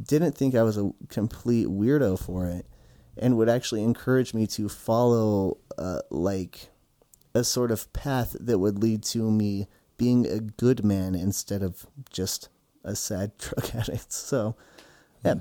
didn't 0.00 0.36
think 0.36 0.54
I 0.54 0.62
was 0.62 0.76
a 0.76 0.92
complete 1.08 1.68
weirdo 1.68 2.18
for 2.18 2.46
it, 2.46 2.66
and 3.16 3.36
would 3.36 3.48
actually 3.48 3.82
encourage 3.84 4.34
me 4.34 4.46
to 4.48 4.68
follow 4.68 5.58
uh, 5.78 6.00
like 6.10 6.70
a 7.34 7.44
sort 7.44 7.70
of 7.70 7.92
path 7.92 8.36
that 8.40 8.58
would 8.58 8.82
lead 8.82 9.02
to 9.04 9.30
me 9.30 9.68
being 9.96 10.26
a 10.26 10.40
good 10.40 10.84
man 10.84 11.14
instead 11.14 11.62
of 11.62 11.86
just 12.10 12.48
a 12.84 12.96
sad 12.96 13.32
drug 13.38 13.74
addict. 13.74 14.12
So, 14.12 14.56
yeah. 15.24 15.34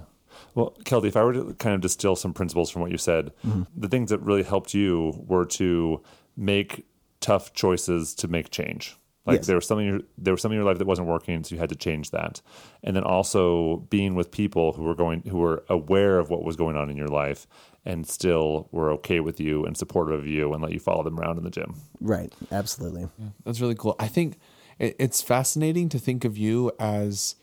Well, 0.55 0.77
Kelly, 0.85 1.09
if 1.09 1.17
I 1.17 1.23
were 1.23 1.33
to 1.33 1.53
kind 1.55 1.75
of 1.75 1.81
distill 1.81 2.15
some 2.15 2.33
principles 2.33 2.69
from 2.69 2.81
what 2.81 2.91
you 2.91 2.97
said, 2.97 3.31
the 3.75 3.87
things 3.87 4.11
that 4.11 4.21
really 4.21 4.43
helped 4.43 4.73
you 4.73 5.13
were 5.27 5.45
to 5.45 6.01
make 6.37 6.85
tough 7.19 7.53
choices 7.53 8.13
to 8.15 8.27
make 8.27 8.49
change. 8.49 8.97
Like 9.25 9.39
Yes. 9.39 9.47
there 9.47 9.55
was 9.55 9.67
something 9.67 9.87
in 9.87 9.93
your, 9.93 10.01
there 10.17 10.33
was 10.33 10.41
something 10.41 10.55
in 10.57 10.63
your 10.63 10.69
life 10.69 10.79
that 10.79 10.87
wasn't 10.87 11.07
working, 11.07 11.43
so 11.43 11.53
you 11.53 11.59
had 11.59 11.69
to 11.69 11.75
change 11.75 12.09
that. 12.11 12.41
And 12.83 12.95
then 12.95 13.03
also 13.03 13.77
being 13.89 14.15
with 14.15 14.31
people 14.31 14.73
who 14.73 14.83
were 14.83 14.95
going 14.95 15.21
who 15.29 15.37
were 15.37 15.63
aware 15.69 16.17
of 16.17 16.29
what 16.29 16.43
was 16.43 16.55
going 16.55 16.75
on 16.75 16.89
in 16.89 16.97
your 16.97 17.07
life 17.07 17.45
and 17.85 18.07
still 18.07 18.67
were 18.71 18.91
okay 18.91 19.19
with 19.19 19.39
you 19.39 19.65
and 19.65 19.77
supportive 19.77 20.19
of 20.19 20.27
you 20.27 20.53
and 20.53 20.61
let 20.61 20.71
you 20.71 20.79
follow 20.79 21.03
them 21.03 21.19
around 21.19 21.37
in 21.37 21.43
the 21.43 21.49
gym. 21.51 21.75
Right. 21.99 22.33
Absolutely. 22.51 23.07
That's 23.43 23.59
really 23.61 23.75
cool. 23.75 23.95
I 23.99 24.07
think 24.07 24.37
it, 24.79 24.95
it's 24.99 25.21
fascinating 25.21 25.89
to 25.89 25.99
think 25.99 26.25
of 26.25 26.37
you 26.37 26.71
as 26.79 27.35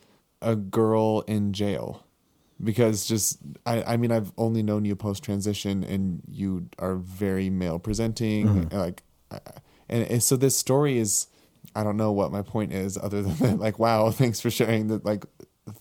a 0.42 0.54
girl 0.56 1.24
in 1.26 1.52
jail 1.52 2.04
because 2.62 3.06
just 3.06 3.38
I, 3.66 3.82
I 3.82 3.96
mean 3.96 4.10
I've 4.12 4.32
only 4.36 4.62
known 4.62 4.84
you 4.84 4.96
post 4.96 5.22
transition 5.22 5.84
and 5.84 6.22
you 6.28 6.68
are 6.78 6.96
very 6.96 7.50
male 7.50 7.78
presenting 7.78 8.68
like 8.70 9.02
uh, 9.30 9.38
and, 9.88 10.04
and 10.04 10.22
so 10.22 10.36
this 10.36 10.56
story 10.56 10.98
is 10.98 11.26
I 11.74 11.84
don't 11.84 11.96
know 11.96 12.12
what 12.12 12.32
my 12.32 12.42
point 12.42 12.72
is 12.72 12.96
other 12.96 13.22
than 13.26 13.36
that, 13.36 13.58
like 13.58 13.78
wow 13.78 14.10
thanks 14.20 14.40
for 14.40 14.50
sharing 14.50 14.88
that 14.88 15.04
like 15.04 15.24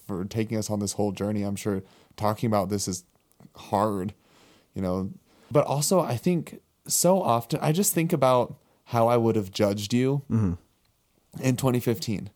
for 0.06 0.26
taking 0.26 0.58
us 0.58 0.70
on 0.70 0.80
this 0.80 0.94
whole 0.94 1.12
journey 1.12 1.44
I'm 1.44 1.56
sure 1.56 1.84
talking 2.16 2.48
about 2.48 2.70
this 2.70 2.88
is 2.88 3.04
hard 3.56 4.14
you 4.74 4.82
know 4.82 5.12
but 5.52 5.66
also 5.66 6.00
I 6.00 6.18
think 6.18 6.62
so 6.88 7.22
often 7.22 7.60
I 7.62 7.72
just 7.72 7.94
think 7.94 8.12
about 8.14 8.56
how 8.86 9.08
I 9.08 9.18
would 9.18 9.36
have 9.36 9.52
judged 9.52 9.94
you 9.94 10.24
in 11.42 11.56
2015. 11.58 12.30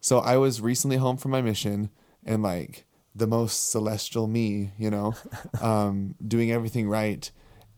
So 0.00 0.18
I 0.20 0.36
was 0.36 0.60
recently 0.60 0.96
home 0.96 1.16
from 1.16 1.32
my 1.32 1.42
mission 1.42 1.90
and 2.24 2.42
like 2.42 2.84
the 3.14 3.26
most 3.26 3.70
celestial 3.72 4.28
me, 4.28 4.70
you 4.78 4.90
know, 4.90 5.14
um, 5.60 6.14
doing 6.26 6.52
everything 6.52 6.88
right. 6.88 7.28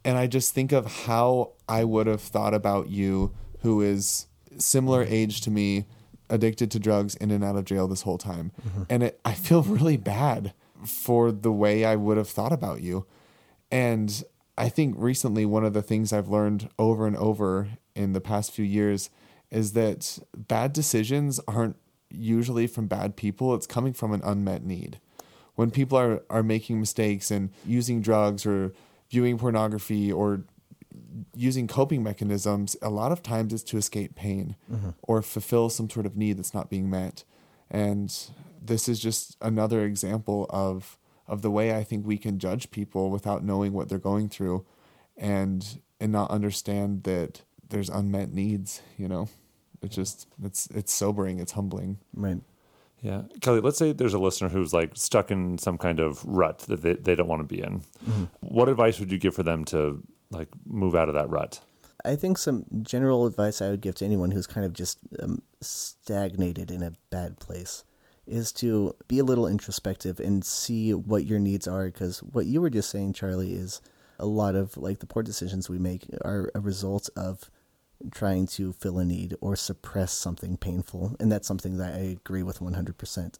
And 0.05 0.19
I 0.19 0.27
just 0.27 0.53
think 0.55 0.73
of 0.73 1.05
how 1.05 1.53
I 1.69 1.85
would 1.85 2.07
have 2.07 2.21
thought 2.21 2.53
about 2.53 2.89
you, 2.91 3.33
who 3.61 3.81
is 3.81 4.27
similar 4.59 5.03
age 5.03 5.41
to 5.43 5.51
me, 5.51 5.87
addicted 6.29 6.71
to 6.73 6.79
drugs, 6.79 7.15
in 7.17 7.31
and 7.31 7.45
out 7.45 7.57
of 7.57 7.65
jail 7.65 7.89
this 7.89 8.03
whole 8.03 8.19
time. 8.19 8.53
Mm-hmm. 8.67 8.83
And 8.89 9.03
it, 9.05 9.21
I 9.25 9.35
feel 9.35 9.63
really 9.65 9.97
bad 9.97 10.53
for 10.85 11.31
the 11.31 11.53
way 11.53 11.85
I 11.85 11.97
would 11.97 12.17
have 12.17 12.29
thought 12.29 12.53
about 12.53 12.81
you. 12.81 13.07
And 13.71 14.23
I 14.57 14.69
think 14.69 14.95
recently, 14.99 15.47
one 15.47 15.65
of 15.65 15.73
the 15.73 15.83
things 15.83 16.13
I've 16.13 16.29
learned 16.29 16.69
over 16.79 17.07
and 17.07 17.17
over 17.17 17.69
in 17.95 18.13
the 18.13 18.21
past 18.21 18.53
few 18.53 18.65
years 18.65 19.11
is 19.51 19.73
that 19.73 20.19
bad 20.37 20.73
decisions 20.73 21.41
aren't 21.49 21.77
usually 22.11 22.67
from 22.67 22.87
bad 22.87 23.17
people, 23.17 23.55
it's 23.55 23.67
coming 23.67 23.93
from 23.93 24.13
an 24.13 24.21
unmet 24.25 24.65
need. 24.65 24.99
When 25.55 25.71
people 25.71 25.99
are, 25.99 26.23
are 26.31 26.43
making 26.43 26.81
mistakes 26.81 27.31
and 27.31 27.51
using 27.67 28.01
drugs 28.01 28.47
or 28.47 28.73
viewing 29.11 29.39
pornography 29.39 30.11
or 30.11 30.45
using 31.35 31.67
coping 31.67 32.03
mechanisms, 32.03 32.77
a 32.83 32.91
lot 32.91 33.13
of 33.13 33.23
times 33.23 33.53
it's 33.53 33.63
to 33.65 33.77
escape 33.77 34.15
pain 34.15 34.57
mm-hmm. 34.71 34.91
or 35.03 35.23
fulfill 35.23 35.71
some 35.71 35.89
sort 35.89 36.07
of 36.07 36.17
need 36.17 36.39
that's 36.39 36.55
not 36.55 36.71
being 36.71 36.91
met. 36.91 37.25
And 37.71 38.15
this 38.61 38.89
is 38.89 39.01
just 39.01 39.37
another 39.41 39.85
example 39.85 40.47
of 40.51 40.99
of 41.27 41.43
the 41.43 41.51
way 41.51 41.77
I 41.77 41.85
think 41.85 42.05
we 42.05 42.19
can 42.19 42.41
judge 42.41 42.73
people 42.73 43.09
without 43.09 43.45
knowing 43.45 43.73
what 43.73 43.89
they're 43.89 43.99
going 43.99 44.29
through 44.29 44.67
and 45.17 45.81
and 46.01 46.11
not 46.11 46.31
understand 46.31 47.05
that 47.05 47.43
there's 47.69 47.89
unmet 47.89 48.33
needs, 48.33 48.83
you 48.99 49.07
know. 49.07 49.29
It's 49.83 49.95
just 49.95 50.27
it's 50.43 50.67
it's 50.75 50.93
sobering, 50.93 51.39
it's 51.39 51.53
humbling. 51.53 51.99
Right. 52.15 52.41
Yeah. 53.01 53.23
Kelly, 53.41 53.61
let's 53.61 53.79
say 53.79 53.93
there's 53.93 54.15
a 54.15 54.19
listener 54.19 54.49
who's 54.49 54.75
like 54.75 54.91
stuck 54.95 55.31
in 55.31 55.57
some 55.57 55.79
kind 55.79 56.01
of 56.01 56.23
rut 56.25 56.59
that 56.61 56.83
they, 56.83 56.95
they 56.95 57.15
don't 57.15 57.29
want 57.29 57.41
to 57.41 57.55
be 57.55 57.63
in. 57.63 57.81
Mm-hmm. 58.07 58.25
What 58.41 58.69
advice 58.69 59.01
would 59.01 59.11
you 59.11 59.19
give 59.19 59.35
for 59.35 59.43
them 59.43 59.65
to 59.67 60.03
like 60.31 60.49
move 60.67 60.95
out 60.95 61.09
of 61.09 61.15
that 61.15 61.31
rut? 61.31 61.61
I 62.05 62.17
think 62.17 62.39
some 62.39 62.65
general 62.83 63.27
advice 63.27 63.61
I 63.61 63.71
would 63.71 63.81
give 63.81 63.97
to 63.97 64.05
anyone 64.05 64.31
who's 64.31 64.47
kind 64.47 64.65
of 64.65 64.73
just 64.73 64.99
um, 65.23 65.43
stagnated 65.61 66.71
in 66.71 66.83
a 66.83 66.93
bad 67.11 67.39
place 67.39 67.85
is 68.27 68.53
to 68.53 68.95
be 69.09 69.19
a 69.19 69.25
little 69.25 69.47
introspective 69.47 70.21
and 70.21 70.45
see 70.45 70.95
what 70.95 71.27
your 71.27 71.39
needs 71.39 71.67
are. 71.67 71.87
Because 71.87 72.21
what 72.21 72.47
you 72.47 72.61
were 72.61 72.71
just 72.71 72.91
saying, 72.91 73.13
Charlie, 73.13 73.53
is 73.53 73.81
a 74.19 74.27
lot 74.27 74.55
of 74.55 74.77
like 74.77 75.01
the 75.01 75.07
poor 75.07 75.23
decisions 75.23 75.69
we 75.69 75.79
make 75.79 76.07
are 76.23 76.51
a 76.55 76.61
result 76.61 77.11
of 77.17 77.51
trying 78.13 78.47
to 78.47 78.73
fill 78.73 78.99
a 78.99 79.05
need 79.05 79.35
or 79.41 79.57
suppress 79.57 80.13
something 80.13 80.57
painful. 80.57 81.17
And 81.19 81.31
that's 81.31 81.49
something 81.49 81.77
that 81.79 81.95
I 81.95 81.99
agree 81.99 82.43
with 82.43 82.61
100%. 82.61 83.35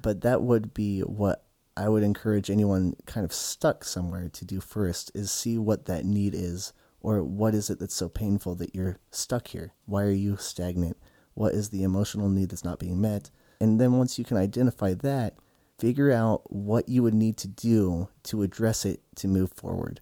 But 0.00 0.20
that 0.22 0.42
would 0.42 0.72
be 0.72 1.00
what 1.00 1.44
I 1.78 1.88
would 1.88 2.02
encourage 2.02 2.50
anyone 2.50 2.96
kind 3.06 3.24
of 3.24 3.32
stuck 3.32 3.84
somewhere 3.84 4.28
to 4.30 4.44
do 4.44 4.60
first 4.60 5.12
is 5.14 5.30
see 5.30 5.58
what 5.58 5.84
that 5.84 6.04
need 6.04 6.34
is 6.34 6.72
or 7.00 7.22
what 7.22 7.54
is 7.54 7.70
it 7.70 7.78
that's 7.78 7.94
so 7.94 8.08
painful 8.08 8.56
that 8.56 8.74
you're 8.74 8.98
stuck 9.12 9.48
here? 9.48 9.74
Why 9.86 10.02
are 10.02 10.10
you 10.10 10.36
stagnant? 10.36 10.96
What 11.34 11.54
is 11.54 11.68
the 11.68 11.84
emotional 11.84 12.28
need 12.28 12.48
that's 12.48 12.64
not 12.64 12.80
being 12.80 13.00
met? 13.00 13.30
And 13.60 13.80
then 13.80 13.92
once 13.92 14.18
you 14.18 14.24
can 14.24 14.36
identify 14.36 14.94
that, 14.94 15.36
figure 15.78 16.10
out 16.10 16.52
what 16.52 16.88
you 16.88 17.04
would 17.04 17.14
need 17.14 17.36
to 17.38 17.48
do 17.48 18.08
to 18.24 18.42
address 18.42 18.84
it 18.84 19.00
to 19.14 19.28
move 19.28 19.52
forward. 19.52 20.00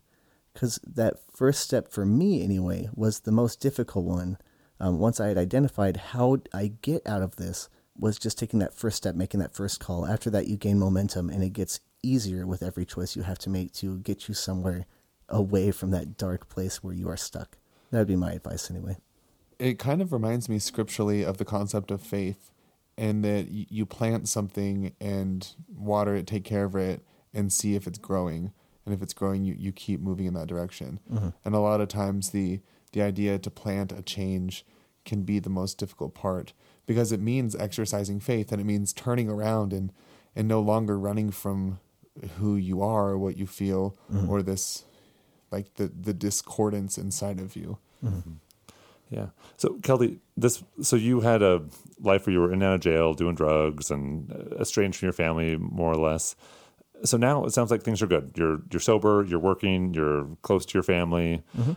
Because 0.55 0.81
that 0.87 1.17
first 1.31 1.61
step 1.61 1.89
for 1.89 2.07
me, 2.07 2.43
anyway, 2.43 2.89
was 2.95 3.21
the 3.21 3.33
most 3.33 3.61
difficult 3.61 4.07
one. 4.07 4.39
Um, 4.81 4.99
once 4.99 5.21
I 5.21 5.29
had 5.29 5.37
identified 5.37 5.99
how 5.99 6.39
I 6.55 6.73
get 6.81 7.07
out 7.07 7.21
of 7.21 7.37
this, 7.37 7.69
was 7.99 8.19
just 8.19 8.39
taking 8.39 8.59
that 8.61 8.75
first 8.75 8.97
step, 8.97 9.15
making 9.15 9.41
that 9.41 9.55
first 9.55 9.81
call. 9.81 10.07
After 10.07 10.31
that, 10.31 10.47
you 10.47 10.57
gain 10.57 10.79
momentum, 10.79 11.31
and 11.31 11.43
it 11.43 11.53
gets 11.53 11.81
easier 12.03 12.47
with 12.47 12.63
every 12.63 12.85
choice 12.85 13.17
you 13.17 13.23
have 13.23 13.39
to 13.41 13.51
make 13.51 13.73
to 13.75 13.99
get 13.99 14.29
you 14.29 14.35
somewhere 14.35 14.87
away 15.29 15.71
from 15.71 15.91
that 15.91 16.17
dark 16.17 16.49
place 16.49 16.83
where 16.83 16.95
you 16.95 17.09
are 17.09 17.17
stuck. 17.17 17.57
That 17.91 17.99
would 17.99 18.09
be 18.09 18.17
my 18.17 18.33
advice 18.33 18.71
anyway. 18.71 18.99
It 19.59 19.79
kind 19.79 20.03
of 20.03 20.13
reminds 20.13 20.49
me 20.49 20.59
scripturally 20.59 21.25
of 21.25 21.39
the 21.39 21.45
concept 21.45 21.91
of 21.91 22.01
faith, 22.03 22.51
and 22.99 23.25
that 23.25 23.49
you 23.51 23.85
plant 23.85 24.29
something 24.29 24.95
and 25.01 25.55
water 25.69 26.15
it, 26.15 26.27
take 26.27 26.45
care 26.45 26.65
of 26.65 26.75
it, 26.77 27.03
and 27.35 27.53
see 27.53 27.75
if 27.75 27.87
it's 27.87 27.99
growing. 27.99 28.53
And 28.85 28.95
if 28.95 29.03
it's 29.03 29.13
growing, 29.13 29.45
you, 29.45 29.55
you 29.59 29.73
keep 29.73 30.01
moving 30.01 30.27
in 30.27 30.35
that 30.35 30.47
direction. 30.47 31.01
Mm-hmm. 31.13 31.31
And 31.45 31.55
a 31.55 31.59
lot 31.59 31.81
of 31.81 31.89
times, 31.89 32.31
the 32.31 32.61
the 32.93 33.03
idea 33.03 33.39
to 33.39 33.51
plant 33.51 33.93
a 33.93 34.01
change 34.01 34.65
can 35.05 35.23
be 35.23 35.39
the 35.39 35.51
most 35.51 35.77
difficult 35.77 36.15
part 36.15 36.53
because 36.87 37.13
it 37.13 37.21
means 37.21 37.55
exercising 37.57 38.21
faith 38.21 38.53
and 38.53 38.61
it 38.61 38.65
means 38.65 38.93
turning 38.93 39.29
around 39.29 39.73
and 39.73 39.93
and 40.35 40.47
no 40.47 40.61
longer 40.61 40.99
running 40.99 41.31
from 41.31 41.81
who 42.39 42.57
you 42.57 42.83
are 42.83 43.09
or 43.09 43.19
what 43.19 43.37
you 43.37 43.47
feel 43.47 43.97
mm-hmm. 44.13 44.31
or 44.31 44.43
this 44.43 44.85
like 45.51 45.75
the 45.75 45.89
the 45.89 46.15
discordance 46.15 46.99
inside 46.99 47.41
of 47.41 47.57
you. 47.57 47.79
Mm-hmm. 48.05 48.33
Yeah. 49.11 49.27
So 49.57 49.75
Kelly, 49.83 50.19
this 50.37 50.63
so 50.83 50.97
you 50.97 51.21
had 51.21 51.43
a 51.43 51.63
life 52.01 52.27
where 52.27 52.33
you 52.33 52.41
were 52.41 52.49
in 52.49 52.55
and 52.55 52.65
out 52.65 52.75
of 52.75 52.81
jail, 52.81 53.15
doing 53.15 53.35
drugs, 53.35 53.91
and 53.91 54.31
estranged 54.61 54.99
from 54.99 55.07
your 55.07 55.13
family, 55.13 55.57
more 55.57 55.93
or 55.93 55.97
less. 55.97 56.35
So 57.05 57.17
now 57.17 57.45
it 57.45 57.53
sounds 57.53 57.71
like 57.71 57.83
things 57.83 58.03
are 58.03 58.07
good. 58.07 58.33
You're 58.37 58.63
you're 58.71 58.81
sober. 58.81 59.25
You're 59.27 59.39
working. 59.39 59.95
You're 59.95 60.27
close 60.43 60.67
to 60.67 60.75
your 60.75 60.83
family. 60.83 61.43
Mm-hmm. 61.57 61.73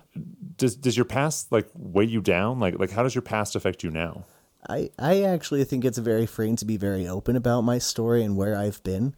Does 0.57 0.75
does 0.75 0.97
your 0.97 1.05
past 1.05 1.51
like 1.51 1.69
weigh 1.75 2.05
you 2.05 2.21
down? 2.21 2.59
Like 2.59 2.79
like 2.79 2.91
how 2.91 3.03
does 3.03 3.13
your 3.13 3.21
past 3.21 3.55
affect 3.55 3.83
you 3.83 3.91
now? 3.91 4.25
I, 4.69 4.91
I 4.99 5.23
actually 5.23 5.63
think 5.63 5.83
it's 5.83 5.97
very 5.97 6.27
freeing 6.27 6.55
to 6.57 6.65
be 6.65 6.77
very 6.77 7.07
open 7.07 7.35
about 7.35 7.61
my 7.61 7.79
story 7.79 8.23
and 8.23 8.37
where 8.37 8.55
I've 8.55 8.83
been. 8.83 9.15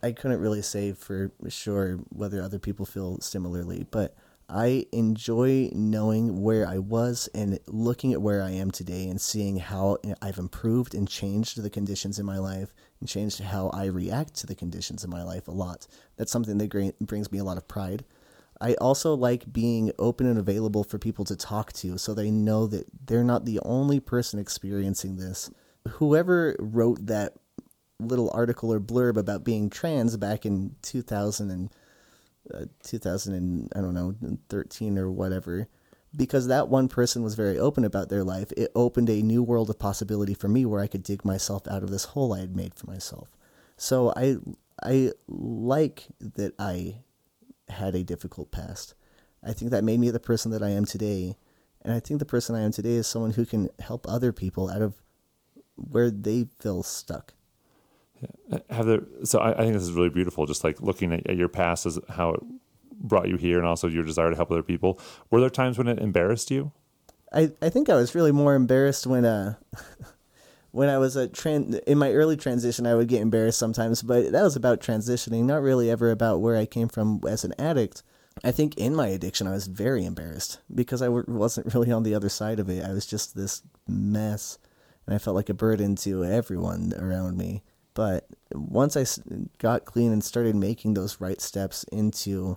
I 0.00 0.12
couldn't 0.12 0.40
really 0.40 0.62
say 0.62 0.92
for 0.92 1.32
sure 1.48 1.96
whether 2.10 2.40
other 2.40 2.60
people 2.60 2.86
feel 2.86 3.20
similarly, 3.20 3.84
but 3.90 4.14
I 4.48 4.86
enjoy 4.92 5.70
knowing 5.72 6.42
where 6.42 6.68
I 6.68 6.78
was 6.78 7.28
and 7.34 7.58
looking 7.66 8.12
at 8.12 8.22
where 8.22 8.42
I 8.42 8.50
am 8.50 8.70
today 8.70 9.08
and 9.08 9.20
seeing 9.20 9.58
how 9.58 9.98
I've 10.20 10.38
improved 10.38 10.94
and 10.94 11.08
changed 11.08 11.60
the 11.60 11.70
conditions 11.70 12.18
in 12.18 12.26
my 12.26 12.38
life 12.38 12.72
and 13.00 13.08
changed 13.08 13.40
how 13.40 13.70
I 13.70 13.86
react 13.86 14.34
to 14.36 14.46
the 14.46 14.54
conditions 14.54 15.02
in 15.02 15.10
my 15.10 15.22
life 15.24 15.48
a 15.48 15.52
lot. 15.52 15.88
That's 16.16 16.30
something 16.30 16.58
that 16.58 16.94
brings 17.00 17.32
me 17.32 17.38
a 17.38 17.44
lot 17.44 17.56
of 17.56 17.66
pride. 17.66 18.04
I 18.62 18.74
also 18.74 19.14
like 19.14 19.52
being 19.52 19.90
open 19.98 20.26
and 20.26 20.38
available 20.38 20.84
for 20.84 20.96
people 20.96 21.24
to 21.24 21.34
talk 21.34 21.72
to 21.74 21.98
so 21.98 22.14
they 22.14 22.30
know 22.30 22.68
that 22.68 22.86
they're 23.06 23.24
not 23.24 23.44
the 23.44 23.58
only 23.64 23.98
person 23.98 24.38
experiencing 24.38 25.16
this. 25.16 25.50
Whoever 25.88 26.54
wrote 26.60 27.06
that 27.06 27.34
little 27.98 28.30
article 28.32 28.72
or 28.72 28.78
blurb 28.78 29.16
about 29.16 29.42
being 29.42 29.68
trans 29.68 30.16
back 30.16 30.46
in 30.46 30.76
2000 30.82 31.50
and 31.50 31.70
uh, 32.54 32.66
2000 32.84 33.34
and 33.34 33.72
I 33.74 33.80
don't 33.80 33.94
know 33.94 34.14
13 34.48 34.96
or 34.96 35.10
whatever 35.10 35.68
because 36.16 36.46
that 36.46 36.68
one 36.68 36.88
person 36.88 37.22
was 37.22 37.34
very 37.34 37.58
open 37.58 37.84
about 37.84 38.08
their 38.08 38.24
life 38.24 38.52
it 38.56 38.70
opened 38.74 39.08
a 39.08 39.22
new 39.22 39.42
world 39.42 39.70
of 39.70 39.78
possibility 39.78 40.34
for 40.34 40.48
me 40.48 40.66
where 40.66 40.80
I 40.80 40.88
could 40.88 41.04
dig 41.04 41.24
myself 41.24 41.66
out 41.68 41.82
of 41.82 41.90
this 41.90 42.06
hole 42.06 42.32
I 42.32 42.40
had 42.40 42.56
made 42.56 42.74
for 42.74 42.86
myself 42.86 43.36
so 43.76 44.12
I 44.16 44.36
I 44.82 45.12
like 45.28 46.08
that 46.20 46.54
I 46.58 46.96
had 47.72 47.94
a 47.94 48.04
difficult 48.04 48.50
past 48.50 48.94
I 49.44 49.52
think 49.52 49.70
that 49.72 49.82
made 49.82 49.98
me 49.98 50.10
the 50.10 50.20
person 50.20 50.52
that 50.52 50.62
I 50.62 50.70
am 50.70 50.84
today 50.84 51.36
and 51.82 51.92
I 51.92 52.00
think 52.00 52.20
the 52.20 52.26
person 52.26 52.54
I 52.54 52.60
am 52.60 52.70
today 52.72 52.94
is 52.94 53.06
someone 53.06 53.32
who 53.32 53.44
can 53.44 53.68
help 53.80 54.06
other 54.08 54.32
people 54.32 54.70
out 54.70 54.82
of 54.82 54.94
where 55.74 56.10
they 56.10 56.46
feel 56.60 56.82
stuck 56.82 57.34
Yeah. 58.20 58.58
Have 58.70 58.86
there? 58.86 59.02
So 59.24 59.40
I, 59.40 59.52
I 59.52 59.62
think 59.62 59.74
this 59.74 59.82
is 59.82 59.92
really 59.92 60.10
beautiful. 60.10 60.46
Just 60.46 60.64
like 60.64 60.80
looking 60.80 61.12
at, 61.12 61.28
at 61.28 61.36
your 61.36 61.48
past 61.48 61.86
as 61.86 61.98
how 62.08 62.34
it 62.34 62.40
brought 63.00 63.28
you 63.28 63.36
here, 63.36 63.58
and 63.58 63.66
also 63.66 63.88
your 63.88 64.04
desire 64.04 64.30
to 64.30 64.36
help 64.36 64.50
other 64.52 64.62
people. 64.62 65.00
Were 65.30 65.40
there 65.40 65.50
times 65.50 65.76
when 65.76 65.88
it 65.88 65.98
embarrassed 65.98 66.50
you? 66.50 66.70
I, 67.32 67.50
I 67.60 67.68
think 67.68 67.88
I 67.88 67.96
was 67.96 68.14
really 68.14 68.30
more 68.30 68.54
embarrassed 68.54 69.06
when 69.06 69.24
uh 69.24 69.54
when 70.72 70.88
I 70.88 70.98
was 70.98 71.16
a 71.16 71.28
tran- 71.28 71.80
in 71.84 71.98
my 71.98 72.12
early 72.12 72.36
transition 72.36 72.86
I 72.86 72.94
would 72.94 73.08
get 73.08 73.22
embarrassed 73.22 73.58
sometimes, 73.58 74.02
but 74.02 74.32
that 74.32 74.42
was 74.42 74.56
about 74.56 74.80
transitioning, 74.80 75.44
not 75.44 75.62
really 75.62 75.90
ever 75.90 76.10
about 76.10 76.40
where 76.40 76.56
I 76.56 76.66
came 76.66 76.88
from 76.88 77.20
as 77.28 77.44
an 77.44 77.54
addict. 77.58 78.02
I 78.42 78.50
think 78.50 78.76
in 78.76 78.94
my 78.94 79.08
addiction 79.08 79.46
I 79.46 79.52
was 79.52 79.66
very 79.66 80.04
embarrassed 80.04 80.58
because 80.74 81.02
I 81.02 81.06
w- 81.06 81.24
wasn't 81.28 81.72
really 81.74 81.92
on 81.92 82.02
the 82.02 82.14
other 82.14 82.28
side 82.28 82.58
of 82.58 82.68
it. 82.68 82.84
I 82.84 82.92
was 82.92 83.06
just 83.06 83.36
this 83.36 83.62
mess 83.86 84.58
and 85.06 85.14
I 85.14 85.18
felt 85.18 85.36
like 85.36 85.48
a 85.48 85.54
burden 85.54 85.96
to 85.96 86.24
everyone 86.24 86.92
around 86.98 87.36
me. 87.36 87.62
But 87.94 88.26
once 88.54 88.96
I 88.96 89.04
got 89.58 89.84
clean 89.84 90.12
and 90.12 90.24
started 90.24 90.56
making 90.56 90.94
those 90.94 91.20
right 91.20 91.40
steps 91.40 91.84
into 91.92 92.56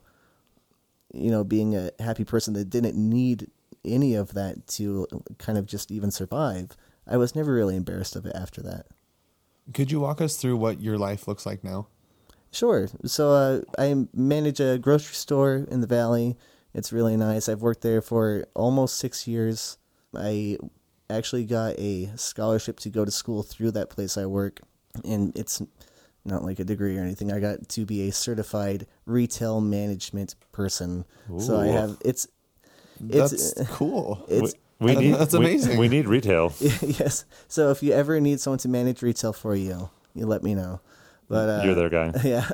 you 1.16 1.32
know, 1.32 1.44
being 1.44 1.76
a 1.76 1.92
happy 2.00 2.24
person 2.24 2.54
that 2.54 2.70
didn't 2.70 2.96
need 2.98 3.50
any 3.84 4.16
of 4.16 4.34
that 4.34 4.68
to 4.68 5.08
kind 5.38 5.58
of 5.58 5.66
just 5.66 5.92
even 5.92 6.12
survive, 6.12 6.76
I 7.08 7.18
was 7.18 7.36
never 7.36 7.54
really 7.54 7.76
embarrassed 7.76 8.16
of 8.16 8.26
it 8.26 8.36
after 8.36 8.62
that. 8.64 8.88
Could 9.74 9.92
you 9.92 10.00
walk 10.00 10.22
us 10.22 10.38
through 10.38 10.58
what 10.58 10.82
your 10.82 10.98
life 10.98 11.28
looks 11.28 11.46
like 11.46 11.64
now? 11.64 11.88
Sure. 12.52 12.88
So 13.06 13.32
uh, 13.32 13.62
I 13.78 14.08
manage 14.14 14.60
a 14.60 14.78
grocery 14.78 15.16
store 15.16 15.66
in 15.70 15.82
the 15.82 15.88
valley. 15.88 16.38
It's 16.74 16.94
really 16.94 17.18
nice. 17.18 17.50
I've 17.50 17.62
worked 17.62 17.82
there 17.82 18.02
for 18.02 18.46
almost 18.54 18.98
six 18.98 19.28
years. 19.28 19.78
I 20.16 20.58
actually 21.10 21.46
got 21.46 21.78
a 21.78 22.12
scholarship 22.16 22.80
to 22.82 22.90
go 22.90 23.06
to 23.06 23.12
school 23.12 23.44
through 23.44 23.72
that 23.72 23.90
place 23.90 24.18
I 24.18 24.26
work, 24.26 24.62
and 25.04 25.38
it's 25.38 25.62
not 26.24 26.44
like 26.44 26.60
a 26.60 26.64
degree 26.64 26.98
or 26.98 27.02
anything. 27.02 27.32
I 27.32 27.40
got 27.40 27.68
to 27.70 27.86
be 27.86 28.08
a 28.08 28.12
certified 28.12 28.88
retail 29.06 29.62
management 29.62 30.36
person. 30.52 31.06
So 31.40 31.60
I 31.60 31.68
have 31.68 31.98
it's 32.04 32.28
it's 33.10 33.54
That's 33.56 33.70
cool. 33.72 34.26
it's 34.30 34.54
we 34.80 34.96
need 34.96 35.14
that's 35.14 35.34
we- 35.34 35.40
amazing. 35.40 35.78
We, 35.78 35.88
need 35.88 36.08
retail. 36.08 36.54
yes. 36.60 37.26
So 37.48 37.72
if 37.72 37.82
you 37.82 37.94
ever 37.94 38.20
need 38.20 38.40
someone 38.40 38.60
to 38.60 38.70
manage 38.70 39.02
retail 39.02 39.34
for 39.34 39.56
you, 39.56 39.90
you 40.14 40.26
let 40.26 40.44
me 40.44 40.54
know. 40.56 40.82
But 41.28 41.50
uh, 41.50 41.62
You're 41.64 41.76
their 41.76 41.90
guy. 41.90 42.12
Yeah. 42.24 42.48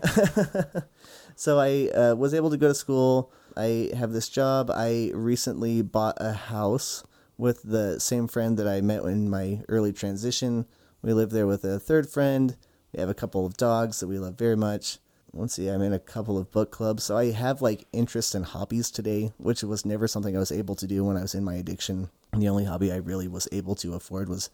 so 1.36 1.60
I 1.60 1.90
uh, 1.90 2.16
was 2.16 2.34
able 2.34 2.50
to 2.52 2.58
go 2.58 2.70
to 2.70 2.74
school. 2.74 3.32
I 3.58 3.90
have 3.96 4.14
this 4.14 4.30
job. 4.30 4.72
I 4.74 5.12
recently 5.14 5.82
bought 5.82 6.18
a 6.18 6.34
house 6.34 7.04
with 7.38 7.64
the 7.64 8.00
same 8.00 8.28
friend 8.28 8.58
that 8.58 8.68
I 8.68 8.82
met 8.82 9.04
in 9.04 9.30
my 9.30 9.62
early 9.68 9.92
transition. 9.92 10.66
We 11.02 11.14
live 11.14 11.32
there 11.32 11.48
with 11.48 11.66
a 11.66 11.80
third 11.80 12.10
friend. 12.10 12.56
We 12.94 13.00
have 13.00 13.10
a 13.10 13.14
couple 13.16 13.46
of 13.46 13.58
dogs 13.58 14.00
that 14.00 14.08
we 14.08 14.20
love 14.20 14.38
very 14.38 14.56
much. 14.56 15.00
Let's 15.34 15.54
see, 15.54 15.68
I'm 15.70 15.82
in 15.82 15.94
a 15.94 16.00
couple 16.00 16.38
of 16.38 16.52
book 16.52 16.72
clubs. 16.72 17.06
So 17.06 17.18
I 17.18 17.32
have 17.32 17.62
like 17.62 17.88
interests 17.94 18.36
and 18.36 18.46
hobbies 18.46 18.92
today, 18.92 19.32
which 19.38 19.64
was 19.64 19.86
never 19.86 20.08
something 20.08 20.36
I 20.36 20.40
was 20.40 20.52
able 20.52 20.76
to 20.76 20.88
do 20.88 21.06
when 21.06 21.16
I 21.16 21.22
was 21.22 21.34
in 21.34 21.44
my 21.44 21.56
addiction. 21.56 22.10
And 22.34 22.42
the 22.42 22.50
only 22.50 22.66
hobby 22.66 22.92
I 22.92 22.98
really 22.98 23.28
was 23.28 23.48
able 23.52 23.76
to 23.76 23.94
afford 23.94 24.28
was 24.28 24.50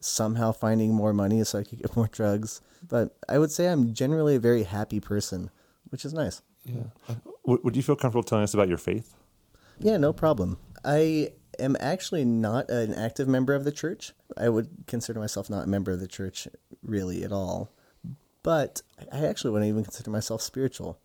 somehow 0.00 0.52
finding 0.52 0.94
more 0.94 1.12
money 1.12 1.42
so 1.44 1.58
I 1.58 1.64
could 1.64 1.82
get 1.82 1.96
more 1.96 2.08
drugs. 2.08 2.62
But 2.88 3.16
I 3.28 3.38
would 3.38 3.50
say 3.50 3.68
I'm 3.68 3.92
generally 3.92 4.36
a 4.36 4.40
very 4.40 4.62
happy 4.62 5.00
person, 5.00 5.50
which 5.90 6.04
is 6.04 6.14
nice. 6.14 6.40
Yeah. 6.64 6.84
Uh, 7.08 7.14
would, 7.44 7.64
would 7.64 7.76
you 7.76 7.82
feel 7.82 7.96
comfortable 7.96 8.22
telling 8.22 8.44
us 8.44 8.54
about 8.54 8.68
your 8.68 8.78
faith? 8.78 9.14
Yeah, 9.78 9.98
no 9.98 10.12
problem. 10.12 10.58
I 10.84 11.32
am 11.58 11.76
actually 11.80 12.24
not 12.24 12.70
an 12.70 12.94
active 12.94 13.28
member 13.28 13.54
of 13.54 13.64
the 13.64 13.72
church. 13.72 14.12
I 14.36 14.48
would 14.48 14.68
consider 14.86 15.20
myself 15.20 15.50
not 15.50 15.64
a 15.64 15.68
member 15.68 15.92
of 15.92 16.00
the 16.00 16.08
church 16.08 16.48
really 16.82 17.22
at 17.22 17.32
all. 17.32 17.70
But 18.46 18.80
I 19.10 19.26
actually 19.26 19.50
wouldn't 19.50 19.68
even 19.68 19.82
consider 19.82 20.08
myself 20.12 20.40
spiritual. 20.40 21.00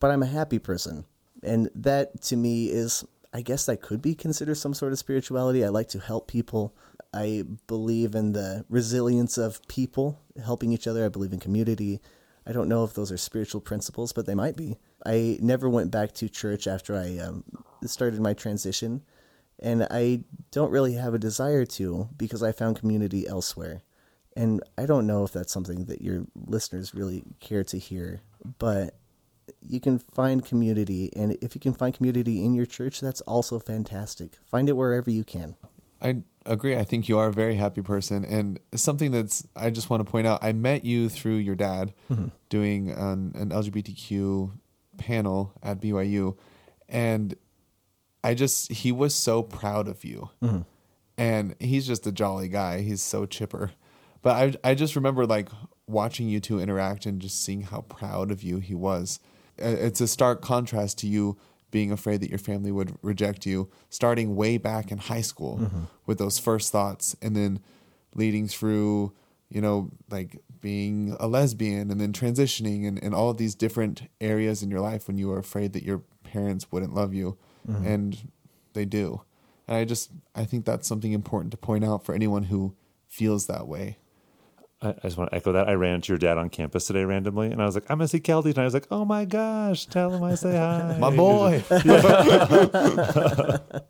But 0.00 0.10
I'm 0.10 0.22
a 0.22 0.26
happy 0.26 0.58
person. 0.58 1.04
And 1.42 1.68
that 1.74 2.22
to 2.22 2.36
me 2.36 2.70
is, 2.70 3.04
I 3.34 3.42
guess 3.42 3.66
that 3.66 3.82
could 3.82 4.00
be 4.00 4.14
considered 4.14 4.54
some 4.54 4.72
sort 4.72 4.92
of 4.92 4.98
spirituality. 4.98 5.62
I 5.62 5.68
like 5.68 5.90
to 5.90 5.98
help 5.98 6.26
people. 6.26 6.74
I 7.12 7.44
believe 7.66 8.14
in 8.14 8.32
the 8.32 8.64
resilience 8.70 9.36
of 9.36 9.60
people 9.68 10.18
helping 10.42 10.72
each 10.72 10.86
other. 10.86 11.04
I 11.04 11.10
believe 11.10 11.34
in 11.34 11.40
community. 11.40 12.00
I 12.46 12.52
don't 12.52 12.70
know 12.70 12.84
if 12.84 12.94
those 12.94 13.12
are 13.12 13.18
spiritual 13.18 13.60
principles, 13.60 14.14
but 14.14 14.24
they 14.24 14.34
might 14.34 14.56
be. 14.56 14.78
I 15.04 15.36
never 15.42 15.68
went 15.68 15.90
back 15.90 16.12
to 16.14 16.30
church 16.30 16.66
after 16.66 16.96
I 16.96 17.18
um, 17.18 17.44
started 17.84 18.18
my 18.22 18.32
transition, 18.32 19.02
and 19.58 19.86
I 19.90 20.20
don't 20.52 20.70
really 20.70 20.94
have 20.94 21.12
a 21.12 21.18
desire 21.18 21.66
to 21.66 22.08
because 22.16 22.42
I 22.42 22.52
found 22.52 22.80
community 22.80 23.28
elsewhere. 23.28 23.82
And 24.36 24.62
I 24.76 24.86
don't 24.86 25.06
know 25.06 25.24
if 25.24 25.32
that's 25.32 25.52
something 25.52 25.84
that 25.84 26.02
your 26.02 26.26
listeners 26.46 26.94
really 26.94 27.22
care 27.40 27.62
to 27.64 27.78
hear, 27.78 28.20
but 28.58 28.94
you 29.60 29.80
can 29.80 29.98
find 29.98 30.44
community, 30.44 31.10
and 31.14 31.36
if 31.40 31.54
you 31.54 31.60
can 31.60 31.72
find 31.72 31.94
community 31.94 32.44
in 32.44 32.54
your 32.54 32.66
church, 32.66 33.00
that's 33.00 33.20
also 33.22 33.58
fantastic. 33.58 34.38
Find 34.46 34.68
it 34.68 34.72
wherever 34.72 35.10
you 35.10 35.24
can. 35.24 35.56
I 36.00 36.22
agree. 36.44 36.76
I 36.76 36.84
think 36.84 37.08
you 37.08 37.18
are 37.18 37.28
a 37.28 37.32
very 37.32 37.56
happy 37.56 37.82
person, 37.82 38.24
and 38.24 38.60
something 38.74 39.10
that's 39.10 39.46
I 39.56 39.70
just 39.70 39.90
want 39.90 40.04
to 40.04 40.10
point 40.10 40.26
out. 40.26 40.42
I 40.42 40.52
met 40.52 40.84
you 40.84 41.08
through 41.08 41.36
your 41.36 41.54
dad 41.54 41.94
mm-hmm. 42.10 42.28
doing 42.48 42.90
an, 42.90 43.32
an 43.34 43.50
LGBTQ 43.50 44.50
panel 44.98 45.52
at 45.62 45.80
BYU, 45.80 46.36
and 46.88 47.34
I 48.22 48.34
just 48.34 48.70
he 48.70 48.92
was 48.92 49.14
so 49.14 49.42
proud 49.42 49.88
of 49.88 50.04
you, 50.04 50.30
mm-hmm. 50.42 50.62
and 51.16 51.54
he's 51.58 51.86
just 51.86 52.06
a 52.06 52.12
jolly 52.12 52.48
guy. 52.48 52.82
He's 52.82 53.02
so 53.02 53.24
chipper, 53.24 53.72
but 54.24 54.58
I 54.64 54.70
I 54.70 54.74
just 54.74 54.96
remember 54.96 55.26
like 55.26 55.48
watching 55.86 56.28
you 56.28 56.40
two 56.40 56.58
interact 56.58 57.06
and 57.06 57.20
just 57.20 57.44
seeing 57.44 57.62
how 57.62 57.82
proud 57.82 58.32
of 58.32 58.42
you 58.42 58.58
he 58.58 58.74
was. 58.74 59.20
it's 59.56 60.00
a 60.00 60.08
stark 60.08 60.42
contrast 60.42 60.98
to 60.98 61.06
you 61.06 61.36
being 61.70 61.92
afraid 61.92 62.20
that 62.20 62.30
your 62.30 62.38
family 62.38 62.72
would 62.72 62.96
reject 63.02 63.46
you, 63.46 63.68
starting 63.90 64.34
way 64.34 64.56
back 64.58 64.90
in 64.90 64.98
high 64.98 65.20
school 65.20 65.58
mm-hmm. 65.58 65.82
with 66.06 66.18
those 66.18 66.38
first 66.38 66.72
thoughts, 66.72 67.16
and 67.20 67.36
then 67.36 67.60
leading 68.14 68.48
through, 68.48 69.12
you 69.48 69.60
know, 69.60 69.90
like 70.10 70.40
being 70.60 71.16
a 71.20 71.26
lesbian 71.26 71.90
and 71.90 72.00
then 72.00 72.12
transitioning 72.12 72.86
and, 72.86 73.02
and 73.02 73.14
all 73.14 73.28
of 73.28 73.36
these 73.36 73.54
different 73.54 74.08
areas 74.20 74.62
in 74.62 74.70
your 74.70 74.80
life 74.80 75.06
when 75.06 75.18
you 75.18 75.28
were 75.28 75.38
afraid 75.38 75.72
that 75.72 75.82
your 75.82 76.02
parents 76.22 76.72
wouldn't 76.72 76.94
love 76.94 77.12
you. 77.12 77.36
Mm-hmm. 77.68 77.86
And 77.86 78.32
they 78.72 78.84
do. 78.84 79.22
And 79.66 79.76
I 79.76 79.84
just, 79.84 80.10
I 80.34 80.44
think 80.44 80.64
that's 80.64 80.88
something 80.88 81.12
important 81.12 81.50
to 81.50 81.56
point 81.56 81.84
out 81.84 82.04
for 82.04 82.14
anyone 82.14 82.44
who 82.44 82.74
feels 83.08 83.46
that 83.46 83.66
way. 83.66 83.98
I, 84.84 84.90
I 84.90 85.00
just 85.02 85.16
want 85.16 85.30
to 85.30 85.36
echo 85.36 85.52
that. 85.52 85.68
I 85.68 85.74
ran 85.74 85.96
into 85.96 86.12
your 86.12 86.18
dad 86.18 86.38
on 86.38 86.50
campus 86.50 86.86
today 86.86 87.04
randomly, 87.04 87.50
and 87.50 87.62
I 87.62 87.66
was 87.66 87.74
like, 87.74 87.84
"I'm 87.90 87.98
gonna 87.98 88.08
see 88.08 88.20
Kelly," 88.20 88.50
and 88.50 88.58
I 88.58 88.64
was 88.64 88.74
like, 88.74 88.86
"Oh 88.90 89.04
my 89.04 89.24
gosh, 89.24 89.86
tell 89.86 90.12
him 90.12 90.22
I 90.22 90.34
say 90.34 90.56
hi." 90.56 90.96
My 90.98 91.14
boy. 91.14 91.62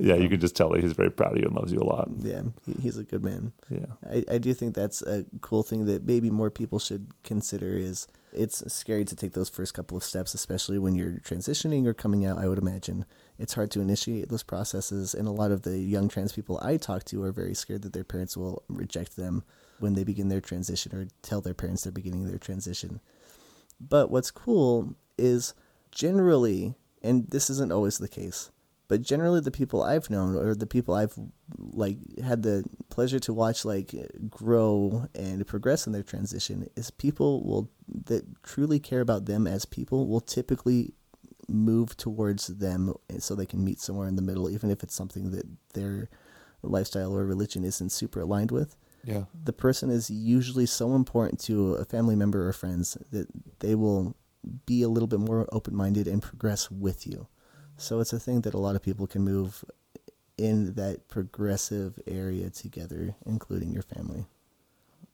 Yeah, 0.00 0.14
you 0.14 0.28
can 0.28 0.40
just 0.40 0.54
tell 0.54 0.70
that 0.70 0.82
he's 0.82 0.92
very 0.92 1.10
proud 1.10 1.32
of 1.32 1.38
you 1.38 1.46
and 1.46 1.56
loves 1.56 1.72
you 1.72 1.80
a 1.80 1.84
lot. 1.84 2.08
Yeah, 2.18 2.42
he's 2.80 2.96
a 2.96 3.02
good 3.02 3.24
man. 3.24 3.52
Yeah. 3.68 3.86
I, 4.08 4.24
I 4.30 4.38
do 4.38 4.54
think 4.54 4.74
that's 4.74 5.02
a 5.02 5.24
cool 5.40 5.64
thing 5.64 5.86
that 5.86 6.06
maybe 6.06 6.30
more 6.30 6.50
people 6.50 6.78
should 6.78 7.08
consider 7.24 7.76
is 7.76 8.06
it's 8.32 8.62
scary 8.72 9.04
to 9.04 9.16
take 9.16 9.32
those 9.32 9.48
first 9.48 9.74
couple 9.74 9.96
of 9.96 10.04
steps, 10.04 10.34
especially 10.34 10.78
when 10.78 10.94
you're 10.94 11.18
transitioning 11.24 11.86
or 11.86 11.94
coming 11.94 12.24
out, 12.24 12.38
I 12.38 12.46
would 12.46 12.58
imagine. 12.58 13.06
It's 13.38 13.54
hard 13.54 13.72
to 13.72 13.80
initiate 13.80 14.28
those 14.28 14.44
processes, 14.44 15.14
and 15.14 15.26
a 15.26 15.32
lot 15.32 15.50
of 15.50 15.62
the 15.62 15.78
young 15.78 16.08
trans 16.08 16.32
people 16.32 16.60
I 16.62 16.76
talk 16.76 17.04
to 17.06 17.22
are 17.24 17.32
very 17.32 17.54
scared 17.54 17.82
that 17.82 17.92
their 17.92 18.04
parents 18.04 18.36
will 18.36 18.62
reject 18.68 19.16
them 19.16 19.42
when 19.78 19.94
they 19.94 20.04
begin 20.04 20.28
their 20.28 20.40
transition 20.40 20.94
or 20.94 21.08
tell 21.22 21.40
their 21.40 21.54
parents 21.54 21.84
they're 21.84 21.92
beginning 21.92 22.26
their 22.26 22.38
transition. 22.38 23.00
But 23.80 24.10
what's 24.10 24.30
cool 24.30 24.94
is 25.16 25.54
generally, 25.90 26.74
and 27.02 27.28
this 27.28 27.48
isn't 27.50 27.72
always 27.72 27.98
the 27.98 28.08
case, 28.08 28.50
but 28.88 29.02
generally 29.02 29.40
the 29.40 29.50
people 29.50 29.82
I've 29.82 30.08
known 30.08 30.34
or 30.34 30.54
the 30.54 30.66
people 30.66 30.94
I've 30.94 31.14
like 31.58 31.98
had 32.20 32.42
the 32.42 32.64
pleasure 32.88 33.20
to 33.20 33.34
watch 33.34 33.64
like 33.64 33.94
grow 34.30 35.06
and 35.14 35.46
progress 35.46 35.86
in 35.86 35.92
their 35.92 36.02
transition 36.02 36.68
is 36.74 36.90
people 36.90 37.44
will 37.44 37.70
that 38.06 38.42
truly 38.42 38.80
care 38.80 39.02
about 39.02 39.26
them 39.26 39.46
as 39.46 39.66
people 39.66 40.08
will 40.08 40.22
typically 40.22 40.94
move 41.48 41.96
towards 41.96 42.46
them 42.46 42.94
so 43.18 43.34
they 43.34 43.46
can 43.46 43.64
meet 43.64 43.78
somewhere 43.78 44.08
in 44.08 44.16
the 44.16 44.22
middle 44.22 44.50
even 44.50 44.70
if 44.70 44.82
it's 44.82 44.94
something 44.94 45.30
that 45.30 45.46
their 45.74 46.08
lifestyle 46.62 47.14
or 47.14 47.24
religion 47.24 47.64
isn't 47.64 47.90
super 47.90 48.20
aligned 48.20 48.50
with 48.50 48.74
Yeah. 49.04 49.24
the 49.44 49.52
person 49.52 49.90
is 49.90 50.10
usually 50.10 50.66
so 50.66 50.94
important 50.94 51.40
to 51.42 51.74
a 51.74 51.84
family 51.84 52.16
member 52.16 52.46
or 52.46 52.52
friends 52.52 52.98
that 53.10 53.28
they 53.60 53.74
will 53.74 54.16
be 54.66 54.82
a 54.82 54.88
little 54.88 55.06
bit 55.06 55.20
more 55.20 55.48
open 55.52 55.74
minded 55.74 56.06
and 56.06 56.22
progress 56.22 56.70
with 56.70 57.06
you. 57.06 57.26
So 57.76 58.00
it's 58.00 58.12
a 58.12 58.18
thing 58.18 58.42
that 58.42 58.54
a 58.54 58.58
lot 58.58 58.76
of 58.76 58.82
people 58.82 59.06
can 59.06 59.22
move 59.22 59.64
in 60.36 60.74
that 60.74 61.08
progressive 61.08 61.98
area 62.06 62.50
together, 62.50 63.14
including 63.26 63.72
your 63.72 63.82
family. 63.82 64.26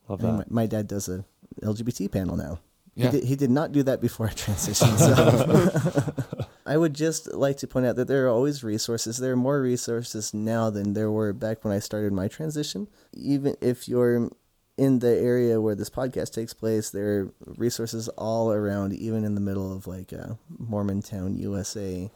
Love 0.08 0.20
that. 0.20 0.32
my, 0.32 0.44
my 0.48 0.66
dad 0.66 0.86
does 0.86 1.08
a 1.08 1.24
LGBT 1.62 2.10
panel 2.10 2.36
now. 2.36 2.60
Yeah. 2.94 3.10
He, 3.10 3.20
did, 3.20 3.24
he 3.24 3.36
did 3.36 3.50
not 3.50 3.72
do 3.72 3.82
that 3.84 4.00
before 4.00 4.26
I 4.28 4.32
transitioned. 4.32 4.98
So 6.36 6.46
I 6.66 6.76
would 6.76 6.94
just 6.94 7.32
like 7.34 7.58
to 7.58 7.66
point 7.66 7.86
out 7.86 7.96
that 7.96 8.08
there 8.08 8.24
are 8.26 8.30
always 8.30 8.64
resources. 8.64 9.18
There 9.18 9.32
are 9.32 9.36
more 9.36 9.60
resources 9.60 10.32
now 10.32 10.70
than 10.70 10.94
there 10.94 11.10
were 11.10 11.32
back 11.32 11.64
when 11.64 11.74
I 11.74 11.78
started 11.78 12.12
my 12.12 12.28
transition. 12.28 12.88
Even 13.12 13.56
if 13.60 13.86
you're 13.86 14.30
in 14.76 14.98
the 14.98 15.16
area 15.16 15.60
where 15.60 15.74
this 15.74 15.90
podcast 15.90 16.32
takes 16.32 16.54
place, 16.54 16.90
there 16.90 17.06
are 17.06 17.34
resources 17.56 18.08
all 18.08 18.50
around, 18.50 18.94
even 18.94 19.24
in 19.24 19.34
the 19.34 19.40
middle 19.40 19.76
of 19.76 19.86
like 19.86 20.12
uh, 20.12 20.34
Mormontown, 20.58 21.38
USA. 21.38 22.10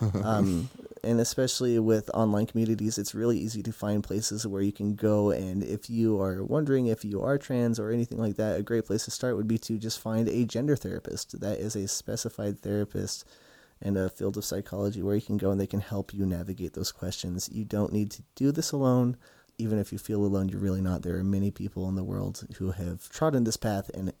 um, 0.22 0.68
and 1.02 1.18
especially 1.18 1.78
with 1.78 2.10
online 2.12 2.46
communities, 2.46 2.98
it's 2.98 3.14
really 3.14 3.38
easy 3.38 3.62
to 3.62 3.72
find 3.72 4.04
places 4.04 4.46
where 4.46 4.62
you 4.62 4.72
can 4.72 4.94
go. 4.96 5.30
And 5.30 5.62
if 5.62 5.88
you 5.88 6.20
are 6.20 6.44
wondering 6.44 6.86
if 6.86 7.04
you 7.06 7.22
are 7.22 7.38
trans 7.38 7.80
or 7.80 7.90
anything 7.90 8.18
like 8.18 8.36
that, 8.36 8.58
a 8.58 8.62
great 8.62 8.84
place 8.84 9.06
to 9.06 9.10
start 9.10 9.36
would 9.36 9.48
be 9.48 9.58
to 9.58 9.78
just 9.78 9.98
find 9.98 10.28
a 10.28 10.44
gender 10.44 10.76
therapist. 10.76 11.40
That 11.40 11.58
is 11.58 11.74
a 11.74 11.88
specified 11.88 12.60
therapist 12.60 13.24
and 13.84 13.98
a 13.98 14.08
field 14.08 14.36
of 14.36 14.44
psychology 14.44 15.02
where 15.02 15.14
you 15.14 15.22
can 15.22 15.36
go 15.36 15.50
and 15.50 15.60
they 15.60 15.66
can 15.66 15.80
help 15.80 16.14
you 16.14 16.24
navigate 16.24 16.72
those 16.72 16.90
questions. 16.90 17.50
You 17.52 17.64
don't 17.64 17.92
need 17.92 18.10
to 18.12 18.22
do 18.34 18.50
this 18.50 18.72
alone. 18.72 19.16
Even 19.58 19.78
if 19.78 19.92
you 19.92 19.98
feel 19.98 20.24
alone, 20.24 20.48
you're 20.48 20.58
really 20.58 20.80
not. 20.80 21.02
There 21.02 21.16
are 21.16 21.24
many 21.24 21.50
people 21.50 21.88
in 21.88 21.94
the 21.94 22.02
world 22.02 22.44
who 22.56 22.72
have 22.72 23.08
trodden 23.10 23.44
this 23.44 23.58
path 23.58 23.90
and 23.94 24.12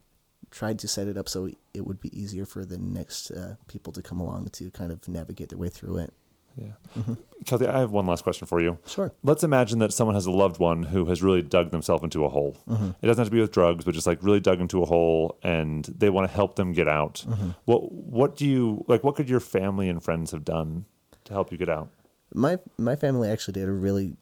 tried 0.50 0.78
to 0.78 0.86
set 0.86 1.08
it 1.08 1.16
up 1.16 1.28
so 1.28 1.48
it 1.72 1.86
would 1.86 2.00
be 2.00 2.16
easier 2.16 2.44
for 2.44 2.64
the 2.64 2.78
next 2.78 3.30
uh, 3.30 3.56
people 3.66 3.92
to 3.94 4.02
come 4.02 4.20
along 4.20 4.50
to 4.50 4.70
kind 4.70 4.92
of 4.92 5.08
navigate 5.08 5.48
their 5.48 5.58
way 5.58 5.68
through 5.68 5.96
it. 5.96 6.12
Yeah. 6.56 6.72
Mm-hmm. 6.96 7.14
Kelly, 7.44 7.66
I 7.66 7.80
have 7.80 7.90
one 7.90 8.06
last 8.06 8.22
question 8.22 8.46
for 8.46 8.60
you. 8.60 8.78
Sure. 8.86 9.12
Let's 9.22 9.42
imagine 9.42 9.78
that 9.80 9.92
someone 9.92 10.14
has 10.14 10.26
a 10.26 10.30
loved 10.30 10.58
one 10.58 10.84
who 10.84 11.06
has 11.06 11.22
really 11.22 11.42
dug 11.42 11.70
themselves 11.70 12.04
into 12.04 12.24
a 12.24 12.28
hole. 12.28 12.56
Mm-hmm. 12.68 12.90
It 13.02 13.06
doesn't 13.06 13.20
have 13.20 13.28
to 13.28 13.34
be 13.34 13.40
with 13.40 13.52
drugs, 13.52 13.84
but 13.84 13.94
just 13.94 14.06
like 14.06 14.22
really 14.22 14.40
dug 14.40 14.60
into 14.60 14.82
a 14.82 14.86
hole 14.86 15.38
and 15.42 15.84
they 15.84 16.10
want 16.10 16.28
to 16.28 16.34
help 16.34 16.56
them 16.56 16.72
get 16.72 16.88
out. 16.88 17.24
Mm-hmm. 17.28 17.50
What 17.64 17.92
what 17.92 18.36
do 18.36 18.46
you 18.46 18.84
like 18.88 19.02
what 19.02 19.16
could 19.16 19.28
your 19.28 19.40
family 19.40 19.88
and 19.88 20.02
friends 20.02 20.30
have 20.30 20.44
done 20.44 20.86
to 21.24 21.32
help 21.32 21.50
you 21.50 21.58
get 21.58 21.68
out? 21.68 21.90
my 22.34 22.58
my 22.76 22.96
family 22.96 23.30
actually 23.30 23.52
did 23.52 23.68
a 23.68 23.72
really 23.72 24.16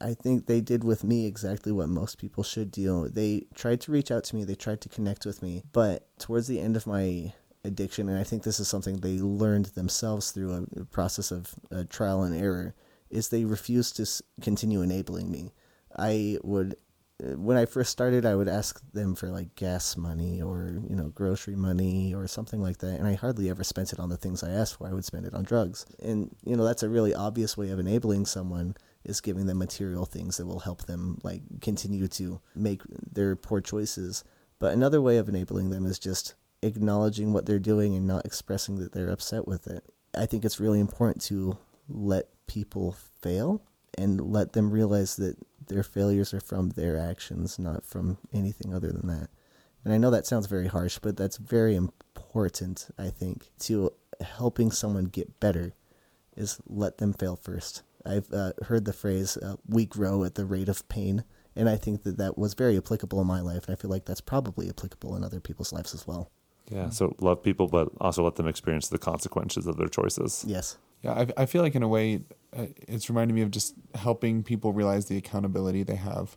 I 0.00 0.14
think 0.14 0.46
they 0.46 0.60
did 0.60 0.84
with 0.84 1.02
me 1.02 1.26
exactly 1.26 1.72
what 1.72 1.88
most 1.88 2.18
people 2.18 2.44
should 2.44 2.70
do. 2.70 3.08
They 3.08 3.46
tried 3.54 3.80
to 3.82 3.92
reach 3.92 4.12
out 4.12 4.24
to 4.24 4.36
me, 4.36 4.44
they 4.44 4.54
tried 4.54 4.80
to 4.82 4.88
connect 4.88 5.26
with 5.26 5.42
me, 5.42 5.64
but 5.72 6.06
towards 6.18 6.46
the 6.46 6.60
end 6.60 6.76
of 6.76 6.86
my 6.86 7.32
addiction 7.64 8.08
and 8.08 8.18
I 8.18 8.24
think 8.24 8.42
this 8.42 8.60
is 8.60 8.68
something 8.68 8.98
they 8.98 9.18
learned 9.18 9.66
themselves 9.66 10.30
through 10.30 10.66
a, 10.76 10.84
process 10.84 11.30
of 11.30 11.54
uh, 11.72 11.84
trial 11.88 12.22
and 12.22 12.34
error 12.34 12.74
is 13.10 13.28
they 13.28 13.44
refused 13.44 13.96
to 13.96 14.06
continue 14.40 14.82
enabling 14.82 15.30
me. 15.30 15.52
I 15.96 16.38
would 16.42 16.76
uh, 17.20 17.36
when 17.36 17.56
I 17.56 17.66
first 17.66 17.90
started, 17.90 18.24
I 18.24 18.36
would 18.36 18.48
ask 18.48 18.80
them 18.92 19.16
for 19.16 19.28
like 19.28 19.56
gas 19.56 19.96
money 19.96 20.40
or 20.40 20.80
you 20.88 20.94
know 20.94 21.08
grocery 21.08 21.56
money 21.56 22.14
or 22.14 22.28
something 22.28 22.60
like 22.60 22.78
that, 22.78 22.98
and 22.98 23.08
I 23.08 23.14
hardly 23.14 23.50
ever 23.50 23.64
spent 23.64 23.92
it 23.92 23.98
on 23.98 24.08
the 24.08 24.16
things 24.16 24.42
I 24.42 24.50
asked 24.50 24.76
for. 24.76 24.86
I 24.86 24.92
would 24.92 25.04
spend 25.04 25.26
it 25.26 25.34
on 25.34 25.42
drugs, 25.42 25.84
and 26.00 26.34
you 26.44 26.56
know 26.56 26.64
that's 26.64 26.82
a 26.82 26.88
really 26.88 27.14
obvious 27.14 27.56
way 27.56 27.70
of 27.70 27.78
enabling 27.78 28.26
someone 28.26 28.76
is 29.04 29.20
giving 29.20 29.46
them 29.46 29.58
material 29.58 30.04
things 30.04 30.36
that 30.36 30.46
will 30.46 30.60
help 30.60 30.84
them 30.84 31.18
like 31.22 31.42
continue 31.60 32.06
to 32.08 32.40
make 32.54 32.82
their 33.12 33.34
poor 33.34 33.60
choices. 33.60 34.22
But 34.60 34.74
another 34.74 35.00
way 35.00 35.18
of 35.18 35.28
enabling 35.28 35.70
them 35.70 35.86
is 35.86 35.98
just 35.98 36.34
acknowledging 36.62 37.32
what 37.32 37.46
they're 37.46 37.58
doing 37.58 37.94
and 37.94 38.06
not 38.06 38.24
expressing 38.24 38.76
that 38.76 38.92
they're 38.92 39.10
upset 39.10 39.46
with 39.46 39.66
it. 39.66 39.84
I 40.16 40.26
think 40.26 40.44
it's 40.44 40.60
really 40.60 40.80
important 40.80 41.22
to 41.24 41.58
let 41.88 42.28
people 42.46 42.96
fail 43.20 43.62
and 43.96 44.20
let 44.20 44.52
them 44.52 44.70
realize 44.70 45.16
that 45.16 45.36
their 45.66 45.82
failures 45.82 46.32
are 46.32 46.40
from 46.40 46.70
their 46.70 46.98
actions, 46.98 47.58
not 47.58 47.84
from 47.84 48.18
anything 48.32 48.74
other 48.74 48.92
than 48.92 49.06
that. 49.08 49.28
And 49.84 49.92
I 49.92 49.98
know 49.98 50.10
that 50.10 50.26
sounds 50.26 50.46
very 50.46 50.66
harsh, 50.66 50.98
but 50.98 51.16
that's 51.16 51.36
very 51.36 51.74
important, 51.76 52.88
I 52.98 53.10
think, 53.10 53.50
to 53.60 53.92
helping 54.20 54.70
someone 54.70 55.04
get 55.04 55.40
better 55.40 55.74
is 56.36 56.60
let 56.66 56.98
them 56.98 57.12
fail 57.12 57.36
first. 57.36 57.82
I've 58.04 58.32
uh, 58.32 58.52
heard 58.64 58.84
the 58.84 58.92
phrase, 58.92 59.36
uh, 59.36 59.56
we 59.66 59.86
grow 59.86 60.24
at 60.24 60.34
the 60.34 60.46
rate 60.46 60.68
of 60.68 60.88
pain. 60.88 61.24
And 61.56 61.68
I 61.68 61.76
think 61.76 62.04
that 62.04 62.18
that 62.18 62.38
was 62.38 62.54
very 62.54 62.76
applicable 62.76 63.20
in 63.20 63.26
my 63.26 63.40
life. 63.40 63.66
And 63.66 63.76
I 63.76 63.80
feel 63.80 63.90
like 63.90 64.04
that's 64.04 64.20
probably 64.20 64.68
applicable 64.68 65.16
in 65.16 65.24
other 65.24 65.40
people's 65.40 65.72
lives 65.72 65.92
as 65.92 66.06
well. 66.06 66.30
Yeah. 66.70 66.90
So 66.90 67.14
love 67.20 67.42
people, 67.42 67.66
but 67.68 67.88
also 68.00 68.22
let 68.24 68.36
them 68.36 68.46
experience 68.46 68.88
the 68.88 68.98
consequences 68.98 69.66
of 69.66 69.76
their 69.76 69.88
choices. 69.88 70.44
Yes. 70.46 70.78
Yeah, 71.02 71.12
I, 71.12 71.42
I 71.42 71.46
feel 71.46 71.62
like 71.62 71.76
in 71.76 71.82
a 71.82 71.88
way, 71.88 72.22
uh, 72.56 72.66
it's 72.88 73.08
reminding 73.08 73.34
me 73.36 73.42
of 73.42 73.50
just 73.52 73.74
helping 73.94 74.42
people 74.42 74.72
realize 74.72 75.06
the 75.06 75.16
accountability 75.16 75.84
they 75.84 75.94
have, 75.94 76.36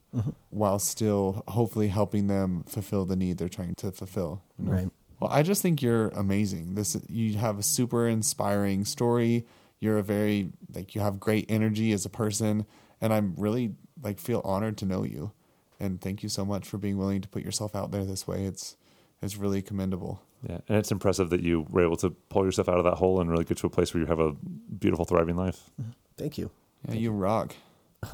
while 0.51 0.77
still 0.77 1.43
hopefully 1.47 1.87
helping 1.87 2.27
them 2.27 2.63
fulfill 2.67 3.05
the 3.05 3.15
need 3.15 3.39
they're 3.39 3.49
trying 3.49 3.73
to 3.75 3.91
fulfill. 3.91 4.43
you 4.59 4.65
know? 4.65 4.71
Right. 4.71 4.89
Well, 5.19 5.31
I 5.31 5.43
just 5.43 5.61
think 5.61 5.81
you're 5.81 6.09
amazing. 6.09 6.75
This 6.75 6.97
you 7.07 7.37
have 7.37 7.59
a 7.59 7.63
super 7.63 8.07
inspiring 8.07 8.85
story. 8.85 9.45
You're 9.79 9.97
a 9.97 10.03
very 10.03 10.51
like 10.73 10.95
you 10.95 11.01
have 11.01 11.19
great 11.19 11.45
energy 11.49 11.91
as 11.91 12.05
a 12.05 12.09
person, 12.09 12.65
and 12.99 13.13
I'm 13.13 13.33
really 13.37 13.73
like 14.03 14.19
feel 14.19 14.41
honored 14.43 14.77
to 14.79 14.85
know 14.85 15.03
you. 15.03 15.31
And 15.79 15.99
thank 16.01 16.21
you 16.21 16.29
so 16.29 16.45
much 16.45 16.67
for 16.67 16.77
being 16.77 16.97
willing 16.97 17.21
to 17.21 17.27
put 17.27 17.43
yourself 17.43 17.75
out 17.75 17.91
there 17.91 18.05
this 18.05 18.27
way. 18.27 18.45
It's 18.45 18.77
it's 19.21 19.37
really 19.37 19.61
commendable. 19.61 20.21
Yeah. 20.47 20.59
And 20.67 20.77
it's 20.77 20.91
impressive 20.91 21.29
that 21.29 21.41
you 21.41 21.67
were 21.69 21.83
able 21.83 21.97
to 21.97 22.09
pull 22.09 22.45
yourself 22.45 22.67
out 22.67 22.77
of 22.77 22.83
that 22.85 22.95
hole 22.95 23.21
and 23.21 23.29
really 23.29 23.43
get 23.43 23.57
to 23.57 23.67
a 23.67 23.69
place 23.69 23.93
where 23.93 24.01
you 24.01 24.07
have 24.07 24.19
a 24.19 24.33
beautiful, 24.33 25.05
thriving 25.05 25.35
life. 25.35 25.69
Mm-hmm. 25.79 25.91
Thank 26.17 26.37
you. 26.37 26.49
Yeah, 26.87 26.95
you 26.95 27.11
rock. 27.11 27.55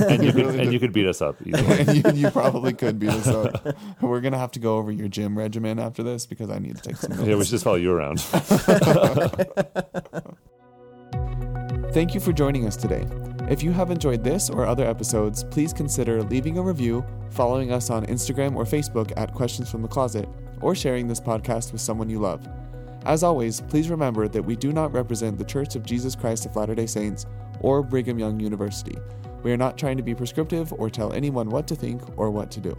and 0.00 0.22
you 0.22 0.32
could 0.32 0.46
and 0.46 0.70
you 0.70 0.78
could 0.78 0.92
beat 0.92 1.06
us 1.06 1.22
up 1.22 1.40
and 1.46 1.96
you, 1.96 2.02
you 2.12 2.30
probably 2.30 2.74
could 2.74 2.98
beat 2.98 3.08
us 3.08 3.26
up. 3.26 3.74
We're 4.02 4.20
gonna 4.20 4.38
have 4.38 4.52
to 4.52 4.58
go 4.58 4.76
over 4.76 4.92
your 4.92 5.08
gym 5.08 5.38
regimen 5.38 5.78
after 5.78 6.02
this 6.02 6.26
because 6.26 6.50
I 6.50 6.58
need 6.58 6.76
to 6.76 6.82
take 6.82 6.96
some 6.96 7.16
notes. 7.16 7.26
yeah, 7.26 7.34
we 7.34 7.44
should 7.44 7.52
just 7.52 7.64
follow 7.64 7.76
you 7.76 7.90
around. 7.90 8.20
Thank 11.94 12.12
you 12.12 12.20
for 12.20 12.34
joining 12.34 12.66
us 12.66 12.76
today. 12.76 13.06
If 13.50 13.62
you 13.62 13.72
have 13.72 13.90
enjoyed 13.90 14.24
this 14.24 14.48
or 14.48 14.64
other 14.64 14.86
episodes, 14.86 15.44
please 15.44 15.74
consider 15.74 16.22
leaving 16.22 16.56
a 16.56 16.62
review, 16.62 17.04
following 17.28 17.72
us 17.72 17.90
on 17.90 18.06
Instagram 18.06 18.56
or 18.56 18.64
Facebook 18.64 19.12
at 19.18 19.34
Questions 19.34 19.70
from 19.70 19.82
the 19.82 19.88
Closet, 19.88 20.26
or 20.62 20.74
sharing 20.74 21.06
this 21.06 21.20
podcast 21.20 21.70
with 21.70 21.82
someone 21.82 22.08
you 22.08 22.18
love. 22.18 22.48
As 23.04 23.22
always, 23.22 23.60
please 23.60 23.90
remember 23.90 24.28
that 24.28 24.42
we 24.42 24.56
do 24.56 24.72
not 24.72 24.94
represent 24.94 25.36
the 25.36 25.44
Church 25.44 25.76
of 25.76 25.84
Jesus 25.84 26.16
Christ 26.16 26.46
of 26.46 26.56
Latter 26.56 26.74
day 26.74 26.86
Saints 26.86 27.26
or 27.60 27.82
Brigham 27.82 28.18
Young 28.18 28.40
University. 28.40 28.96
We 29.42 29.52
are 29.52 29.58
not 29.58 29.76
trying 29.76 29.98
to 29.98 30.02
be 30.02 30.14
prescriptive 30.14 30.72
or 30.72 30.88
tell 30.88 31.12
anyone 31.12 31.50
what 31.50 31.66
to 31.68 31.76
think 31.76 32.00
or 32.18 32.30
what 32.30 32.50
to 32.52 32.60
do. 32.60 32.74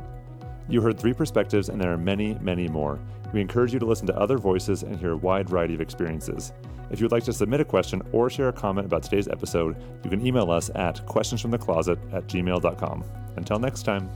You 0.68 0.82
heard 0.82 1.00
three 1.00 1.14
perspectives, 1.14 1.70
and 1.70 1.80
there 1.80 1.92
are 1.92 1.98
many, 1.98 2.38
many 2.42 2.68
more. 2.68 3.00
We 3.34 3.42
encourage 3.42 3.74
you 3.74 3.80
to 3.80 3.86
listen 3.86 4.08
to 4.08 4.18
other 4.18 4.38
voices 4.38 4.84
and 4.84 4.98
hear 4.98 5.12
a 5.12 5.18
wide 5.18 5.50
variety 5.50 5.76
of 5.76 5.82
experiences. 5.82 6.54
If 6.90 7.00
you 7.00 7.06
would 7.06 7.12
like 7.12 7.24
to 7.26 7.34
submit 7.34 7.62
a 7.62 7.66
question 7.66 8.02
or 8.12 8.30
share 8.30 8.50
a 8.50 8.54
comment 8.54 8.86
about 8.86 9.04
today's 9.04 9.28
episode, 9.28 9.76
you 10.04 10.10
can 10.10 10.26
email 10.26 10.52
us 10.52 10.70
at 10.76 11.06
questionsfromthecloset 11.06 12.14
at 12.14 12.28
gmail.com. 12.28 13.04
Until 13.36 13.60
next 13.60 13.84
time. 13.84 14.10